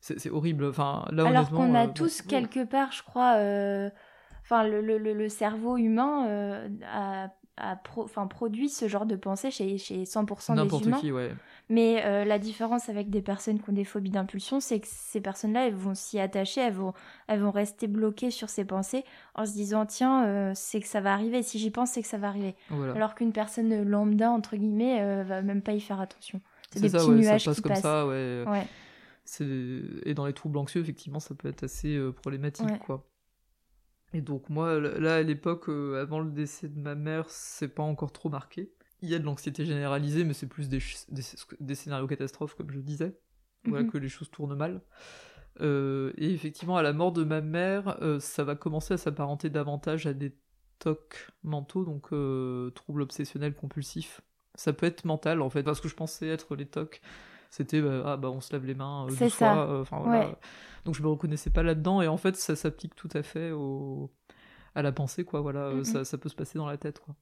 [0.00, 3.90] C'est horrible enfin là Alors qu'on a euh, tous quelque part je crois euh,
[4.42, 7.30] enfin le, le, le, cerveau humain a
[7.96, 10.98] enfin, produit ce genre de pensée chez, chez 100% des humains.
[10.98, 11.30] Qui, ouais.
[11.68, 15.20] Mais euh, la différence avec des personnes qui ont des phobies d'impulsion, c'est que ces
[15.20, 16.94] personnes-là, elles vont s'y attacher, elles vont,
[17.26, 19.04] elles vont rester bloquées sur ces pensées
[19.34, 21.42] en se disant tiens, euh, c'est que ça va arriver.
[21.42, 22.54] Si j'y pense, c'est que ça va arriver.
[22.94, 26.40] Alors qu'une personne lambda entre guillemets euh, va même pas y faire attention.
[26.70, 28.44] C'est des petits nuages ça passe comme ça, ouais.
[30.06, 33.04] Et dans les troubles anxieux, effectivement, ça peut être assez problématique, quoi.
[34.14, 37.82] Et donc moi, là, à l'époque, euh, avant le décès de ma mère, c'est pas
[37.82, 38.70] encore trop marqué.
[39.02, 40.80] Il y a de l'anxiété généralisée, mais c'est plus des,
[41.60, 43.16] des, scénarios catastrophes, comme je disais.
[43.64, 43.90] Voilà, mhm.
[43.90, 44.80] que les choses tournent mal.
[45.60, 49.50] Euh, et effectivement, à la mort de ma mère, euh, ça va commencer à s'apparenter
[49.50, 50.34] davantage à des
[50.78, 52.10] tocs mentaux, donc
[52.74, 54.20] troubles obsessionnels compulsifs.
[54.54, 57.00] Ça peut être mental, en fait, parce que je pensais être les tocs
[57.50, 60.38] c'était bah, ah bah on se lave les mains deux fois enfin voilà.
[60.84, 64.10] Donc je me reconnaissais pas là-dedans et en fait ça s'applique tout à fait au
[64.74, 65.70] à la pensée quoi voilà.
[65.72, 67.14] Mm, ça, ça, peut se passer dans la tête quoi.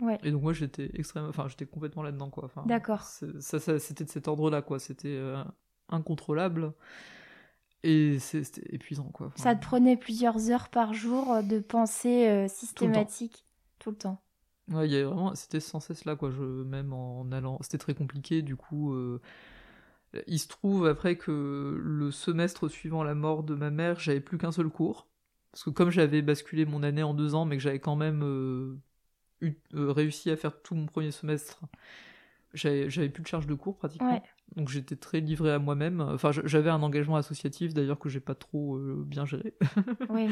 [0.00, 0.18] Ouais.
[0.22, 2.44] et donc moi j'étais extrêmement enfin j'étais complètement là-dedans quoi.
[2.44, 3.02] Enfin, d'accord.
[3.02, 4.78] ça, ça c'était de cet ordre là quoi.
[4.78, 5.42] C'était euh,
[5.88, 6.72] incontrôlable
[7.82, 9.32] et c'était épuisant quoi.
[9.36, 13.44] Ça te prenait plusieurs heures par jour euh, de pensée euh, systématique?
[13.78, 14.20] Tout le temps,
[14.70, 16.30] Ouais, il y avait vraiment, c'était sans cesse là, quoi.
[16.30, 18.94] Je, même en allant, c'était très compliqué, du coup,
[20.26, 24.38] il se trouve après que le semestre suivant la mort de ma mère, j'avais plus
[24.38, 25.08] qu'un seul cours.
[25.52, 28.22] Parce que comme j'avais basculé mon année en deux ans, mais que j'avais quand même
[28.22, 28.78] euh,
[29.42, 31.60] euh, réussi à faire tout mon premier semestre,
[32.54, 34.22] j'avais plus de charge de cours pratiquement.
[34.56, 36.00] Donc j'étais très livré à moi-même.
[36.00, 39.54] Enfin, j'avais un engagement associatif d'ailleurs que j'ai pas trop euh, bien géré.
[40.12, 40.28] mais...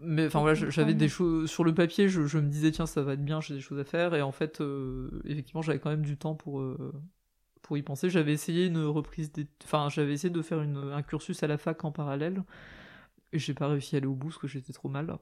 [0.00, 2.08] mais enfin voilà, j'avais des choses sur le papier.
[2.08, 4.14] Je, me disais tiens ça va être bien, j'ai des choses à faire.
[4.14, 4.62] Et en fait,
[5.24, 6.62] effectivement, j'avais quand même du temps pour
[7.64, 8.10] pour y penser.
[8.10, 9.48] J'avais essayé une reprise des...
[9.64, 12.44] Enfin, j'avais essayé de faire une, un cursus à la fac en parallèle.
[13.32, 15.18] Et j'ai pas réussi à aller au bout parce que j'étais trop mal.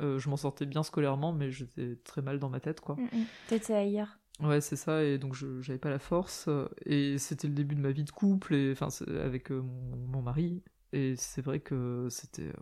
[0.00, 2.94] Euh, je m'en sortais bien scolairement, mais j'étais très mal dans ma tête, quoi.
[2.94, 3.24] Mm, mm.
[3.48, 4.18] T'étais ailleurs.
[4.40, 6.48] Ouais, c'est ça, et donc j'avais pas la force.
[6.86, 8.88] Et c'était le début de ma vie de couple, et enfin,
[9.22, 10.62] avec euh, mon, mari.
[10.92, 12.52] Et c'est vrai que c'était.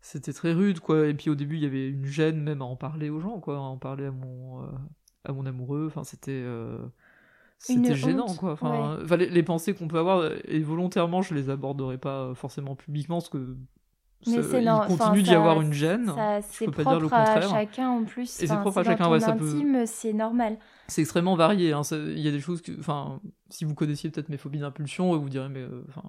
[0.00, 1.08] c'était très rude, quoi.
[1.08, 3.40] Et puis au début, il y avait une gêne même à en parler aux gens,
[3.40, 3.56] quoi.
[3.56, 4.68] À en parler à mon, euh,
[5.24, 5.86] à mon amoureux.
[5.88, 6.44] Enfin, c'était
[7.58, 8.52] c'était gênant quoi.
[8.52, 13.28] Enfin, les, pensées qu'on peut avoir et volontairement je les aborderai pas forcément publiquement parce
[13.28, 13.56] que
[14.26, 16.12] mais ça, il continue d'y avoir une gêne.
[16.48, 20.12] c'est propre à chacun en plus et c'est propre à chacun ouais ça peut c'est
[20.12, 20.58] normal.
[20.88, 21.82] C'est extrêmement varié hein.
[21.92, 25.28] il y a des choses que enfin si vous connaissiez peut-être mes phobies d'impulsion vous
[25.28, 26.02] direz mais euh, enfin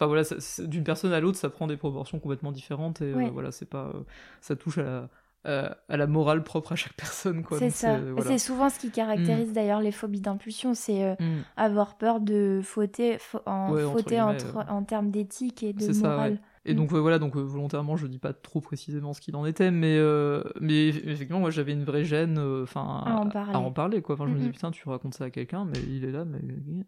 [0.06, 0.22] voilà
[0.60, 3.92] d'une personne à l'autre ça prend des proportions complètement différentes et euh, voilà c'est pas
[4.40, 5.08] ça touche à la
[5.46, 7.44] euh, à la morale propre à chaque personne.
[7.58, 7.98] C'est ça.
[8.24, 9.52] C'est souvent ce qui caractérise mm.
[9.52, 11.42] d'ailleurs les phobies d'impulsion, c'est euh, mm.
[11.56, 16.38] avoir peur de fauter, en, fauter en termes d'éthique et de morale.
[16.64, 16.76] Et mm.
[16.76, 19.96] donc voilà, donc euh, volontairement, je dis pas trop précisément ce qu'il en était, mais
[19.98, 24.14] euh, mais effectivement, moi j'avais une vraie gêne, euh, enfin à, en parler quoi.
[24.14, 26.38] Enfin, je me dis putain, tu racontes ça à quelqu'un, mais il est là, mais.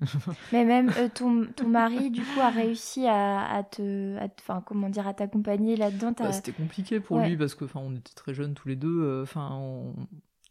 [0.52, 5.08] mais même ton, ton mari du coup a réussi à, à te, enfin comment dire,
[5.08, 6.12] à t'accompagner là-dedans.
[6.16, 9.22] Bah, c'était compliqué pour lui parce que enfin on était très jeunes tous les deux,
[9.22, 9.94] enfin on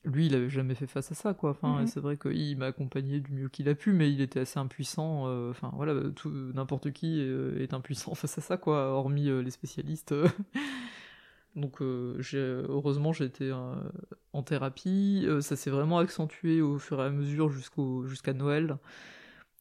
[0.06, 1.52] lui, il avait jamais fait face à ça, quoi.
[1.52, 1.88] Enfin, mhm.
[1.88, 5.28] c'est vrai qu'il m'a accompagné du mieux qu'il a pu, mais il était assez impuissant.
[5.28, 5.94] Euh, enfin, voilà,
[6.54, 10.14] n'importe qui euh, est impuissant face à ça, quoi, hormis euh, les spécialistes.
[11.56, 13.54] Donc heureusement j'ai été
[14.34, 18.78] en thérapie, ça s'est vraiment accentué au fur et à mesure jusqu'au jusqu'à Noël.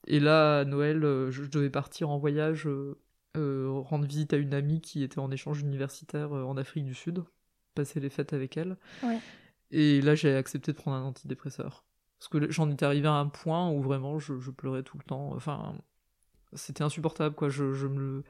[0.07, 2.67] Et là, à Noël, je, devais partir en voyage,
[3.35, 7.25] rendre visite à une amie qui était en échange universitaire en Afrique du Sud,
[7.75, 8.79] passer les fêtes avec elle.
[9.73, 11.85] Et là, j'ai accepté de prendre un antidépresseur.
[12.19, 15.33] Parce que j'en étais arrivé à un point où vraiment je, pleurais tout le temps.
[15.35, 15.75] Enfin,
[16.53, 17.49] c'était insupportable, quoi.
[17.49, 18.23] Je, je, me,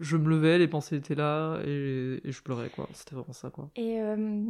[0.00, 2.88] je me levais, les pensées étaient là et, je pleurais, quoi.
[2.92, 3.70] C'était vraiment ça, quoi.
[3.76, 4.42] Et euh,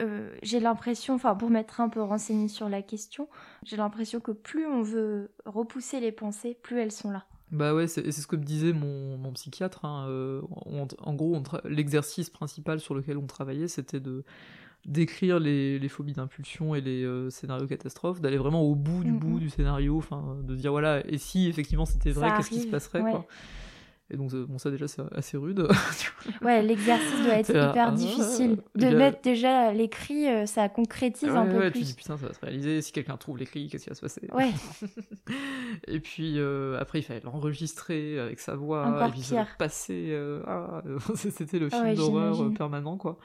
[0.00, 3.28] euh, j'ai l'impression, enfin, pour m'être un peu renseigné sur la question,
[3.64, 7.26] j'ai l'impression que plus on veut repousser les pensées, plus elles sont là.
[7.50, 9.84] Bah ouais, c'est ce que me disait mon, mon psychiatre.
[9.84, 10.06] Hein.
[10.08, 10.42] Euh,
[10.98, 14.24] en gros, l'exercice principal sur lequel on travaillait, c'était de
[14.86, 19.12] d'écrire les, les, phobies d'impulsion et les euh, scénarios catastrophes, d'aller vraiment au bout du
[19.12, 22.68] bout du scénario, enfin de dire voilà, et si effectivement c'était vrai, qu'est-ce qui se
[22.68, 23.26] passerait quoi.
[24.10, 25.68] Et donc bon ça déjà c'est assez rude.
[26.42, 28.56] ouais, l'exercice doit être hyper ah, difficile.
[28.74, 31.80] De mettre déjà l'écrit, euh, ça concrétise un peu ouais, plus.
[31.80, 34.00] Tu dis putain ça va se réaliser, si quelqu'un trouve l'écrit, qu'est-ce qui va se
[34.00, 34.22] passer?
[34.32, 34.50] Ouais.
[35.88, 40.18] et puis euh, après il fallait l'enregistrer avec sa voix, et puis ça passer.
[40.46, 40.82] Ah,
[41.14, 43.18] c'était le film d'horreur permanent quoi.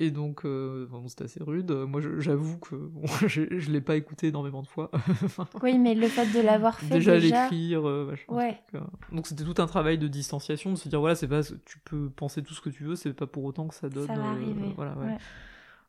[0.00, 1.72] Et donc, euh, c'était assez rude.
[1.72, 2.88] Moi, j'avoue que
[3.26, 4.92] je, ne l'ai pas écouté énormément de fois.
[5.62, 8.62] oui, mais le fait de l'avoir fait déjà, l'écrire, euh, ouais.
[9.10, 12.10] Donc, c'était tout un travail de distanciation, de se dire voilà, c'est pas, tu peux
[12.10, 14.06] penser tout ce que tu veux, c'est pas pour autant que ça donne.
[14.06, 14.72] Ça va euh, arriver.
[14.76, 15.16] voilà, ouais.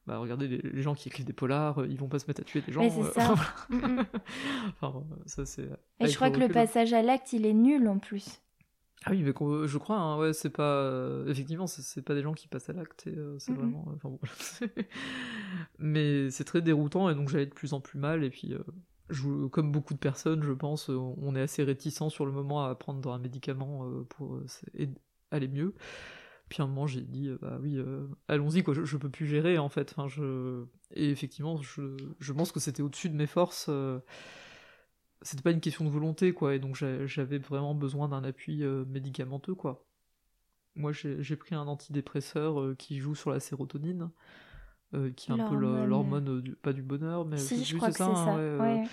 [0.08, 2.62] Bah, regardez les, gens qui écrivent des polars, ils vont pas se mettre à tuer
[2.62, 2.82] des gens.
[2.82, 3.36] Mais c'est ça.
[3.70, 4.06] Mm, mm.
[4.82, 5.70] enfin, ça c'est.
[6.00, 6.50] Et je crois que le hein.
[6.50, 8.42] passage à l'acte, il est nul en plus.
[9.06, 10.82] Ah oui, mais je crois, hein, ouais, c'est pas.
[10.82, 13.86] Euh, effectivement, c'est pas des gens qui passent à l'acte, euh, c'est vraiment.
[14.04, 14.20] Bon,
[15.80, 18.60] mais c'est très déroutant, et donc j'allais de plus en plus mal, et puis, euh,
[19.10, 22.76] je, comme beaucoup de personnes, je pense, on est assez réticent sur le moment à
[22.76, 24.38] prendre un médicament pour
[25.32, 25.74] aller mieux.
[26.50, 27.80] Puis à un moment, j'ai dit, bah oui,
[28.28, 29.94] allons-y, quoi, je, je, peux plus gérer, en fait.
[29.96, 30.66] Enfin, je...
[30.94, 33.70] Et effectivement, je, je pense que c'était au-dessus de mes forces
[35.22, 38.86] c'était pas une question de volonté, quoi, et donc j'avais vraiment besoin d'un appui euh,
[38.86, 39.86] médicamenteux, quoi.
[40.76, 44.12] Moi, j'ai pris un antidépresseur euh, qui joue sur la sérotonine,
[44.94, 48.04] euh, qui est un peu l'hormone, pas du bonheur, mais si, je crois que c'est
[48.04, 48.10] ça.
[48.10, 48.86] Hein,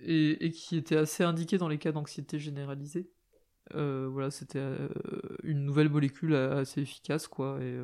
[0.00, 3.10] et, et, qui était assez indiqué dans les cas d'anxiété généralisée.
[3.72, 4.62] voilà, c'était
[5.44, 7.80] une nouvelle molécule assez efficace, quoi, et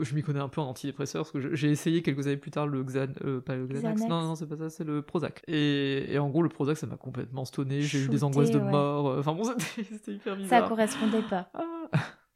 [0.00, 2.66] je m'y connais un peu en antidépresseur parce que j'ai essayé quelques années plus tard
[2.66, 5.42] le Xan, euh, pas le Xanax, non, non, c'est pas ça, c'est le Prozac.
[5.48, 9.08] Et, en gros, le Prozac, ça m'a complètement stonné, j'ai eu des angoisses de mort,
[9.08, 10.62] euh, enfin bon, c'était hyper bizarre.
[10.62, 11.50] Ça correspondait pas.
[11.54, 11.88] Ah.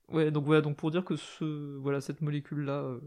[0.09, 3.01] Ouais, donc voilà, donc pour dire que ce, voilà, cette molécule-là euh,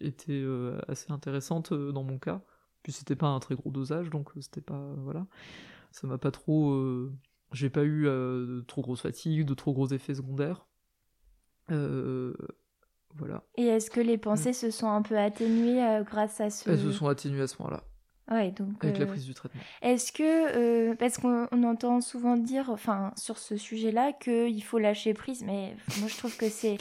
[0.00, 0.44] était
[0.88, 2.42] assez intéressante dans mon cas,
[2.82, 5.26] puis c'était pas un très gros dosage, donc c'était pas, voilà,
[5.92, 7.08] ça m'a pas trop,
[7.52, 10.66] j'ai pas eu de trop grosse fatigue, de trop gros effets secondaires.
[11.70, 12.34] Euh,
[13.56, 14.54] et est-ce que les pensées mm.
[14.54, 16.68] se sont un peu atténuées euh, grâce à ce...
[16.70, 17.82] Elles se sont atténuées à ce moment-là.
[18.30, 19.60] Ouais, donc, Avec la euh, prise du traitement.
[19.82, 20.22] Est-ce que,
[20.90, 25.76] euh, parce qu'on entend souvent dire, enfin, sur ce sujet-là, qu'il faut lâcher prise, mais
[26.00, 26.76] moi je trouve que c'est,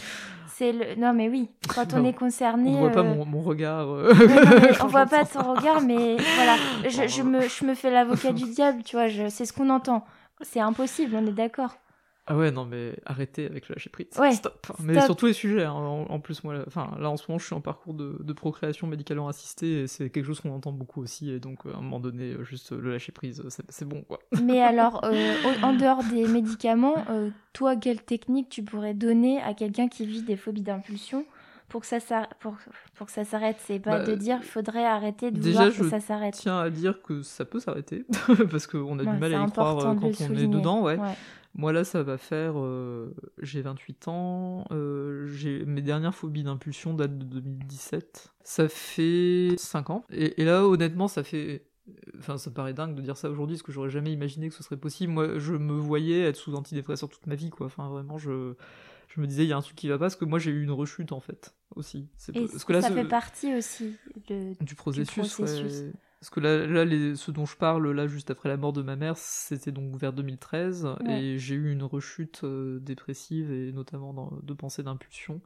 [0.48, 3.88] c'est le, non mais oui, quand on est concerné, on voit pas mon, mon regard.
[4.82, 6.56] on voit pas ton regard, mais voilà,
[6.86, 10.04] je, je, me, je me fais l'avocat du diable, tu vois, c'est ce qu'on entend.
[10.42, 11.78] C'est impossible, on est d'accord.
[12.28, 14.08] Ah ouais, non, mais arrêtez avec le lâcher prise.
[14.34, 14.68] stop.
[14.80, 15.64] Mais sur tous les sujets.
[15.64, 18.34] Hein, en, plus, moi, enfin, là, en ce moment, je suis en parcours de, de
[18.34, 21.30] procréation médicalement assistée et c'est quelque chose qu'on entend beaucoup aussi.
[21.30, 24.20] Et donc, à un moment donné, euh, juste le lâcher prise, c'est bon, quoi.
[24.44, 29.54] Mais alors, euh, en dehors des médicaments, euh, toi, quelle technique tu pourrais donner à
[29.54, 31.26] quelqu'un qui vit des phobies d'impulsion
[31.70, 32.00] pour que ça
[32.40, 32.56] pour,
[32.96, 33.58] pour que ça s'arrête?
[33.60, 36.70] C'est pas bah, de dire faudrait arrêter de déjà, que ça s'arrête je tiens à
[36.70, 38.06] dire que ça peut s'arrêter
[38.52, 40.98] parce qu'on a du mal à y croire quand on est dedans ouais.
[40.98, 41.16] ouais.
[41.58, 42.56] Moi là, ça va faire.
[42.58, 44.66] Euh, j'ai 28 ans.
[44.72, 48.34] Euh, j'ai mes dernières phobies d'impulsion datent de 2017.
[48.44, 50.06] Ça fait 5 ans.
[50.12, 51.66] Et, là, honnêtement, ça fait.
[52.20, 54.64] Enfin, ça paraît dingue de dire ça aujourd'hui, parce que j'aurais jamais imaginé que ce
[54.64, 55.14] serait possible.
[55.14, 57.68] Moi, je me voyais être sous antidépresseur toute ma vie, quoi.
[57.68, 58.56] Enfin, vraiment, je,
[59.08, 60.52] je me disais, il y a un truc qui va pas, parce que moi, j'ai
[60.52, 62.10] eu une rechute, en fait, aussi.
[62.34, 63.96] Et parce que là, ça fait partie aussi
[64.60, 65.86] du processus.
[66.26, 68.82] Parce que là, là les, ce dont je parle, là, juste après la mort de
[68.82, 74.12] ma mère, c'était donc vers 2013, et j'ai eu une rechute euh, dépressive, et notamment
[74.12, 75.40] dans, de pensée d'impulsion,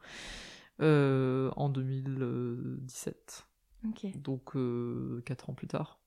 [0.80, 3.46] euh, en 2017.
[4.14, 6.00] Donc, euh, 4 ans plus tard.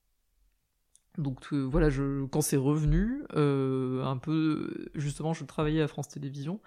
[1.18, 6.58] Donc euh, voilà, je, quand c'est revenu, un peu, justement, je travaillais à France Télévisions,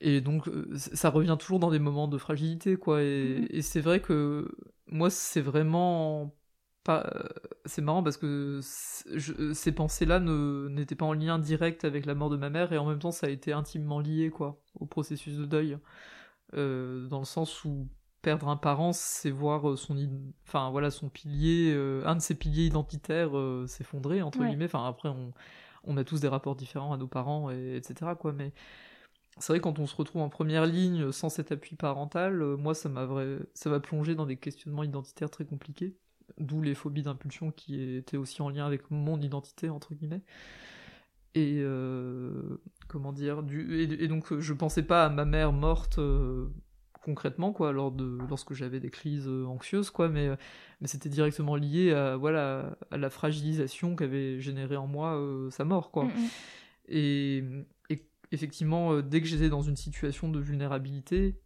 [0.00, 3.02] et donc ça revient toujours dans des moments de fragilité, quoi.
[3.02, 3.46] Et, mm-hmm.
[3.50, 4.48] et c'est vrai que
[4.86, 6.32] moi, c'est vraiment
[6.88, 7.02] euh,
[7.64, 12.36] c'est marrant parce que ces pensées-là n'étaient pas en lien direct avec la mort de
[12.36, 15.46] ma mère et en même temps ça a été intimement lié quoi au processus de
[15.46, 15.78] deuil.
[16.52, 17.88] dans le sens où
[18.22, 19.96] perdre un parent, c'est voir son,
[20.46, 21.74] enfin voilà, son pilier,
[22.04, 23.32] un de ses piliers identitaires
[23.66, 24.64] s'effondrer entre guillemets.
[24.66, 25.32] Enfin après, on,
[25.84, 28.12] on, a tous des rapports différents à nos parents, et, etc.
[28.18, 28.52] Quoi, mais
[29.38, 32.88] c'est vrai quand on se retrouve en première ligne sans cet appui parental, moi ça
[32.88, 33.38] m'a vrai...
[33.54, 35.96] ça m'a plongé dans des questionnements identitaires très compliqués
[36.38, 40.22] d'où les phobies d'impulsion qui étaient aussi en lien avec mon identité, entre guillemets.
[41.34, 46.46] Et euh, comment dire, du, et, donc je pensais pas à ma mère morte euh,
[47.02, 50.28] concrètement, quoi, lors de, lorsque j'avais des crises euh, anxieuses, quoi, mais,
[50.80, 55.20] mais c'était directement lié à, voilà, à la fragilisation qu'avait généré en moi
[55.50, 56.06] sa mort, quoi.
[56.88, 57.42] Et,
[57.90, 61.36] et, effectivement, dès que j'étais dans une situation de vulnérabilité,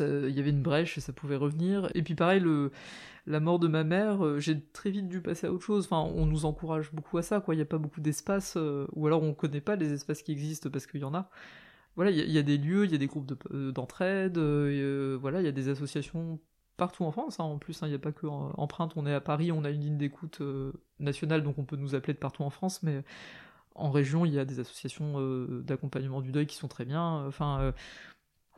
[0.00, 1.90] il y avait une brèche et ça pouvait revenir.
[1.94, 2.70] Et puis pareil, le,
[3.28, 5.84] la mort de ma mère, euh, j'ai très vite dû passer à autre chose.
[5.84, 7.54] Enfin, on nous encourage beaucoup à ça, quoi.
[7.54, 10.22] Il n'y a pas beaucoup d'espace, euh, ou alors on ne connaît pas les espaces
[10.22, 11.30] qui existent parce qu'il y en a.
[11.96, 15.44] Voilà, il y, a des lieux, il y a des groupes euh, d'entraide, voilà, il
[15.44, 16.38] y a des associations
[16.76, 17.40] partout en France.
[17.40, 17.86] Hein, en plus, hein.
[17.86, 20.40] il n'y a pas que Empreinte, on est à Paris, on a une ligne d'écoute
[21.00, 23.02] nationale, donc on peut nous appeler de partout en France, mais
[23.74, 25.20] en région, il y a des associations
[25.62, 27.26] d'accompagnement du deuil qui sont très bien.
[27.26, 27.74] Enfin,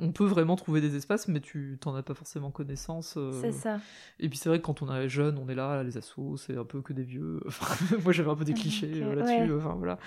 [0.00, 3.14] on peut vraiment trouver des espaces, mais tu t'en as pas forcément connaissance.
[3.16, 3.32] Euh.
[3.40, 3.78] C'est ça.
[4.18, 6.56] Et puis c'est vrai que quand on est jeune, on est là, les assos, c'est
[6.56, 7.40] un peu que des vieux.
[8.04, 9.52] moi j'avais un peu des clichés euh, là-dessus.
[9.54, 9.98] Enfin voilà.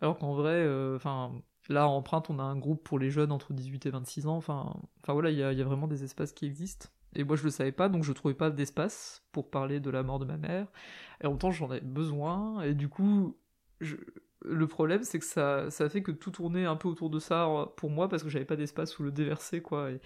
[0.00, 1.32] Alors qu'en vrai, euh, enfin
[1.68, 4.36] là en empreinte, on a un groupe pour les jeunes entre 18 et 26 ans.
[4.36, 6.88] Enfin, enfin voilà, il y a, vraiment des espaces qui existent.
[7.14, 10.02] Et moi je le savais pas, donc je trouvais pas d'espace pour parler de la
[10.02, 10.66] mort de ma mère.
[11.22, 13.36] Et en même temps j'en avais besoin, et du coup
[13.80, 13.96] je,
[14.44, 17.46] le problème, c'est que ça, ça fait que tout tournait un peu autour de ça
[17.46, 19.90] euh, pour moi parce que j'avais pas d'espace où le déverser, quoi.
[19.90, 20.00] Et,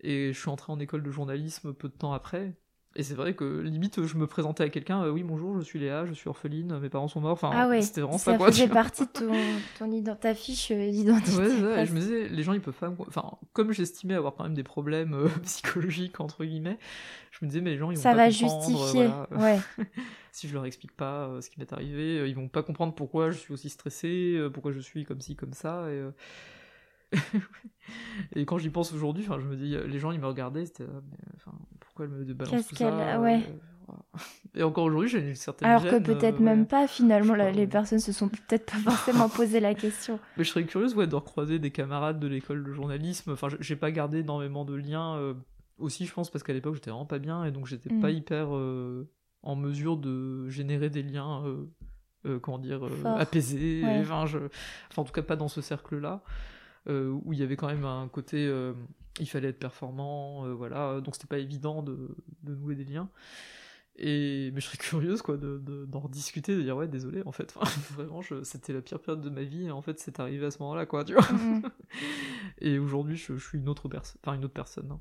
[0.00, 2.54] et, je suis entré en école de journalisme peu de temps après.
[2.94, 5.78] Et c'est vrai que limite, je me présentais à quelqu'un, euh, oui, bonjour, je suis
[5.78, 7.32] Léa, je suis orpheline, mes parents sont morts.
[7.32, 8.48] Enfin, ah c'était vraiment ça, quoi.
[8.48, 9.32] Ça faisait partie de ton,
[9.78, 11.38] ton ta fiche euh, d'identité.
[11.38, 12.92] Ouais, je me disais, les gens, ils peuvent pas.
[13.08, 16.78] Enfin, comme j'estimais avoir quand même des problèmes psychologiques, entre guillemets,
[17.30, 19.08] je me disais, mais les gens, ils vont ça va justifier.
[19.30, 19.58] Ouais.
[20.32, 22.94] si je leur explique pas euh, ce qui m'est arrivé, euh, ils vont pas comprendre
[22.94, 25.86] pourquoi je suis aussi stressé, euh, pourquoi je suis comme ci, comme ça.
[25.90, 26.02] Et,
[28.34, 30.86] et quand j'y pense aujourd'hui, je me dis, les gens ils me regardaient, c'était,
[31.80, 33.42] pourquoi elle me balance tout ça ouais.
[34.54, 38.12] Et encore aujourd'hui, j'ai une certaine Alors que peut-être même pas, finalement, les personnes se
[38.12, 40.18] sont peut-être pas forcément posé la question.
[40.38, 43.32] Mais je serais curieuse ouais, de recroiser des camarades de l'école de journalisme.
[43.32, 45.34] Enfin, j'ai pas gardé énormément de liens
[45.78, 48.16] aussi, je pense, parce qu'à l'époque, j'étais vraiment pas bien et donc j'étais pas mm.
[48.16, 48.48] hyper
[49.42, 51.64] en mesure de générer des liens, euh,
[52.26, 53.82] euh, comment dire, euh, apaisés.
[54.00, 54.38] Enfin, je...
[54.90, 56.22] enfin, en tout cas, pas dans ce cercle-là,
[56.88, 58.50] où il y avait quand même un côté,
[59.20, 63.08] il fallait être performant, voilà, donc c'était pas évident de, de, nouer des liens.
[63.96, 67.54] Et mais je serais curieuse quoi de, d'en rediscuter, de dire ouais désolé en fait,
[67.92, 70.58] vraiment c'était la pire période de ma vie et en fait c'est arrivé à ce
[70.60, 71.30] moment-là quoi, tu vois.
[71.30, 71.62] Mm.
[72.58, 74.90] et aujourd'hui je, suis une autre personne, enfin une autre personne.
[74.90, 75.00] Hein.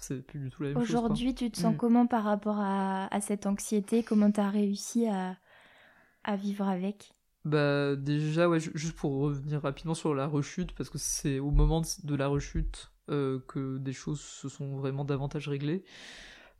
[0.00, 0.90] C'est plus du tout la même chose.
[0.90, 1.76] Aujourd'hui, tu te sens mm.
[1.76, 4.02] comment par rapport à, cette anxiété?
[4.02, 7.12] Comment tu as réussi à, vivre avec?
[7.44, 11.82] Bah déjà, ouais, juste pour revenir rapidement sur la rechute, parce que c'est au moment
[12.04, 15.84] de la rechute euh, que des choses se sont vraiment davantage réglées.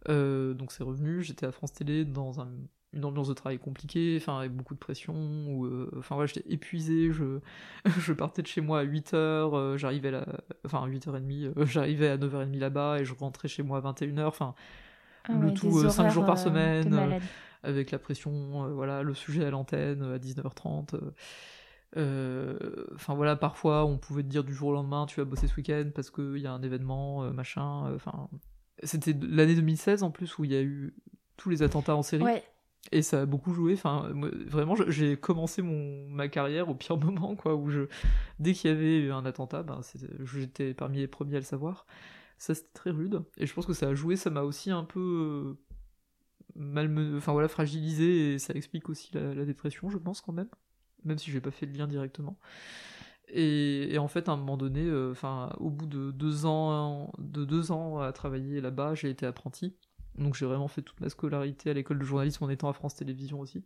[0.09, 2.51] Euh, donc c'est revenu, j'étais à France Télé dans un
[2.93, 6.53] une ambiance de travail compliquée, enfin avec beaucoup de pression, ou euh, enfin voilà, j'étais
[6.53, 7.39] épuisé, je,
[7.99, 10.27] je partais de chez moi à 8h, euh, j'arrivais à
[10.65, 14.25] enfin à 8h30, euh, j'arrivais à 9h30 là-bas et je rentrais chez moi à 21h,
[14.25, 14.55] enfin
[15.25, 17.21] ah le tout 5 jours par semaine,
[17.63, 20.99] avec la pression, voilà, le sujet à l'antenne à 19h30.
[22.95, 25.55] Enfin voilà, parfois on pouvait te dire du jour au lendemain tu vas bosser ce
[25.57, 27.95] week-end parce qu'il y a un événement, machin.
[27.95, 28.29] Enfin,
[28.83, 30.95] c'était l'année 2016 en plus où il y a eu
[31.37, 32.25] tous les attentats en série.
[32.25, 32.43] Ouais.
[32.93, 33.75] Et ça a beaucoup joué.
[33.75, 34.11] Enfin,
[34.47, 37.83] vraiment, j'ai commencé mon, ma carrière au pire moment, quoi, où je,
[38.39, 39.81] dès qu'il y avait un attentat, ben,
[40.25, 41.87] j'étais parmi les premiers à le savoir.
[42.39, 43.23] Ça, c'était très rude.
[43.37, 45.57] Et je pense que ça a joué, ça m'a aussi un peu
[46.59, 50.49] euh, enfin voilà, fragilisé, et ça explique aussi la, dépression, je pense, quand même.
[51.05, 52.39] Même si j'ai pas fait le lien directement.
[53.29, 55.15] Et, en fait, à un moment donné, euh,
[55.59, 59.77] au bout de deux ans, de deux ans à travailler là-bas, j'ai été apprenti.
[60.17, 62.95] Donc j'ai vraiment fait toute ma scolarité à l'école de journalisme en étant à France
[62.95, 63.65] Télévisions aussi.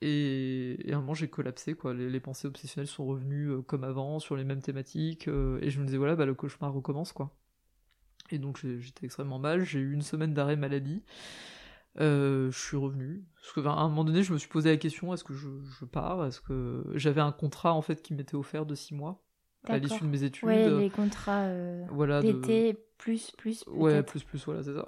[0.00, 1.94] Et, à un moment j'ai collapsé, quoi.
[1.94, 5.80] Les, pensées obsessionnelles sont revenues euh, comme avant, sur les mêmes thématiques, euh, et je
[5.80, 7.34] me disais voilà, bah, le cauchemar recommence, quoi.
[8.30, 11.02] Et donc j'étais extrêmement mal, j'ai eu une semaine d'arrêt maladie.
[12.00, 13.24] Euh, je suis revenu.
[13.36, 15.48] Parce qu'à un moment donné, je me suis posé la question est-ce que je,
[15.80, 16.24] je pars?
[16.26, 19.24] Est-ce que j'avais un contrat en fait qui m'était offert de six mois?
[19.66, 20.48] À l'issue de mes études.
[20.48, 23.64] Ouais, les contrats euh, d'été, plus, plus.
[23.66, 24.86] Ouais, plus, plus, voilà, c'est ça.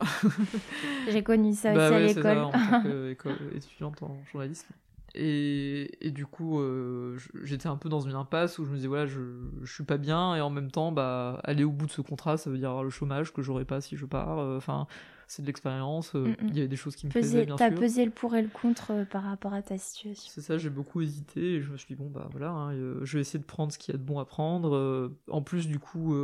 [1.11, 2.39] J'ai connu ça bah aussi à l'école.
[2.39, 4.69] en tant qu'étudiante en journalisme.
[5.15, 8.89] Et, et, du coup, euh, j'étais un peu dans une impasse où je me disais,
[8.89, 9.21] voilà, je,
[9.63, 12.37] je suis pas bien, et en même temps, bah, aller au bout de ce contrat,
[12.37, 14.39] ça veut dire avoir le chômage que j'aurais pas si je pars.
[14.39, 14.87] Euh, enfin,
[15.31, 16.17] c'est de l'expérience.
[16.17, 18.43] Euh, il y avait des choses qui me plaisaient, bien T'as pesé le pour et
[18.43, 20.29] le contre euh, par rapport à ta situation.
[20.29, 22.99] C'est ça, j'ai beaucoup hésité et je me suis dit, bon, bah voilà, hein, euh,
[23.05, 25.09] je vais essayer de prendre ce qu'il y a de bon à prendre.
[25.29, 26.15] en plus, du coup,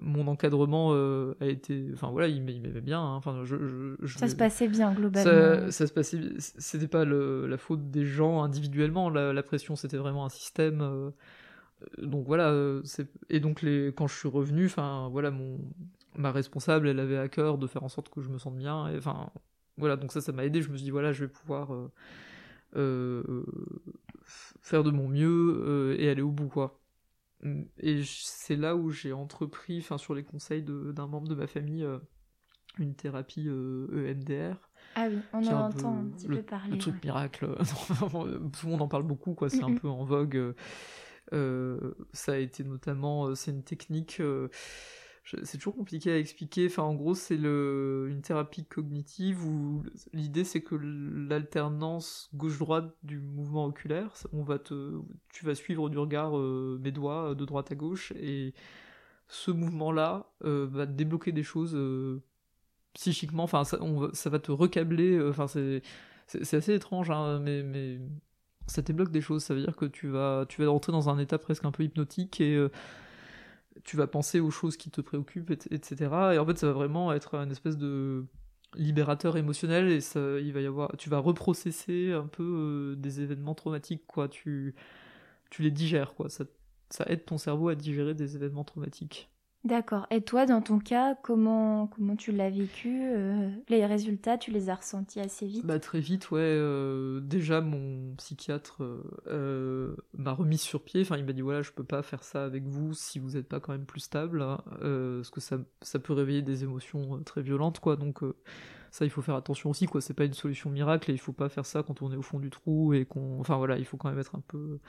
[0.00, 1.88] mon encadrement a été.
[1.92, 3.00] Enfin voilà, il m'aimait bien.
[3.00, 5.68] Hein, enfin, je, je, ça se passait bien, globalement.
[5.72, 6.20] Ça, se passait.
[6.38, 11.12] C'était pas le, la faute des gens individuellement, la, la pression, c'était vraiment un système
[11.98, 12.54] donc voilà,
[13.28, 15.58] et donc les, quand je suis revenu, enfin voilà, mon,
[16.16, 18.88] ma responsable, elle avait à cœur de faire en sorte que je me sente bien.
[18.88, 19.30] Et, enfin,
[19.76, 20.62] voilà, donc ça, ça m'a aidé.
[20.62, 21.90] Je me suis dit, voilà, je vais pouvoir euh,
[22.76, 23.44] euh,
[24.60, 26.80] faire de mon mieux euh, et aller au bout, quoi.
[27.78, 31.84] Et c'est là où j'ai entrepris, enfin, sur les conseils d'un membre de ma famille,
[32.78, 34.54] une thérapie EMDR.
[34.94, 36.74] Ah oui, on en entend un petit peu parler.
[36.74, 37.48] Le truc miracle.
[38.12, 39.48] Tout le monde en parle beaucoup, quoi.
[39.48, 40.54] C'est un peu en vogue.
[41.32, 44.22] ça a été notamment, c'est une technique
[45.24, 46.66] c'est toujours compliqué à expliquer.
[46.66, 49.82] Enfin, en gros, c'est une thérapie cognitive où
[50.12, 55.00] l'idée c'est que l'alternance gauche-droite du mouvement oculaire, on va te,
[55.32, 58.52] tu vas suivre du regard euh, mes doigts euh, de droite à gauche et
[59.28, 61.78] ce mouvement-là euh, va te débloquer des choses
[62.94, 63.44] psychiquement.
[63.44, 65.20] Enfin, ça, va te recabler.
[65.28, 65.82] Enfin, c'est,
[66.26, 68.00] assez étrange, hein, mais,
[68.66, 69.44] ça débloque des choses.
[69.44, 71.84] Ça veut dire que tu vas, tu vas rentrer dans un état presque un peu
[71.84, 72.68] hypnotique et
[73.84, 76.32] tu vas penser aux choses qui te préoccupent, etc.
[76.34, 78.26] Et en fait, ça va vraiment être une espèce de
[78.74, 82.42] libérateur émotionnel et ça, il va y avoir, tu vas reprocesser un peu
[82.94, 84.28] euh, des événements traumatiques, quoi.
[84.28, 84.74] Tu,
[85.50, 86.28] tu les digères, quoi.
[86.30, 86.44] Ça,
[86.90, 89.30] ça aide ton cerveau à digérer des événements traumatiques.
[89.64, 90.08] D'accord.
[90.10, 94.70] Et toi, dans ton cas, comment, comment tu l'as vécu euh, Les résultats, tu les
[94.70, 95.64] as ressentis assez vite?
[95.64, 96.40] Bah, Très vite, ouais.
[96.40, 98.82] Euh, déjà, mon psychiatre
[99.28, 101.02] euh, m'a remis sur pied.
[101.02, 103.48] Enfin, il m'a dit voilà, je peux pas faire ça avec vous si vous n'êtes
[103.48, 104.42] pas quand même plus stable.
[104.42, 104.58] Hein.
[104.80, 107.94] parce que ça, ça peut réveiller des émotions très violentes, quoi.
[107.94, 108.18] Donc,
[108.90, 110.00] ça, il faut faire attention aussi, quoi.
[110.00, 112.22] C'est pas une solution miracle et il faut pas faire ça quand on est au
[112.22, 113.38] fond du trou et qu'on.
[113.38, 114.80] Enfin, voilà, il faut quand même être un peu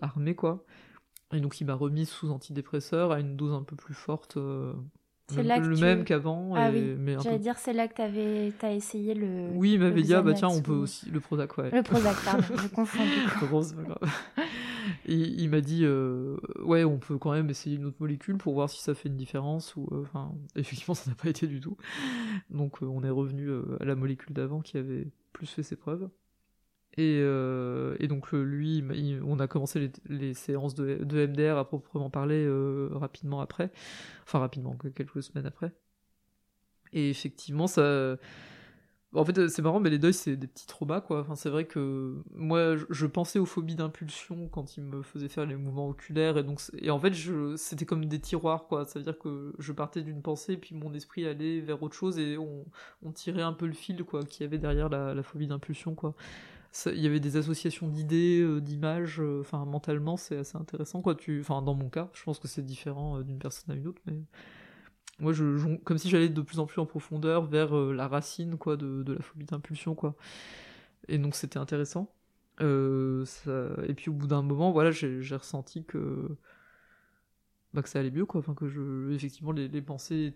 [0.00, 0.64] armé, quoi.
[1.32, 4.36] Et donc il m'a remis sous antidépresseur à une dose un peu plus forte.
[4.36, 4.72] Euh,
[5.36, 6.54] le, le même qu'avant.
[6.56, 6.96] Ah oui.
[7.22, 7.94] J'allais dire, c'est là que
[8.50, 9.50] tu as essayé le.
[9.54, 11.08] Oui, il m'avait dit, ah bah tiens, on peut aussi.
[11.10, 11.70] Le Prozac, ouais.
[11.70, 13.02] Le Prozac, pardon, je confonds.
[13.50, 13.76] Rose,
[15.06, 18.54] Et il m'a dit, euh, ouais, on peut quand même essayer une autre molécule pour
[18.54, 19.76] voir si ça fait une différence.
[19.76, 21.76] ou euh, Enfin, effectivement, ça n'a pas été du tout.
[22.50, 23.50] Donc, on est revenu
[23.80, 26.08] à la molécule d'avant qui avait plus fait ses preuves.
[26.98, 28.84] Euh, et, donc lui,
[29.24, 33.70] on a commencé les, séances de, MDR à proprement parler euh, rapidement après,
[34.24, 35.72] enfin rapidement, quelques semaines après.
[36.92, 38.16] Et effectivement, ça,
[39.14, 41.20] en fait, c'est marrant, mais les deuils, c'est des petits traumas, quoi.
[41.20, 45.46] Enfin, c'est vrai que moi, je, pensais aux phobies d'impulsion quand ils me faisaient faire
[45.46, 47.14] les mouvements oculaires, et donc, et en fait,
[47.56, 48.84] c'était comme des tiroirs, quoi.
[48.84, 52.18] Ça veut dire que je partais d'une pensée, puis mon esprit allait vers autre chose,
[52.18, 52.64] et on,
[53.12, 56.14] tirait un peu le fil, quoi, qu'il y avait derrière la, la phobie d'impulsion, quoi
[56.86, 61.14] il y avait des associations d'idées, euh, d'images, euh, enfin mentalement c'est assez intéressant quoi.
[61.14, 63.86] Tu, enfin dans mon cas, je pense que c'est différent euh, d'une personne à une
[63.88, 64.22] autre, mais
[65.18, 68.76] moi je, comme si j'allais de plus en plus en profondeur vers la racine quoi
[68.76, 70.14] de, de la phobie d'impulsion quoi.
[71.08, 72.12] Et donc c'était intéressant.
[72.60, 76.36] Et puis au bout d'un moment, voilà, j'ai ressenti que
[77.74, 78.40] bah, que ça allait mieux quoi.
[78.40, 80.34] Enfin que je, effectivement les, les pensées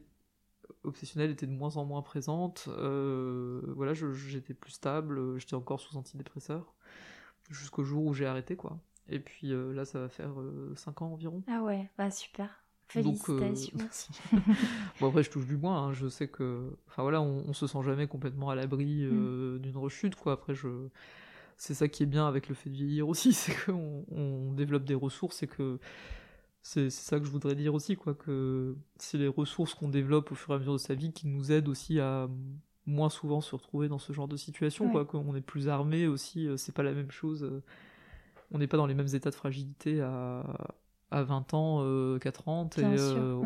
[0.84, 2.68] obsessionnelle était de moins en moins présente.
[2.68, 6.74] Euh, voilà, j'étais plus stable, j'étais encore sous antidépresseur,
[7.50, 8.78] jusqu'au jour où j'ai arrêté, quoi.
[9.08, 10.34] Et puis euh, là, ça va faire
[10.76, 11.42] 5 euh, ans environ.
[11.48, 12.62] Ah ouais, bah super.
[12.88, 14.14] Félicitations.
[15.00, 15.92] bon après je touche du bois, hein.
[15.94, 19.58] je sais que, enfin voilà, on, se sent jamais complètement à l'abri mm.
[19.58, 20.34] d'une rechute quoi.
[20.34, 20.68] Après je,
[21.56, 24.84] c'est ça qui est bien avec le fait de vieillir aussi, c'est qu'on on développe
[24.84, 25.78] des ressources et que
[26.66, 30.34] c'est ça que je voudrais dire aussi, quoi, que c'est les ressources qu'on développe au
[30.34, 32.26] fur et à mesure de sa vie qui nous aident aussi à
[32.86, 36.48] moins souvent se retrouver dans ce genre de situation, quoi, qu'on est plus armé aussi,
[36.48, 37.62] euh, c'est pas la même chose, euh,
[38.50, 40.42] on n'est pas dans les mêmes états de fragilité à,
[41.14, 43.40] à 20 ans euh, qu'à 30 et euh,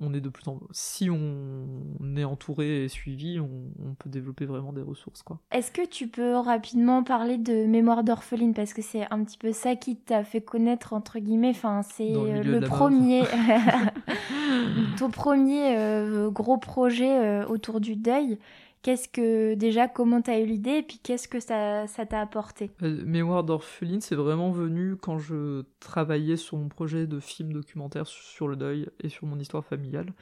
[0.00, 4.72] on est de plus en si on est entouré et suivi on, peut développer vraiment
[4.72, 5.38] des ressources quoi.
[5.52, 8.54] Est-ce que tu peux rapidement parler de Mémoire d'orpheline?
[8.54, 12.10] Parce que c'est un petit peu ça qui t'a fait connaître entre guillemets enfin c'est
[12.10, 13.22] le, premier
[14.98, 18.38] ton premier euh, gros projet autour du deuil
[18.82, 22.72] Qu'est-ce que déjà comment t'as eu l'idée et puis qu'est-ce que ça t'a apporté?
[22.82, 28.08] Euh, Mémoire d'orpheline, c'est vraiment venu quand je travaillais sur mon projet de film documentaire
[28.08, 30.12] sur le deuil et sur mon histoire familiale.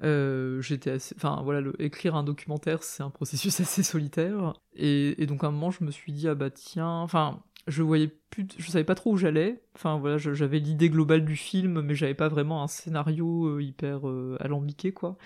[0.00, 1.16] j'étais assez...
[1.16, 1.74] Enfin, voilà, le...
[1.82, 4.54] écrire un documentaire, c'est un processus assez solitaire.
[4.76, 7.00] Et, donc, à un moment, je me suis dit, ah bah tiens...
[7.00, 8.46] Enfin, je voyais plus...
[8.56, 9.64] Je savais pas trop où j'allais.
[9.74, 14.02] Enfin, voilà, j'avais l'idée globale du film, mais j'avais pas vraiment un scénario hyper
[14.38, 15.18] alambiqué, quoi.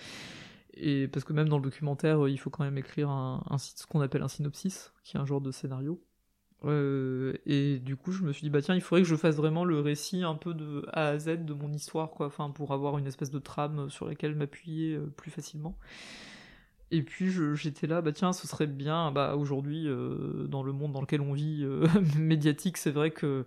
[0.81, 4.01] Et parce que même dans le documentaire, il faut quand même écrire un, ce qu'on
[4.01, 6.01] appelle un synopsis, qui est un genre de scénario.
[6.65, 9.35] Euh, et du coup, je me suis dit, bah tiens, il faudrait que je fasse
[9.35, 12.73] vraiment le récit un peu de A à Z de mon histoire, quoi, enfin, pour
[12.73, 15.77] avoir une espèce de trame sur laquelle m'appuyer euh, plus facilement.
[16.91, 20.91] Et puis j'étais là, bah tiens, ce serait bien, bah aujourd'hui, euh, dans le monde
[20.91, 21.63] dans lequel on vit,
[22.17, 23.45] médiatique, c'est vrai que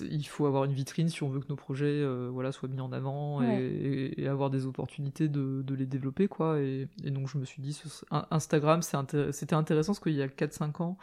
[0.00, 2.92] il faut avoir une vitrine si on veut que nos projets voilà, soient mis en
[2.92, 6.28] avant et, avoir des opportunités de, de les développer.
[6.28, 6.60] quoi.
[6.60, 7.80] Et, et, donc je me suis dit,
[8.30, 10.96] Instagram, c'était intéressant parce qu'il y a 4-5 ans,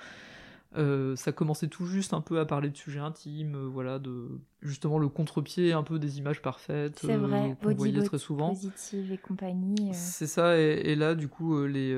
[0.76, 4.40] euh, ça commençait tout juste un peu à parler de sujets intimes, euh, voilà, de
[4.62, 8.50] justement le contre-pied un peu des images parfaites C'est vrai, euh, qu'on voyait très souvent.
[8.50, 9.92] Positive et compagnie.
[9.94, 11.96] C'est ça, et, là du coup, les,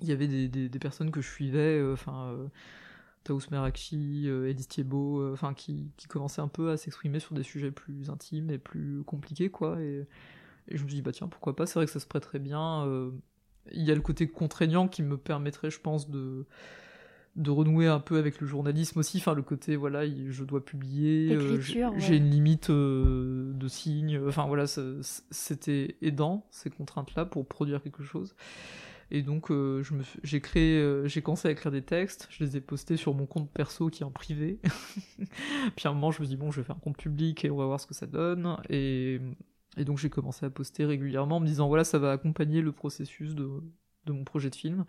[0.00, 2.36] il y avait des, des, personnes que je suivais, enfin.
[3.24, 7.70] Taous Merakchi, Edith Thiebaud, enfin qui, qui commençaient un peu à s'exprimer sur des sujets
[7.70, 9.80] plus intimes et plus compliqués, quoi.
[9.80, 10.06] Et,
[10.68, 12.38] et, je me suis dit, bah tiens, pourquoi pas, c'est vrai que ça se prêterait
[12.38, 12.86] bien.
[13.72, 16.46] Il y a le côté contraignant qui me permettrait, je pense, de,
[17.36, 21.32] de renouer un peu avec le journalisme aussi, enfin le côté voilà, je dois publier,
[21.34, 24.66] euh, j'ai une limite euh, de signes, enfin voilà,
[25.30, 28.36] c'était aidant ces contraintes-là pour produire quelque chose.
[29.10, 29.82] Et donc euh,
[30.22, 33.50] j'ai créé, j'ai commencé à écrire des textes, je les ai postés sur mon compte
[33.50, 34.58] perso qui est en privé.
[35.76, 37.50] Puis à un moment je me dis bon, je vais faire un compte public et
[37.50, 38.56] on va voir ce que ça donne.
[38.70, 39.20] Et,
[39.78, 43.34] donc j'ai commencé à poster régulièrement en me disant voilà, ça va accompagner le processus
[43.34, 43.62] de
[44.08, 44.84] mon projet de film.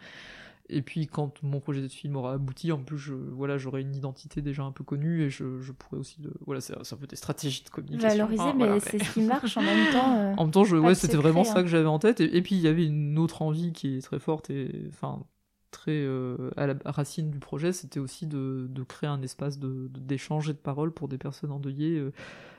[0.68, 3.96] Et puis quand mon projet de film aura abouti, en plus, je, voilà, j'aurai une
[3.96, 7.16] identité déjà un peu connue et je, je pourrais aussi, voilà, c'est un peu des
[7.16, 8.26] stratégies de communication.
[8.26, 10.18] Valoriser, mais c'est ce qui marche en même temps.
[10.18, 11.62] Euh, en même temps, je, ouais, c'était vraiment ça hein.
[11.62, 12.20] que j'avais en tête.
[12.20, 15.24] Et, puis il y avait une autre envie qui est très forte et, enfin,
[15.70, 19.88] très euh, à la racine du projet, c'était aussi de, de, créer un espace de
[19.94, 22.12] d'échange et de parole pour des personnes endeuillées, euh,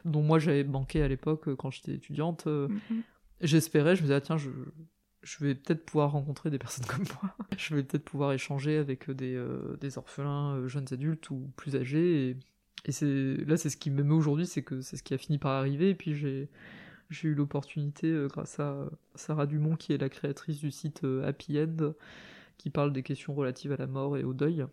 [0.05, 2.47] dont moi j'avais manqué à l'époque quand j'étais étudiante.
[2.47, 3.01] Mm-hmm.
[3.41, 4.51] J'espérais, je me disais, ah, tiens, je,
[5.27, 7.35] je vais peut-être pouvoir rencontrer des personnes comme moi.
[7.59, 11.75] je vais peut-être pouvoir échanger avec des, euh, des orphelins, euh, jeunes adultes ou plus
[11.75, 12.31] âgés.
[12.31, 12.37] Et,
[12.93, 15.51] c'est là, c'est ce qui m'émeut aujourd'hui, c'est que c'est ce qui a fini par
[15.53, 15.91] arriver.
[15.91, 16.49] Et puis j'ai
[17.25, 21.95] eu l'opportunité, euh, grâce à Sarah Dumont, qui est la créatrice du site Happy End,
[22.59, 24.65] qui parle des questions relatives à la mort et au deuil.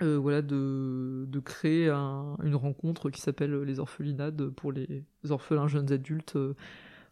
[0.00, 6.36] voilà, de, de créer une rencontre qui s'appelle les orphelinades pour les orphelins jeunes adultes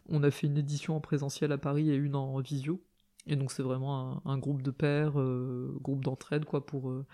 [0.09, 2.81] on a fait une édition en présentiel à Paris et une en visio.
[3.25, 7.05] Et donc c'est vraiment un, groupe de pairs, euh, groupe d'entraide, quoi, pour euh,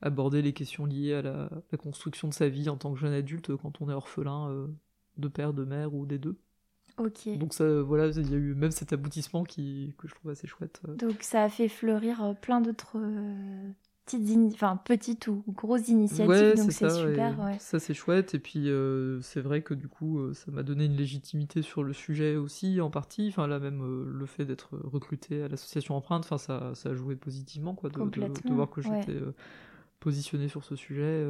[0.00, 3.54] aborder les questions liées à la, construction de sa vie en tant que jeune adulte
[3.56, 4.66] quand on est orphelin euh,
[5.18, 6.38] de père, de mère ou des deux.
[6.98, 7.28] Ok.
[7.38, 10.46] Donc ça, voilà, il y a eu même cet aboutissement qui, que je trouve assez
[10.46, 10.80] chouette.
[10.98, 12.98] Donc ça a fait fleurir plein d'autres
[14.04, 17.36] petites, enfin petites ou grosses initiatives, donc c'est super.
[17.58, 20.86] Ça c'est chouette et puis euh, c'est vrai que du coup euh, ça m'a donné
[20.86, 23.28] une légitimité sur le sujet aussi en partie.
[23.28, 26.94] Enfin là même euh, le fait d'être recruté à l'association Empreinte, enfin ça, ça a
[26.94, 29.18] joué positivement quoi, de, de, voir que j'étais
[30.00, 31.26] positionné sur ce sujet.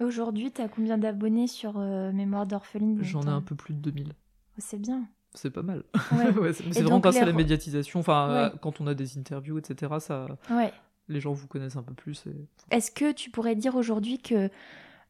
[0.00, 4.12] Aujourd'hui, tu as combien d'abonnés sur Mémoire d'orpheline J'en ai un peu plus de 2000.
[4.58, 5.06] c'est bien.
[5.36, 5.82] C'est pas mal.
[6.52, 8.00] c'est vraiment grâce à la médiatisation.
[8.00, 10.26] Enfin, quand on a des interviews, etc., ça,
[11.08, 12.24] les gens vous connaissent un peu plus.
[12.70, 14.50] Est-ce que tu pourrais dire aujourd'hui que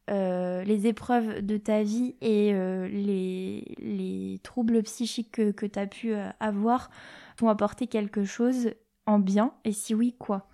[0.09, 5.79] euh, les épreuves de ta vie et euh, les, les, troubles psychiques que, que tu
[5.79, 6.91] as pu euh, avoir
[7.37, 8.69] t'ont apporté quelque chose
[9.07, 9.53] en bien?
[9.63, 10.47] Et si oui, quoi?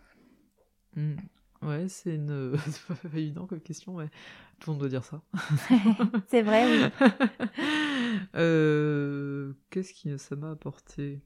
[0.96, 1.16] Mmh.
[1.64, 2.54] Ouais, c'est une...
[2.88, 4.08] pas évident comme question, mais
[4.60, 5.22] tout le monde doit dire ça.
[6.28, 6.80] c'est vrai, oui.
[9.70, 11.22] Qu'est-ce que ça m'a apporté?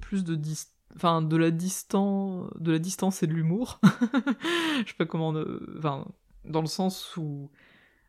[0.00, 3.80] Plus de distance enfin de la distance de la distance et de l'humour.
[4.84, 5.34] Je sais pas comment
[5.78, 6.06] enfin
[6.44, 7.50] dans le sens où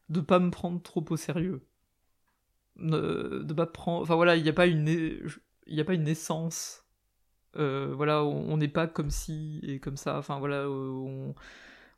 [0.10, 1.62] de pas me prendre trop au sérieux.
[2.78, 5.96] De, de pas prendre enfin voilà il n'y a pas une il y a pas
[5.96, 6.86] une essence
[7.56, 10.18] euh, voilà on n'est pas comme si et comme ça.
[10.18, 10.68] Enfin voilà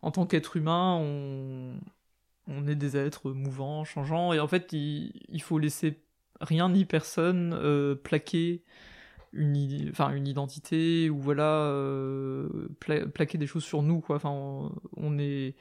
[0.01, 1.79] en tant qu'être humain on
[2.47, 4.33] on est des êtres mouvants changeants.
[4.33, 6.01] Et en fait il, il faut laisser
[6.41, 8.63] rien ni personne euh, plaquer
[9.33, 12.47] une, enfin, une identité ou voilà euh,
[12.79, 14.15] plaquer des choses sur nous quoi.
[14.15, 14.31] Enfin,
[14.97, 15.55] on, est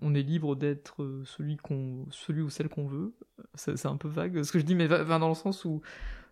[0.00, 3.14] on est libre d'être celui qu'on celui ou celle qu'on veut.
[3.54, 5.80] C'est un peu vague ce que je dis, mais va, dans le sens où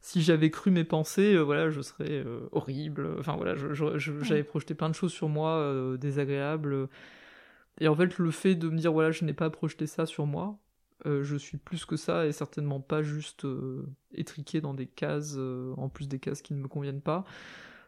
[0.01, 3.17] si j'avais cru mes pensées, euh, voilà, je serais euh, horrible.
[3.19, 6.89] Enfin voilà, j'avais projeté plein de choses sur moi désagréables.
[7.81, 10.27] Et en fait, le fait de me dire voilà, je n'ai pas projeté ça sur
[10.27, 10.59] moi,
[11.07, 13.47] je suis plus que ça et certainement pas juste
[14.13, 15.37] étriqué dans des cases,
[15.77, 17.25] en plus des cases qui ne me conviennent pas.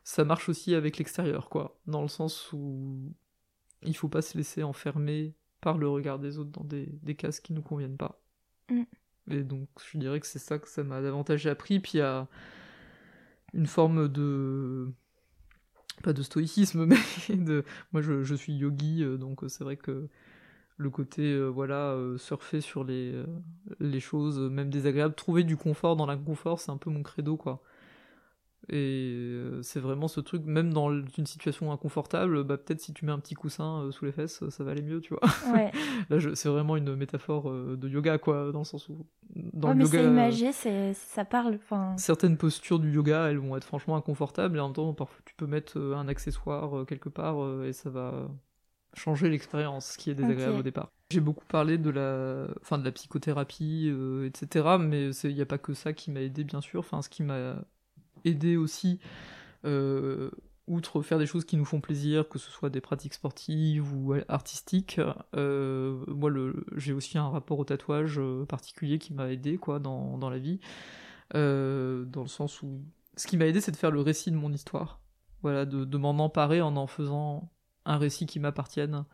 [0.05, 1.79] Ça marche aussi avec l'extérieur, quoi.
[1.87, 3.13] Dans le sens où
[3.83, 7.41] il faut pas se laisser enfermer par le regard des autres dans des, des cases
[7.41, 8.21] qui nous conviennent pas.
[8.71, 8.83] Mm.
[9.31, 11.81] Et donc, je dirais que c'est ça que ça m'a davantage appris.
[11.81, 12.27] Puis il y a
[13.55, 14.89] une forme de.
[16.03, 16.87] Pas de stoïcisme,
[17.29, 17.65] mais de.
[17.93, 20.09] Moi, je, suis yogi, euh, donc c'est vrai que
[20.79, 23.15] le côté, euh, voilà, euh, surfer sur les,
[23.81, 27.63] les choses, même désagréables, trouver du confort dans l'inconfort, c'est un peu mon credo, quoi.
[28.71, 33.07] Et euh, c'est vraiment ce truc, même dans une situation inconfortable, bah, peut-être si tu
[33.07, 35.23] mets un petit coussin euh, sous les fesses, ça va aller mieux, tu vois.
[36.11, 39.07] Là, c'est vraiment une métaphore euh, de yoga, quoi, dans le sens où.
[39.35, 41.59] Dans mais c'est imagé, ça parle.
[41.97, 45.35] Certaines postures du yoga, elles vont être franchement inconfortables, et en même temps, parfois, tu
[45.35, 48.29] peux mettre un accessoire quelque part, et ça va
[48.99, 50.91] changer l'expérience, ce qui est désagréable au départ.
[51.11, 53.91] J'ai beaucoup parlé de la, enfin, de la psychothérapie,
[54.27, 56.81] etc., mais il n'y a pas que ça qui m'a aidé, bien sûr.
[56.81, 57.57] Enfin, ce qui m'a
[58.25, 58.99] aider aussi,
[59.65, 60.31] euh,
[60.67, 64.15] outre faire des choses qui nous font plaisir, que ce soit des pratiques sportives ou
[64.29, 65.01] artistiques,
[65.35, 66.31] euh, moi
[66.77, 70.39] j'ai aussi un rapport au tatouage euh, particulier qui m'a aidé quoi, dans, dans la
[70.39, 70.61] vie,
[71.33, 72.83] dans le sens où
[73.17, 75.01] ce qui m'a aidé c'est de faire le récit de mon histoire,
[75.43, 77.51] voilà, de, de m'en emparer en en faisant
[77.89, 79.05] un récit qui m'appartienne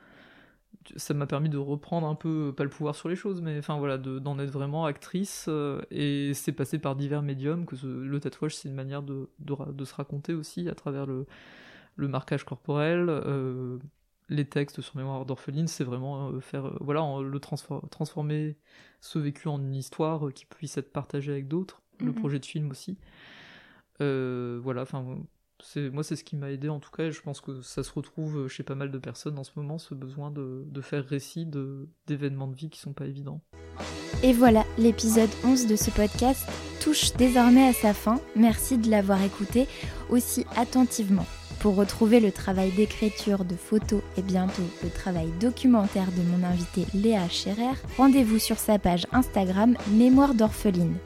[0.97, 3.79] ça m'a permis de reprendre un peu, pas le pouvoir sur les choses, mais enfin
[3.79, 5.47] voilà, d'en être vraiment actrice.
[5.49, 9.85] Euh, et c'est passé par divers médiums, que le tatouage c'est une manière de, de,
[9.85, 11.27] se raconter aussi à travers le,
[11.97, 13.07] le marquage corporel.
[13.09, 13.79] Euh,
[14.31, 18.57] les textes sur Mémoire d'orpheline, c'est vraiment euh, faire, voilà, le transformer
[19.01, 21.83] ce vécu en une histoire qui puisse être partagée avec d'autres.
[22.01, 22.15] Le mhm.
[22.15, 22.99] projet de film aussi.
[24.01, 25.19] voilà, enfin
[25.93, 27.93] moi c'est ce qui m'a aidé en tout cas et je pense que ça se
[27.93, 31.47] retrouve chez pas mal de personnes en ce moment ce besoin de, faire récit
[32.07, 33.41] d'événements de, vie qui sont pas évidents.
[34.23, 36.49] Et voilà, l'épisode 11 de ce podcast
[36.81, 38.21] touche désormais à sa fin.
[38.37, 39.67] Merci de l'avoir écouté
[40.11, 41.27] aussi attentivement.
[41.61, 46.85] Pour retrouver le travail d'écriture, de photos et bientôt le travail documentaire de mon invité
[46.93, 50.97] Léa Scherer, rendez-vous sur sa page Instagram Mémoire d'orpheline.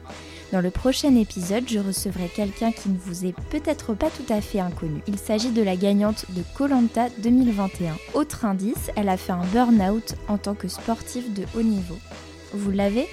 [0.51, 4.41] Dans le prochain épisode, je recevrai quelqu'un qui ne vous est peut-être pas tout à
[4.41, 5.01] fait inconnu.
[5.07, 7.95] Il s'agit de la gagnante de Colanta 2021.
[8.15, 11.97] Autre indice, elle a fait un burn-out en tant que sportive de haut niveau.
[12.53, 13.07] Vous l'avez?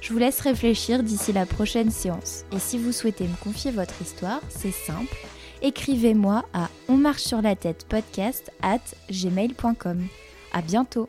[0.00, 2.44] Je vous laisse réfléchir d'ici la prochaine séance.
[2.52, 5.16] Et si vous souhaitez me confier votre histoire, c'est simple.
[5.62, 8.78] Écrivez-moi à on marche sur la tête podcast at
[9.10, 10.06] gmail.com.
[10.52, 11.08] À bientôt